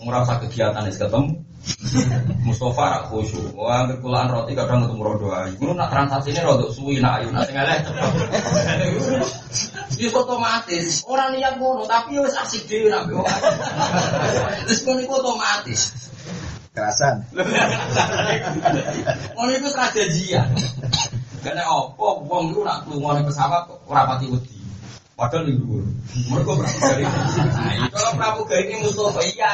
Ngerasa 0.00 0.40
kegiatan 0.46 0.86
es 0.86 0.96
ketemu. 0.96 1.49
Mustafa 2.46 2.82
rak 2.86 3.02
khusyuk. 3.10 3.52
Wah, 3.54 3.86
berkulaan 3.86 4.30
roti 4.30 4.52
kadang 4.54 4.86
ketemu 4.86 5.02
rodo 5.02 5.28
ayu. 5.34 5.54
Ngono 5.58 5.72
nak 5.76 5.90
transaksi 5.92 6.30
ini 6.34 6.40
rodo 6.42 6.66
suwi 6.70 7.02
nak 7.02 7.20
ayu 7.20 7.28
nak 7.30 7.46
tinggal 7.46 7.68
cepet. 7.68 8.10
Wis 10.00 10.16
otomatis. 10.16 11.04
Orang 11.04 11.36
niat 11.36 11.60
ngono 11.60 11.84
tapi 11.84 12.16
wis 12.16 12.32
asik 12.32 12.64
dhewe 12.64 12.88
nak 12.88 13.04
Terus 14.64 14.80
ngono 14.88 15.00
iku 15.04 15.12
otomatis. 15.20 15.80
Kerasan. 16.72 17.20
Ngono 19.36 19.50
iku 19.60 19.68
strategian. 19.68 20.48
Karena 21.44 21.68
apa 21.68 22.06
wong 22.24 22.52
iku 22.56 22.64
nak 22.64 22.88
lunga 22.88 23.20
pesawat 23.28 23.68
kok 23.68 23.78
ora 23.88 24.08
pati 24.08 24.32
wedi. 24.32 24.56
Padahal 25.20 25.52
ning 25.52 25.60
dhuwur. 25.60 25.84
Mergo 26.32 26.52
pramugari. 26.56 27.04
Kalau 27.92 28.12
pramugari 28.16 28.72
ini 28.72 28.80
Mustafa 28.80 29.20
iya. 29.28 29.52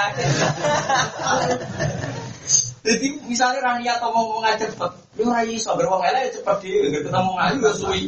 Jadi 2.87 3.19
misalnya 3.27 3.59
Rania 3.67 3.99
atau 3.99 4.15
mau 4.15 4.39
ngajak 4.47 4.71
cepet, 4.71 4.91
lu 5.19 5.27
ora 5.27 5.43
iso 5.43 5.75
beruang 5.75 6.07
elek 6.07 6.39
cepet 6.39 6.57
dhewe 6.63 7.03
ketemu 7.03 7.31
ngayu 7.35 7.59
ya 7.59 7.73
suwi. 7.75 8.03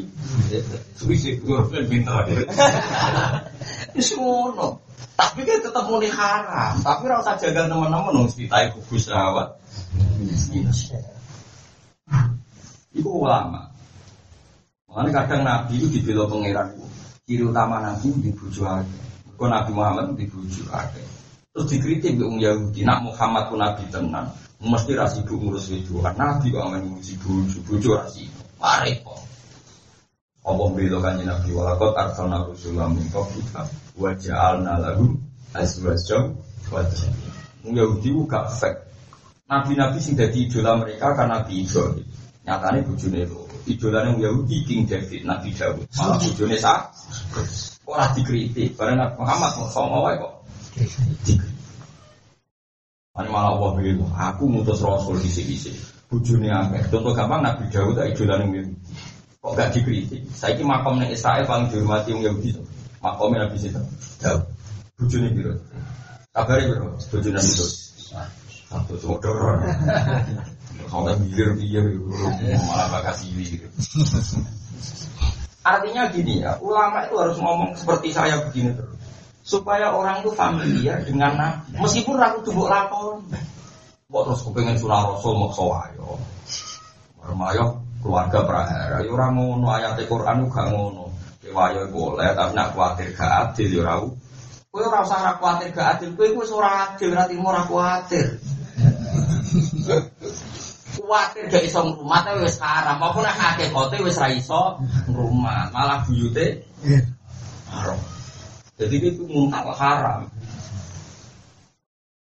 Suwi 0.95 1.17
sih 1.19 1.35
gue 1.43 1.83
pintar. 1.91 2.31
Wis 3.99 4.15
ngono. 4.15 4.79
Tapi 5.19 5.43
kan 5.43 5.59
ketemu 5.59 5.95
nih 5.99 6.13
haram, 6.15 6.79
tapi 6.79 7.11
ora 7.11 7.19
usah 7.19 7.35
jaga 7.35 7.67
teman-teman 7.67 8.23
wong 8.23 8.31
ditai 8.31 8.71
kubu 8.71 8.95
sahabat. 9.03 9.51
Iku 12.95 13.27
ulama. 13.27 13.67
Makanya 14.87 15.11
kadang 15.27 15.43
Nabi 15.43 15.75
itu 15.83 15.91
dibela 15.91 16.31
pangeran. 16.31 16.71
Ciri 17.27 17.43
utama 17.43 17.83
Nabi 17.83 18.15
di 18.23 18.31
buju 18.31 18.63
Kau 19.35 19.47
Nabi 19.51 19.71
Muhammad 19.75 20.15
di 20.15 20.27
buju 20.31 20.71
Terus 21.51 21.67
dikritik 21.67 22.15
orang 22.15 22.39
Yahudi. 22.39 22.87
Nak 22.87 23.11
Muhammad 23.11 23.51
pun 23.51 23.59
Nabi 23.59 23.83
tenan. 23.91 24.31
Mesti 24.59 24.93
rasi 24.99 25.23
bu 25.23 25.39
ngurus 25.39 25.71
itu. 25.71 26.03
Nabi 26.03 26.51
kok 26.51 26.67
aman 26.67 26.83
ngurusi 26.83 27.15
buju. 27.23 27.63
Buju 27.63 27.95
rasi. 27.95 28.27
Mari 28.59 28.99
kok. 29.07 29.23
Apa 30.43 30.65
bela 30.75 30.99
kan 30.99 31.21
Nabi 31.23 31.51
walakot 31.55 31.95
arsalna 31.95 32.43
rusulah 32.43 32.89
min 32.91 33.05
qablika 33.13 33.69
wa 34.01 34.11
ja'alna 34.17 34.81
lahum 34.81 35.21
azwajan 35.55 36.35
wa 36.73 36.83
Yahudi 37.69 38.11
gak 38.27 38.49
fake. 38.57 38.81
Nabi-nabi 39.49 39.97
sing 40.01 40.17
dadi 40.17 40.49
idola 40.49 40.77
mereka 40.77 41.17
karena 41.17 41.41
Nabi 41.41 41.65
Ibrahim. 41.65 42.05
Nyatane 42.45 42.79
bojone 42.85 43.21
lho. 43.29 43.45
Idolane 43.69 44.17
Yahudi 44.17 44.65
King 44.65 44.89
David, 44.89 45.29
Nabi 45.29 45.53
Daud. 45.53 45.85
Malah 45.97 46.17
bojone 46.17 46.57
sah. 46.57 46.89
Ora 47.85 48.09
dikritik. 48.17 48.77
Bareng 48.77 49.01
Muhammad 49.21 49.53
sama 49.69 50.01
wae 50.05 50.17
kok. 50.17 50.33
Dikritik. 51.25 51.58
Ini 53.19 53.29
malah 53.35 53.51
Allah 53.59 53.71
bilang, 53.83 54.15
aku 54.15 54.47
mutus 54.47 54.79
Rasul 54.79 55.19
di 55.19 55.27
sini. 55.27 55.59
Bujuni 56.07 56.49
akeh. 56.49 56.87
Contoh 56.89 57.13
gampang 57.13 57.43
Nabi 57.43 57.67
Daud 57.69 57.99
tak 57.99 58.15
idolan 58.15 58.47
Yahudi. 58.47 58.73
Kok 59.43 59.53
gak 59.59 59.71
dikritik? 59.75 60.23
Saya 60.33 60.55
ini 60.55 60.65
makam 60.65 61.03
nih 61.03 61.13
Israel 61.13 61.45
paling 61.45 61.69
dihormati 61.69 62.15
yang 62.15 62.31
Yahudi. 62.31 62.55
Makamnya 63.03 63.45
Nabi 63.45 63.57
Sita. 63.59 63.83
Daud. 64.23 64.43
Bujuni 64.97 65.35
biru. 65.35 65.59
Kabarnya 66.33 66.65
biru. 66.73 66.89
Bujuni 67.11 67.35
Nabi 67.37 67.51
Daud. 67.59 67.73
Satu 68.71 68.95
sodor. 69.03 69.61
Kalau 70.89 71.13
bilir 71.21 71.59
bilir 71.59 71.85
malah 72.71 72.89
bakal 72.89 73.15
siwi. 73.19 73.61
Artinya 75.67 76.09
gini 76.09 76.41
ya, 76.41 76.57
ulama 76.65 77.05
itu 77.05 77.19
harus 77.21 77.37
ngomong 77.37 77.77
seperti 77.77 78.09
saya 78.15 78.41
begini 78.49 78.73
terus. 78.73 78.97
Supaya 79.49 79.97
orang 79.97 80.21
itu 80.21 80.29
familiar 80.37 81.01
dengan 81.09 81.33
nabi. 81.41 81.81
Meskipun 81.81 82.21
ragu 82.21 82.45
tubuh 82.45 82.69
lakon. 82.69 83.25
Kok 84.13 84.23
terus 84.29 84.45
kepengen 84.45 84.77
surah 84.77 85.09
rasul 85.09 85.41
mau 85.41 85.49
sawayo. 85.57 86.21
Remayo 87.25 87.81
keluarga 88.05 88.45
prahara. 88.45 89.01
Ya 89.01 89.09
orang 89.09 89.41
ngono 89.41 89.73
ayat 89.73 89.97
Quran 90.05 90.53
gak 90.53 90.69
ngono. 90.69 91.09
Kewayo 91.41 91.89
boleh 91.89 92.29
tapi 92.37 92.53
nak 92.53 92.77
khawatir 92.77 93.09
gak 93.17 93.57
adil 93.57 93.73
ya 93.73 93.89
rau. 93.89 94.13
Kowe 94.69 94.85
ora 94.85 95.01
usah 95.01 95.17
ora 95.17 95.33
kuatir 95.41 95.73
gak 95.73 95.97
adil, 95.97 96.13
kowe 96.13 96.29
wis 96.45 96.53
ora 96.53 96.93
adil, 96.93 97.17
ora 97.17 97.25
timo 97.25 97.49
ora 97.49 97.65
kuatir. 97.65 98.37
Kuatir 101.01 101.49
gak 101.49 101.65
iso 101.65 101.89
ngrumat 101.89 102.29
wis 102.45 102.61
haram, 102.61 103.01
apa 103.01 103.19
nek 103.25 103.37
hakikate 103.41 103.97
wis 104.05 104.21
ra 104.21 104.29
iso 104.29 104.77
ngrumat, 105.09 105.73
malah 105.73 106.05
buyute 106.05 106.69
haram. 107.73 107.97
Jadi 108.79 108.95
itu 109.03 109.27
muntah 109.27 109.67
haram. 109.75 110.31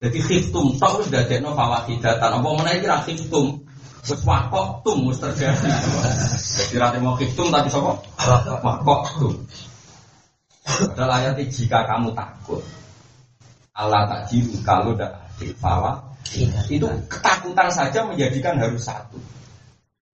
Jadi 0.00 0.18
khiftum 0.20 0.76
tok 0.80 1.04
wis 1.04 1.08
dadekno 1.12 1.52
fawakidatan, 1.52 2.40
apa 2.40 2.48
meneh 2.56 2.80
iki 2.80 2.86
ra 2.88 3.04
khiftum. 3.04 3.60
Wis 4.06 4.22
tum 4.84 4.98
wis 5.08 5.20
terjadi. 5.20 5.68
Jadi 6.72 6.76
ra 6.80 6.96
mau 6.98 7.16
khiftum 7.20 7.52
tapi 7.52 7.68
sapa? 7.68 8.00
Wakok 8.64 9.00
tum. 9.20 9.34
Padahal 10.66 11.12
ayatnya 11.22 11.46
jika 11.46 11.86
kamu 11.86 12.10
takut 12.10 12.58
Allah 13.76 14.08
tak 14.10 14.32
jiru 14.32 14.56
kalau 14.66 14.96
tidak 14.96 15.14
fawa 15.60 16.00
itu 16.66 16.88
ketakutan 17.06 17.68
saja 17.70 18.02
menjadikan 18.02 18.58
harus 18.58 18.82
satu. 18.82 19.20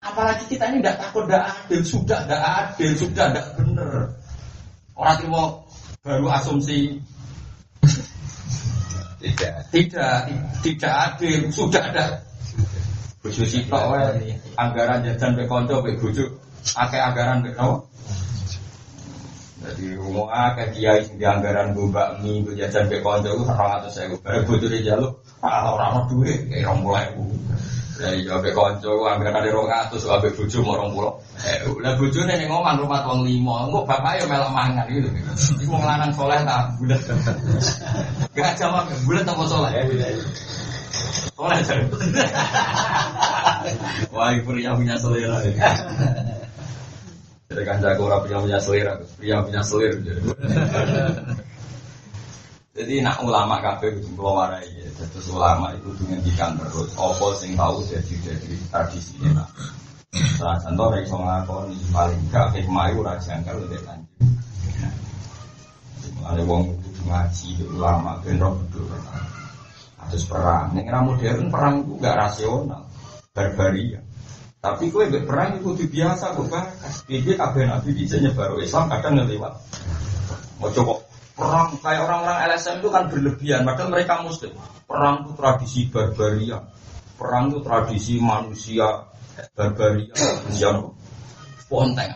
Apalagi 0.01 0.49
kita 0.49 0.72
ini 0.72 0.80
tidak 0.80 0.97
takut, 1.07 1.28
tidak 1.28 1.45
adil, 1.55 1.80
sudah 1.84 2.18
tidak 2.24 2.41
adil, 2.41 2.91
sudah 2.97 3.26
tidak 3.30 3.47
benar. 3.55 3.95
Orang 4.97 5.16
terima 5.20 5.43
baru 6.01 6.32
asumsi. 6.32 6.96
Tidak. 9.20 9.68
Tidak 9.68 10.16
tidak 10.64 10.94
adil. 11.12 11.53
Sudah 11.53 11.92
ada. 11.92 12.24
Bujuk 13.20 13.44
sitok 13.44 14.01
anggaran 14.57 15.05
jajan 15.05 15.36
pe 15.36 15.44
kanca 15.44 15.76
pe 15.84 15.92
bujuk 16.01 16.40
akeh 16.72 16.96
anggaran 16.96 17.44
pe 17.44 17.53
kau 17.53 17.84
jadi 19.61 19.92
semua 19.92 20.24
akeh 20.48 20.72
kiai 20.72 21.05
di 21.05 21.24
anggaran 21.28 21.76
go 21.76 21.84
bakmi 21.92 22.40
go 22.40 22.57
jajan 22.57 22.88
pe 22.88 23.05
kanca 23.05 23.28
saya 23.92 24.09
200.000 24.09 24.24
bare 24.24 24.40
orang-orang 25.44 26.05
duit 26.09 26.48
kayak 26.48 26.64
orang 26.64 26.80
mulai. 26.80 27.07
Lah 28.01 28.16
iya 28.16 28.32
ambek 28.32 28.57
kanca 28.57 28.88
ku 28.88 29.05
ambek 29.05 29.28
ada 29.28 29.53
200 29.53 29.92
ambek 29.92 30.32
mau 30.64 30.88
20. 30.88 31.44
Eh 31.44 31.68
udah 31.68 31.92
bojone 32.01 32.32
nih 32.32 32.48
ngomong 32.48 32.80
rumah 32.80 33.05
wong 33.05 33.28
5. 33.28 33.68
Engko 33.68 33.80
ya 34.16 34.24
melok 34.24 34.53
mangan 34.57 34.88
gitu. 34.88 35.09
Iku 35.61 35.68
wong 35.68 35.84
lanang 35.84 36.09
saleh 36.16 36.40
ta 36.40 36.72
bulat. 36.80 37.01
Gak 38.32 38.57
jawab 38.57 38.88
bulat 39.05 39.28
apa 39.28 39.42
saleh? 39.44 39.70
Ya, 39.76 39.84
saleh 41.36 41.61
jare. 41.61 41.84
Wah, 44.16 44.32
pria 44.32 44.70
punya 44.72 44.96
selera. 44.96 45.36
Ya. 45.44 45.72
Jadi 47.53 47.62
kan 47.68 47.84
jago 47.84 48.09
orang 48.09 48.24
punya 48.24 48.38
punya 48.40 48.59
selera, 48.64 48.94
pria 49.20 49.44
punya 49.44 49.61
selera. 49.61 50.01
Jadi 52.70 53.02
nak 53.02 53.18
ulama 53.26 53.58
kafe 53.58 53.98
itu 53.98 54.14
keluar 54.14 54.54
ya. 54.62 54.86
Terus 54.94 55.26
ulama 55.34 55.74
itu 55.74 55.90
dengan 55.98 56.22
terus. 56.22 56.94
Opo 56.94 57.34
sing 57.34 57.58
tahu 57.58 57.82
jadi 57.82 58.14
jadi 58.22 58.54
tradisi 58.70 59.18
ya. 59.26 59.42
Setelah 60.14 60.58
contoh 60.62 60.86
dari 60.94 61.06
so 61.06 61.18
ngakoni 61.18 61.78
paling 61.90 62.20
gak 62.30 62.54
hikmah 62.54 62.94
angkel 62.94 63.56
lebih 63.66 63.82
lanjut. 63.82 64.10
Ada 66.20 66.42
wong 66.46 66.78
kudu 66.78 67.02
ngaji 67.10 67.50
ulama 67.74 68.22
ben 68.22 68.38
roh. 68.38 68.54
Terus 70.10 70.24
perang. 70.30 70.70
Ning 70.70 70.86
modern 70.86 71.50
perang 71.50 71.74
itu 71.82 71.94
gak 71.98 72.16
rasional. 72.22 72.86
Barbaria. 73.34 73.98
Tapi 74.62 74.94
kue 74.94 75.10
gak 75.10 75.26
perang 75.26 75.58
itu 75.58 75.74
biasa 75.90 76.38
kok 76.38 76.46
bakas. 76.46 77.02
Jadi 77.10 77.34
kabeh 77.34 77.66
nabi 77.66 77.90
bisa 77.98 78.14
nyebar 78.22 78.54
Islam 78.62 78.86
kadang 78.86 79.18
ngelewat. 79.18 79.54
Mau 80.62 80.70
coba 80.70 81.09
perang 81.41 81.72
kayak 81.80 82.05
orang-orang 82.05 82.38
LSM 82.53 82.84
itu 82.84 82.88
kan 82.93 83.09
berlebihan, 83.09 83.64
padahal 83.64 83.88
mereka 83.88 84.20
muslim. 84.20 84.53
Perang 84.84 85.24
itu 85.24 85.32
tradisi 85.32 85.80
barbaria. 85.88 86.59
Perang 87.16 87.49
itu 87.49 87.59
tradisi 87.64 88.14
manusia 88.20 89.09
barbaria. 89.57 90.12
Manusia 90.12 90.68
ponteng. 91.70 92.11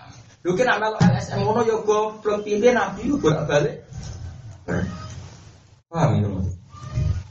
Lu 0.45 0.53
kena 0.53 0.77
melok 0.77 1.01
LSM 1.01 1.41
ngono 1.41 1.65
ya 1.65 1.77
goblok 1.81 2.45
pimpin 2.45 2.77
nabi 2.77 3.09
lu 3.09 3.17
bolak-balik. 3.17 3.81
Paham 5.89 6.11
ya, 6.21 6.29
Mas? 6.29 6.49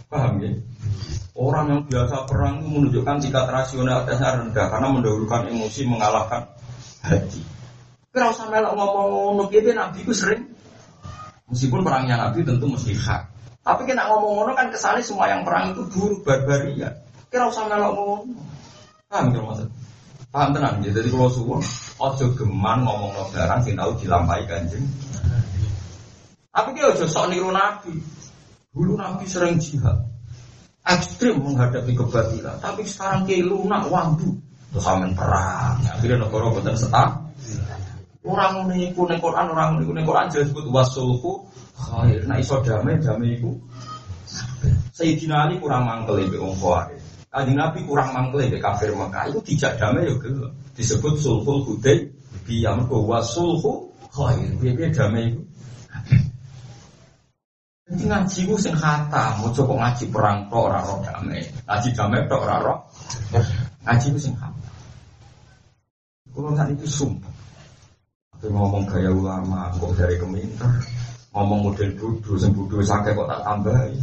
Paham 0.08 0.34
ya? 0.42 0.50
Orang 1.34 1.66
yang 1.70 1.82
biasa 1.86 2.30
perang 2.30 2.62
itu 2.62 2.68
menunjukkan 2.70 3.18
tingkat 3.22 3.46
rasional 3.50 4.06
dasar 4.06 4.40
rendah 4.40 4.70
karena 4.70 4.88
mendahulukan 4.90 5.50
emosi 5.50 5.82
mengalahkan 5.86 6.46
hati. 7.04 7.42
Kira 8.14 8.30
usah 8.30 8.50
melok 8.50 8.78
ngomong 8.78 9.06
ngono 9.34 9.44
piye 9.50 9.74
nabi 9.74 10.06
itu 10.06 10.14
sering 10.14 10.53
meskipun 11.50 11.82
perangnya 11.82 12.16
nabi 12.20 12.46
tentu 12.46 12.70
mesti 12.70 12.94
hak. 12.96 13.22
Tapi 13.64 13.88
kena 13.88 14.12
ngomong 14.12 14.44
ngono 14.44 14.52
kan 14.54 14.68
kesannya 14.68 15.00
semua 15.00 15.32
yang 15.32 15.48
perang 15.48 15.72
itu 15.72 15.88
buruk 15.88 16.28
barbaria. 16.28 16.92
Kira 17.32 17.48
usah 17.48 17.66
melok 17.72 17.92
ngomong. 17.96 18.22
Paham 19.08 19.32
ya 19.32 19.40
maksud? 19.40 19.70
Paham 20.30 20.50
tenang 20.52 20.84
ya. 20.84 20.92
Jadi 20.92 21.08
kalau 21.08 21.32
suwon 21.32 21.64
ojo 21.98 22.26
geman 22.36 22.84
ngomong 22.84 23.12
no 23.16 23.24
barang 23.32 23.60
sing 23.64 23.80
tahu 23.80 23.96
dilampahi 24.04 24.44
kanjeng. 24.46 24.84
Tapi 26.52 26.70
dia 26.76 26.92
ojo 26.92 27.06
sok 27.08 27.32
niru 27.32 27.56
nabi. 27.56 27.96
Dulu 28.76 29.00
nabi 29.00 29.24
sering 29.26 29.64
jihad 29.64 30.14
ekstrim 30.84 31.40
menghadapi 31.40 31.96
kebatilan. 31.96 32.60
Tapi 32.60 32.84
sekarang 32.84 33.24
kayak 33.24 33.48
lunak 33.48 33.88
wandu 33.88 34.36
terus 34.74 34.90
amin 34.90 35.16
perang. 35.16 35.80
Akhirnya 35.88 36.28
negara 36.28 36.52
buatan 36.52 36.76
setak. 36.76 37.23
Orang 38.24 38.72
ini 38.72 38.96
kuning 38.96 39.20
Quran, 39.20 39.52
orang 39.52 39.84
ini 39.84 39.84
kuning 39.84 40.08
Quran 40.08 40.32
jelas 40.32 40.48
sebut 40.48 40.72
wasulhu 40.72 41.44
khair. 41.76 42.24
Nah 42.24 42.40
iso 42.40 42.64
damai, 42.64 42.96
damai 43.04 43.36
itu. 43.36 43.52
Sayyidina 44.96 45.44
Ali 45.44 45.60
kurang 45.60 45.84
mangkel 45.84 46.24
ibu 46.24 46.40
wong. 46.40 46.56
Kanjeng 47.28 47.58
Nabi 47.60 47.84
kurang 47.84 48.16
mangkel 48.16 48.48
ibu 48.48 48.64
kafir 48.64 48.96
Mekah. 48.96 49.28
Itu 49.28 49.44
tidak 49.44 49.76
damai 49.76 50.08
ya 50.08 50.16
Disebut 50.74 51.20
sulhul 51.20 51.68
hudai 51.68 52.08
biyam 52.48 52.88
wasulhu 52.88 53.92
khair. 54.16 54.56
Biar 54.56 54.92
damai 54.96 55.36
itu. 55.36 55.44
Jadi 57.84 58.04
ngaji 58.08 58.40
ku 58.48 58.56
sing 58.56 58.74
kata, 58.80 59.44
mau 59.44 59.52
coba 59.52 59.74
ngaji 59.86 60.08
perang 60.08 60.48
tok 60.48 60.72
ora 60.72 60.80
roh 60.82 61.04
damai. 61.04 61.44
Ngaji 61.68 61.90
damai 61.92 62.24
tok 62.32 62.42
ora 62.48 62.58
roh. 62.64 62.80
Ngaji 63.84 64.08
ku 64.16 64.20
sing 64.24 64.34
kata. 64.40 64.64
Kalau 66.34 66.56
itu 66.72 66.88
sumpah. 66.88 67.43
Ngomong 68.44 68.84
gaya 68.92 69.08
ulama, 69.08 69.72
kok 69.80 69.96
dari 69.96 70.20
keminter. 70.20 70.68
Ngomong 71.32 71.72
model 71.72 71.90
duduk, 71.96 72.36
sing 72.36 72.52
duduk 72.52 72.84
sakit 72.84 73.16
kok 73.16 73.30
tak 73.32 73.42
tambahin. 73.42 73.96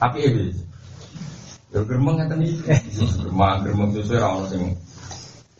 Tapi 0.00 0.18
ini, 0.24 0.46
ya 1.70 1.78
geremeng 1.84 2.16
ngeten 2.18 2.40
iki. 2.40 2.72
Geremeng 3.20 3.62
geremeng 3.62 3.90
sesuai 3.92 4.18
ra 4.18 4.28
ono 4.32 4.44
sing 4.48 4.62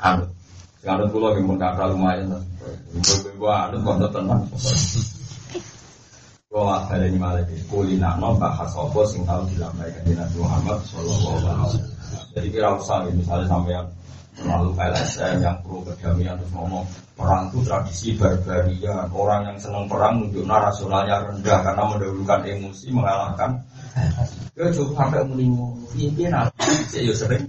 anu. 0.01 0.25
Sing 0.81 0.89
anu 0.89 1.05
kula 1.13 1.37
mun 1.39 1.61
kata 1.61 1.93
lumayan. 1.93 2.33
Mbok-mbok 2.97 3.53
anu 3.53 3.77
kok 3.85 4.11
tenang. 4.11 4.43
Kalau 6.53 6.69
ada 6.69 7.09
ini 7.09 7.17
malah 7.17 7.41
di 7.49 7.57
kulina 7.65 8.13
non 8.21 8.37
bahas 8.37 8.69
apa 8.77 9.01
sing 9.09 9.25
tahu 9.25 9.41
dilampaikan 9.57 10.05
di 10.05 10.13
Nabi 10.13 10.37
Muhammad 10.37 10.85
Shallallahu 10.85 11.41
Alaihi 11.41 11.49
Wasallam. 11.49 11.85
Jadi 12.37 12.49
kira 12.53 12.69
usah 12.77 13.09
misalnya 13.09 13.49
sampai 13.49 13.73
terlalu 14.33 14.73
LSM 14.81 15.45
yang 15.45 15.57
pro 15.61 15.85
kedamaian 15.85 16.41
terus 16.41 16.53
ngomong 16.57 16.85
perang 17.13 17.53
itu 17.53 17.59
tradisi 17.65 18.09
barbaria 18.17 19.07
orang 19.13 19.53
yang 19.53 19.59
senang 19.61 19.85
perang 19.85 20.25
nunjuk 20.25 20.49
rasionalnya 20.49 21.21
rendah 21.29 21.59
karena 21.61 21.83
mendahulukan 21.85 22.41
emosi 22.49 22.87
mengalahkan 22.91 23.51
ya 24.57 24.73
coba 24.73 24.93
sampai 25.05 25.21
menimu 25.29 25.77
pimpin 25.93 26.33
apa 26.33 26.65
ya 26.97 27.13
sering 27.13 27.45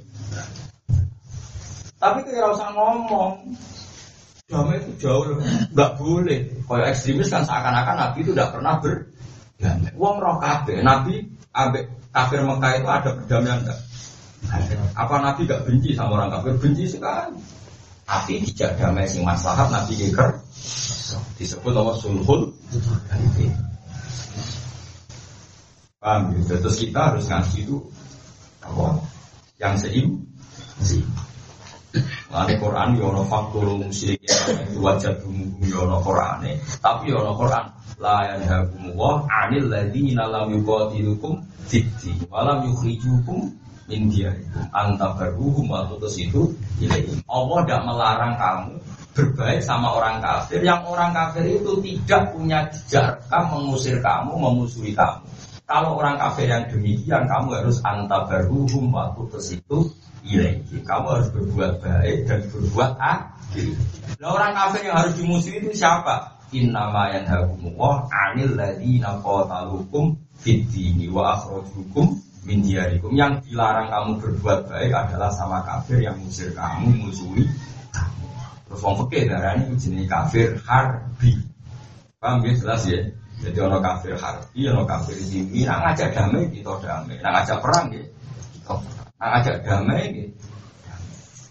tapi 2.04 2.20
kira 2.28 2.52
usah 2.52 2.68
ngomong 2.76 3.56
damai 4.52 4.76
itu 4.84 5.08
jauh 5.08 5.24
lebih 5.24 5.48
nggak 5.72 5.92
boleh. 5.96 6.40
Kalau 6.68 6.84
ekstremis 6.84 7.32
kan 7.32 7.48
seakan-akan 7.48 7.96
Nabi 7.96 8.18
itu 8.28 8.32
tidak 8.36 8.52
pernah 8.52 8.76
berdamai. 8.84 9.92
Uang 9.96 10.20
roh 10.20 10.36
kafe 10.38 10.84
Nabi 10.84 11.24
abe 11.56 11.88
kafir 12.12 12.44
Mekah 12.44 12.72
itu 12.76 12.88
ada 12.92 13.10
perdamaian 13.16 13.64
enggak? 13.64 13.80
Apa 14.94 15.16
Nabi 15.24 15.50
gak 15.50 15.66
benci 15.66 15.96
sama 15.96 16.20
orang 16.20 16.30
kafir? 16.40 16.54
Benci 16.60 16.86
sekali. 16.86 17.40
Tapi 18.04 18.44
tidak 18.52 18.76
damai 18.78 19.08
sing 19.08 19.24
maslahat 19.24 19.72
Nabi 19.72 19.96
geger 19.96 20.44
disebut 21.40 21.72
nama 21.72 21.94
sulhul 21.96 22.52
Paham 26.04 26.36
ya? 26.36 26.60
Terus 26.60 26.84
kita 26.84 27.16
harus 27.16 27.32
ngasih 27.32 27.64
itu 27.64 27.78
apa? 28.60 29.00
Yang 29.56 29.76
seim. 29.88 30.08
Lani 32.34 32.58
Quran 32.58 32.98
yo 32.98 33.14
ono 33.14 33.24
faktor 33.30 33.78
musyrik 33.78 34.20
wajah 34.82 35.14
dumuhum 35.22 35.62
yo 35.64 35.86
ono 35.86 36.02
Quran 36.02 36.42
tapi 36.82 37.14
yo 37.14 37.22
ono 37.22 37.38
Quran 37.38 37.66
la 38.02 38.34
yanhakum 38.34 38.98
wa 38.98 39.22
anil 39.30 39.70
ladzina 39.70 40.26
lam 40.26 40.50
yuqatilukum 40.50 41.38
fiti 41.70 42.18
walam 42.34 42.66
yukhrijukum 42.66 43.54
diyarikum 43.88 44.64
anta 44.72 45.12
baruhum 45.16 45.68
wa 45.68 45.88
tusidu 46.00 46.56
ilaihim 46.80 47.20
Allah 47.28 47.58
tidak 47.68 47.82
melarang 47.84 48.34
kamu 48.40 48.74
berbaik 49.14 49.62
sama 49.62 49.94
orang 49.94 50.24
kafir 50.24 50.64
yang 50.64 50.82
orang 50.88 51.14
kafir 51.14 51.46
itu 51.46 51.72
tidak 51.84 52.34
punya 52.34 52.66
jejak 52.72 53.22
mengusir 53.30 54.00
kamu 54.00 54.34
memusuhi 54.40 54.96
kamu 54.96 55.22
kalau 55.64 55.96
orang 55.96 56.20
kafir 56.20 56.52
yang 56.52 56.68
demikian 56.68 57.24
kamu 57.24 57.56
harus 57.56 57.80
antabaruhum 57.88 58.92
waktu 58.92 59.22
ke 59.32 59.40
situ 59.40 59.90
ilaihi. 60.28 60.84
Kamu 60.84 61.06
harus 61.08 61.30
berbuat 61.32 61.80
baik 61.80 62.28
dan 62.28 62.40
berbuat 62.52 62.92
adil. 63.00 63.72
Nah 64.20 64.30
orang 64.36 64.52
kafir 64.56 64.82
yang 64.88 64.98
harus 65.00 65.14
dimusuhi 65.16 65.64
itu 65.64 65.72
siapa? 65.76 66.36
Innama 66.54 67.10
yanhakumullah 67.16 68.06
anil 68.12 68.54
ladina 68.54 69.18
qatalukum 69.24 70.20
fid 70.38 70.70
dini 70.70 71.10
wa 71.10 71.40
akhrajukum 71.40 72.22
min 72.44 72.60
diyarikum. 72.64 73.12
Yang 73.16 73.48
dilarang 73.48 73.88
kamu 73.92 74.12
berbuat 74.20 74.60
baik 74.68 74.92
adalah 74.92 75.32
sama 75.32 75.64
kafir 75.64 76.04
yang 76.04 76.16
musir 76.20 76.52
kamu, 76.52 77.08
musuhi 77.08 77.48
kamu. 77.92 78.28
Terus 78.68 78.80
wong 78.84 78.96
fikih 79.06 79.24
darani 79.32 79.76
jenis 79.80 80.06
kafir 80.08 80.60
harbi. 80.68 81.40
Paham 82.20 82.44
ya 82.44 82.52
jelas 82.56 82.84
ya? 82.88 83.02
Jadi 83.44 83.58
ono 83.60 83.84
kafir 83.84 84.16
harbi, 84.16 84.62
ono 84.72 84.88
kafir 84.88 85.20
zimmi, 85.20 85.68
nak 85.68 85.84
ngajak 85.84 86.16
damai 86.16 86.48
kita 86.48 86.72
damai, 86.80 87.20
nak 87.20 87.32
ngajak 87.36 87.58
perang 87.60 87.88
ya 87.92 88.04
kita 88.64 88.74
perang. 88.80 89.04
Damai 89.64 90.04
gitu. 90.16 90.32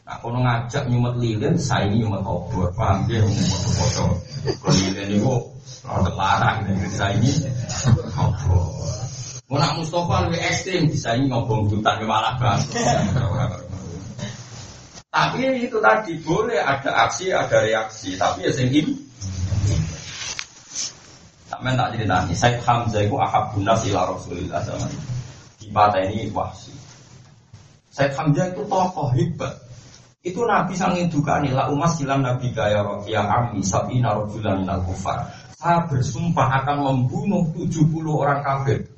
Nah, 0.02 0.16
kalau 0.20 0.40
ngajak 0.44 0.82
nyumet 0.92 1.14
lilin, 1.20 1.54
saya 1.56 1.88
ini 1.88 2.04
nyumet 2.04 2.20
obor, 2.26 2.68
paham 2.76 3.08
dia 3.08 3.24
nyumet 3.24 3.48
foto. 3.80 4.18
Kalau 4.60 4.74
lilin 4.76 5.08
itu 5.08 5.36
kalau 5.80 6.12
larang, 6.12 6.68
ini 6.68 7.48
obor. 8.18 8.64
Mau 9.52 9.60
Mustafa 9.76 10.24
lebih 10.24 10.40
ekstrim, 10.48 10.88
bisa 10.88 11.12
ini 11.12 11.28
ngobong 11.28 11.68
hutan 11.68 12.00
malah 12.08 12.40
banget. 12.40 12.72
Tapi 15.12 15.44
itu 15.60 15.76
tadi 15.76 16.16
boleh 16.24 16.56
ada 16.56 17.04
aksi, 17.04 17.28
ada 17.36 17.60
reaksi, 17.60 18.16
tapi 18.16 18.48
ya 18.48 18.52
sing. 18.56 18.72
Sampai 21.52 21.76
tak 21.76 21.92
cerita 21.92 22.24
nih, 22.24 22.32
Said 22.32 22.64
Hamzah 22.64 23.04
itu 23.04 23.12
ahabun 23.20 23.68
nas 23.68 23.84
ila 23.84 24.16
Rasulillah 24.16 24.64
zaman 24.64 24.88
di 25.60 25.68
mata 25.68 26.00
ini 26.00 26.32
wahsi. 26.32 26.72
Said 27.92 28.16
Hamzah 28.16 28.56
itu 28.56 28.64
tokoh 28.64 29.12
hebat. 29.12 29.52
Itu 30.24 30.48
Nabi 30.48 30.72
sangin 30.80 31.12
duka 31.12 31.44
nih 31.44 31.52
lah 31.52 31.68
umas 31.68 32.00
silam 32.00 32.24
Nabi 32.24 32.56
kaya 32.56 32.80
ya 33.04 33.20
ami 33.28 33.60
sabi 33.60 34.00
narojulan 34.00 34.64
minal 34.64 34.80
kufar. 34.88 35.28
Saya 35.60 35.84
bersumpah 35.92 36.64
akan 36.64 36.88
membunuh 36.88 37.52
70 37.52 38.00
orang 38.08 38.40
kafir 38.40 38.91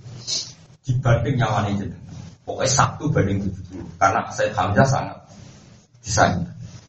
dibanding 0.85 1.37
nyawane 1.41 1.74
jenengan. 1.80 2.14
Pokoknya 2.45 2.70
satu 2.70 3.09
banding 3.09 3.41
70 3.41 4.01
karena 4.01 4.20
Said 4.28 4.53
Hamzah 4.53 4.85
sangat 4.85 5.18
disayang. 6.05 6.45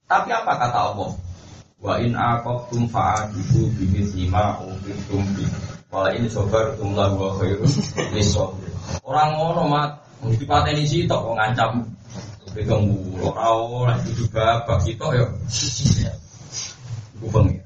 Tapi 0.05 0.29
apa 0.35 0.51
kata 0.59 0.79
Allah? 0.91 1.11
Wa 1.79 1.95
in 2.03 2.11
aqabtum 2.13 2.91
fa'adibu 2.91 3.71
bimithli 3.79 4.27
ma 4.27 4.59
ufitum 4.59 5.23
bi. 5.33 5.47
Wala 5.87 6.11
ini 6.11 6.27
sabartum 6.27 6.91
lahu 6.91 7.15
wa 7.15 7.29
khairun 7.39 7.71
lisabir. 8.11 8.71
Orang 9.07 9.39
ngono 9.39 9.63
mat 9.71 10.05
Mesti 10.25 10.45
pateni 10.47 10.83
sitok 10.87 11.19
kok 11.21 11.35
ngancam. 11.37 11.71
Pegang 12.55 12.87
mulu, 12.87 13.35
ora 13.35 13.99
itu 13.99 14.23
juga 14.23 14.63
bak 14.63 14.79
sitok 14.79 15.11
ya. 15.11 15.27
Iku 17.19 17.27
pengen. 17.27 17.64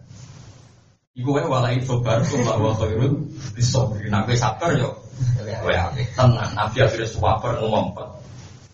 Iku 1.20 1.36
wae 1.36 1.44
walai 1.44 1.84
sobar 1.84 2.24
mbak 2.24 2.58
wa 2.64 2.72
khairun 2.80 3.28
bisobri. 3.52 4.08
Nabi 4.08 4.40
sabar 4.40 4.72
yo. 4.72 4.96
Wae 5.68 5.76
tenang. 6.16 6.56
Nabi 6.56 6.78
akhirnya 6.80 7.12
suwaper 7.12 7.60
ngumpet. 7.60 8.08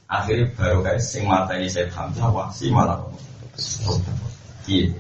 Akhirnya 0.06 0.54
baru 0.54 0.86
kayak 0.86 1.02
sing 1.02 1.26
ini 1.26 1.66
saya 1.66 1.90
Hamzah 1.90 2.30
wah 2.30 2.54
si 2.54 2.70
malah. 2.70 3.02
Iya. 4.70 4.94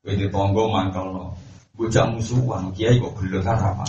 Kowe 0.00 0.12
di 0.16 0.26
tonggo 0.32 0.64
no. 0.96 1.36
Bocah 1.76 2.08
musuhan 2.08 2.72
kiai 2.72 2.96
kok 2.96 3.20
gelekan 3.20 3.56
apa? 3.56 3.84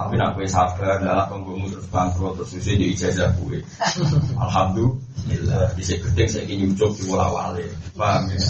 Tapi 0.00 0.16
nak 0.16 0.32
gue 0.32 0.48
sabar, 0.48 0.96
adalah 0.96 1.28
tunggumu 1.28 1.68
terus 1.68 1.84
bangkrut 1.92 2.32
terus 2.40 2.56
susah 2.56 2.72
jadi 2.72 2.84
ijazah 2.96 3.28
gue. 3.36 3.60
Alhamdulillah, 4.48 5.76
bisa 5.76 6.00
gede 6.00 6.24
saya 6.24 6.48
ingin 6.48 6.72
nyucuk 6.72 6.96
di 6.96 7.04
bola 7.04 7.28
wale. 7.28 7.68
Paham 7.92 8.32
ya? 8.32 8.40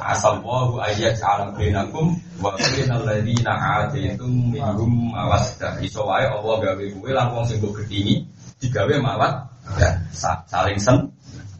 Asal 0.00 0.40
wahu 0.40 0.80
ayat 0.80 1.20
alam 1.20 1.52
benakum 1.52 2.16
wa 2.40 2.56
bainal 2.56 3.04
ladzina 3.04 3.52
ataitum 3.52 4.56
minhum 4.56 5.12
mawaddah. 5.12 5.76
Iso 5.84 6.08
wae 6.08 6.24
Allah 6.24 6.56
gawe 6.56 6.84
gue 6.88 7.10
lan 7.12 7.36
wong 7.36 7.44
sing 7.44 7.60
mbok 7.60 7.84
gedhingi 7.84 8.24
digawe 8.64 8.96
mawat 8.96 9.44
dan 9.76 10.08
saling 10.48 10.80
sen. 10.80 11.04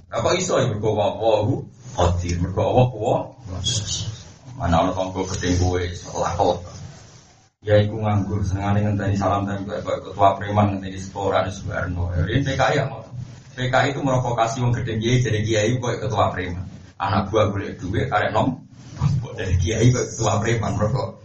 Apa 0.08 0.40
iso 0.40 0.56
ya 0.56 0.72
mergo 0.72 0.96
wahu 0.96 1.60
qadir, 2.00 2.40
mergo 2.40 2.64
Allah 2.64 2.86
kuwa. 2.96 3.16
Mana 4.56 4.88
ana 4.88 4.90
tonggo 4.96 5.28
gedhe 5.36 5.52
gue 5.60 5.92
setelah 5.92 6.32
kok 6.32 6.80
Ya 7.60 7.76
iku 7.76 8.00
nganggur 8.00 8.40
senengane 8.40 8.88
ngenteni 8.88 9.20
salam 9.20 9.44
tempel 9.44 9.84
kok 9.84 10.00
ketua 10.00 10.32
preman 10.40 10.80
ngenteni 10.80 10.96
sekolah 10.96 11.44
di 11.44 11.52
Subarno. 11.52 12.08
Ini 12.16 12.40
PKI 12.40 12.80
ya 12.80 12.88
mau. 12.88 13.04
PKI 13.52 13.92
itu 13.92 14.00
merokokasi 14.00 14.64
wong 14.64 14.72
gede 14.80 14.96
kiai 14.96 15.20
jadi 15.20 15.40
kiai 15.44 15.76
kok 15.76 16.00
ketua 16.00 16.32
preman. 16.32 16.64
Anak 16.96 17.28
gua 17.28 17.52
boleh 17.52 17.76
duit 17.76 18.08
karek 18.08 18.32
nom. 18.32 18.64
Dari 19.36 19.60
kiai 19.60 19.92
kok 19.92 20.08
ketua 20.08 20.40
preman 20.40 20.72
merokok. 20.72 21.20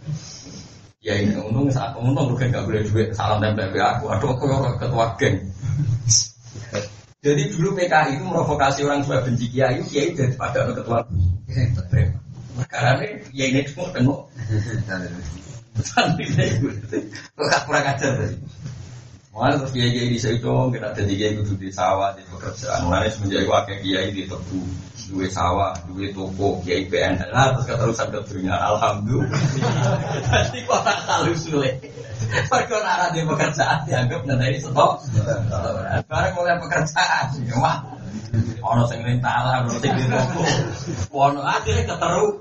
Ya 1.00 1.16
ini 1.16 1.40
untung 1.40 1.72
saat 1.72 1.96
untung 1.96 2.28
lu 2.28 2.36
kan 2.36 2.52
gak 2.52 2.68
boleh 2.68 2.84
duit 2.84 3.16
salam 3.16 3.40
tempel 3.40 3.72
ke 3.72 3.80
aku. 3.80 4.04
Aduh 4.12 4.36
aku 4.36 4.44
ketua 4.76 5.16
geng. 5.16 5.40
Jadi 7.24 7.42
dulu 7.48 7.80
PKI 7.80 8.20
itu 8.20 8.24
merokokasi 8.28 8.84
orang 8.84 9.00
tua 9.08 9.24
benci 9.24 9.48
kiai, 9.48 9.80
kiai 9.88 10.12
daripada 10.12 10.68
ketua 10.68 11.00
preman. 11.88 12.20
Karena 12.68 13.08
ya 13.32 13.44
ini 13.48 13.64
cuma 13.72 13.88
tengok. 13.96 14.20
Santri 15.84 16.24
saya 16.32 16.56
kok 17.36 17.60
kurang 17.68 17.84
ajar 17.84 18.10
tadi. 18.16 18.36
Mana 19.36 19.60
terus 19.60 19.76
kiai 19.76 19.92
kiai 19.92 20.08
di 20.08 20.16
situ 20.16 20.54
kita 20.72 20.96
jadi 20.96 21.12
kiai 21.12 21.32
itu 21.36 21.52
di 21.60 21.68
sawah 21.68 22.16
di 22.16 22.24
pekerjaan. 22.24 22.88
Mana 22.88 23.04
semenjak 23.12 23.44
wakil 23.44 23.76
kiai 23.84 24.08
di 24.08 24.24
tebu 24.24 24.64
dua 25.12 25.28
sawah, 25.28 25.76
dua 25.92 26.08
toko, 26.16 26.64
kiai 26.64 26.88
PN. 26.88 27.20
Nah 27.30 27.52
terus 27.52 27.68
keterusan 27.68 28.08
keturunan 28.16 28.56
Alhamdulillah. 28.56 29.36
Jadi 30.32 30.58
orang 30.66 31.00
halus 31.04 31.44
sulit. 31.44 31.76
Perkara 32.48 33.12
di 33.12 33.20
pekerjaan 33.28 33.84
dianggap 33.84 34.24
nanti 34.24 34.56
stok. 34.56 35.04
Barang 36.08 36.32
mulai 36.32 36.56
pekerjaan, 36.56 37.36
wah. 37.60 37.84
Ono 38.66 38.82
sing 38.88 39.04
rintala, 39.04 39.62
ono 39.62 39.76
sing 39.78 39.92
di 39.94 40.04
toko. 40.08 40.42
Ono 41.12 41.44
akhirnya 41.44 41.92
keteru. 41.92 42.40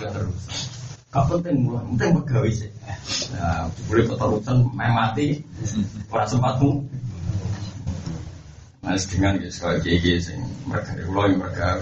Keterusan. 0.00 0.75
Gak 1.14 1.24
penting 1.30 1.56
mulai, 1.64 1.86
penting 1.94 2.10
pegawai 2.20 2.52
sih. 2.52 2.70
Nah, 3.32 3.70
boleh 3.86 4.04
keterusan, 4.10 4.56
main 4.74 4.92
mati, 4.92 5.38
orang 6.10 6.28
sempatmu. 6.28 6.70
Nah, 8.82 8.94
dengan 9.10 9.38
ya, 9.42 9.50
sekali 9.50 9.82
gigi 9.82 10.14
sing 10.22 10.38
mereka 10.66 10.94
ulang 11.10 11.38
mereka 11.38 11.78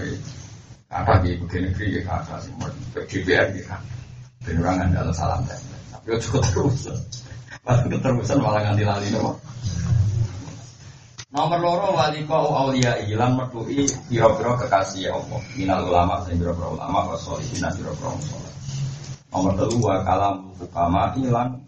apa 0.89 1.21
di 1.21 1.37
bagian 1.37 1.69
negeri 1.69 1.99
ya 1.99 2.01
kakak 2.01 2.39
sih, 2.45 2.53
DPR 2.93 3.49
ya 3.53 3.77
orang 4.61 4.89
anda 4.89 5.13
salam 5.13 5.41
Tapi 5.45 6.07
itu 6.17 6.27
keterusan, 6.33 6.97
pas 7.65 7.81
keterusan 7.85 8.37
malah 8.41 8.61
nganti 8.61 8.85
lali 8.85 9.09
nopo. 9.09 9.37
Loro 11.35 11.91
wali 11.91 12.23
kau 12.23 12.47
aulia 12.55 12.95
ilan 13.03 13.35
mertui 13.35 13.83
biro-biro 14.07 14.55
kekasih 14.55 15.11
Allah. 15.11 15.41
Minal 15.59 15.83
ulama 15.83 16.23
dan 16.23 16.39
biro-biro 16.39 16.79
ulama 16.79 17.11
wasolihin. 17.11 17.59
Nomor 19.35 19.51
telu 19.59 19.83
wa 19.83 19.99
kalam 19.99 20.47
hukama 20.55 21.11
ilang 21.19 21.59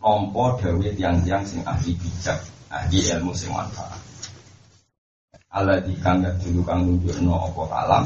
nompo 0.00 0.56
dawe 0.56 0.88
tiang-tiang 0.96 1.44
sing 1.44 1.60
ahli 1.68 1.92
bijak, 2.00 2.40
ahli 2.72 3.04
ilmu 3.12 3.36
sing 3.36 3.52
manfaat. 3.52 4.00
Allah 5.52 5.84
dikanggat 5.84 6.40
dulu 6.40 6.64
kang 6.64 6.88
nunjukno 6.88 7.52
apa 7.52 7.62
kalam, 7.68 8.04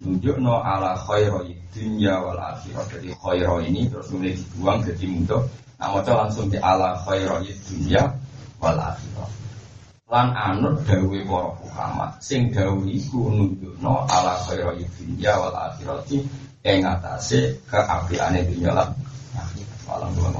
nunjukno 0.00 0.64
ala 0.64 0.96
khairo 1.04 1.44
dunya 1.76 2.16
wal 2.16 2.40
akhirah. 2.40 2.80
Jadi 2.96 3.12
khairo 3.12 3.60
ini 3.60 3.84
terus 3.92 4.08
mulai 4.08 4.40
dibuang 4.40 4.80
jadi 4.88 5.04
mudah. 5.12 5.42
Nah, 5.76 5.92
langsung 6.00 6.48
di 6.48 6.56
ala 6.56 6.96
khairo 7.04 7.44
dunya 7.44 8.08
wal 8.56 8.80
akhirah. 8.80 9.28
Lan 10.08 10.32
anut 10.32 10.80
dawe 10.88 11.18
para 11.28 11.48
hukama, 11.60 12.06
sing 12.24 12.56
dawe 12.56 12.88
iku 12.88 13.28
nunjukno 13.36 14.08
ala 14.08 14.40
khairo 14.48 14.72
dunya 14.80 15.36
wal 15.36 15.52
akhirah 16.62 16.78
ing 16.78 16.86
atase 16.86 17.58
keapiane 17.66 18.46
dunya 18.46 18.70
lan 18.70 18.94
malam 19.90 20.10
dua 20.14 20.30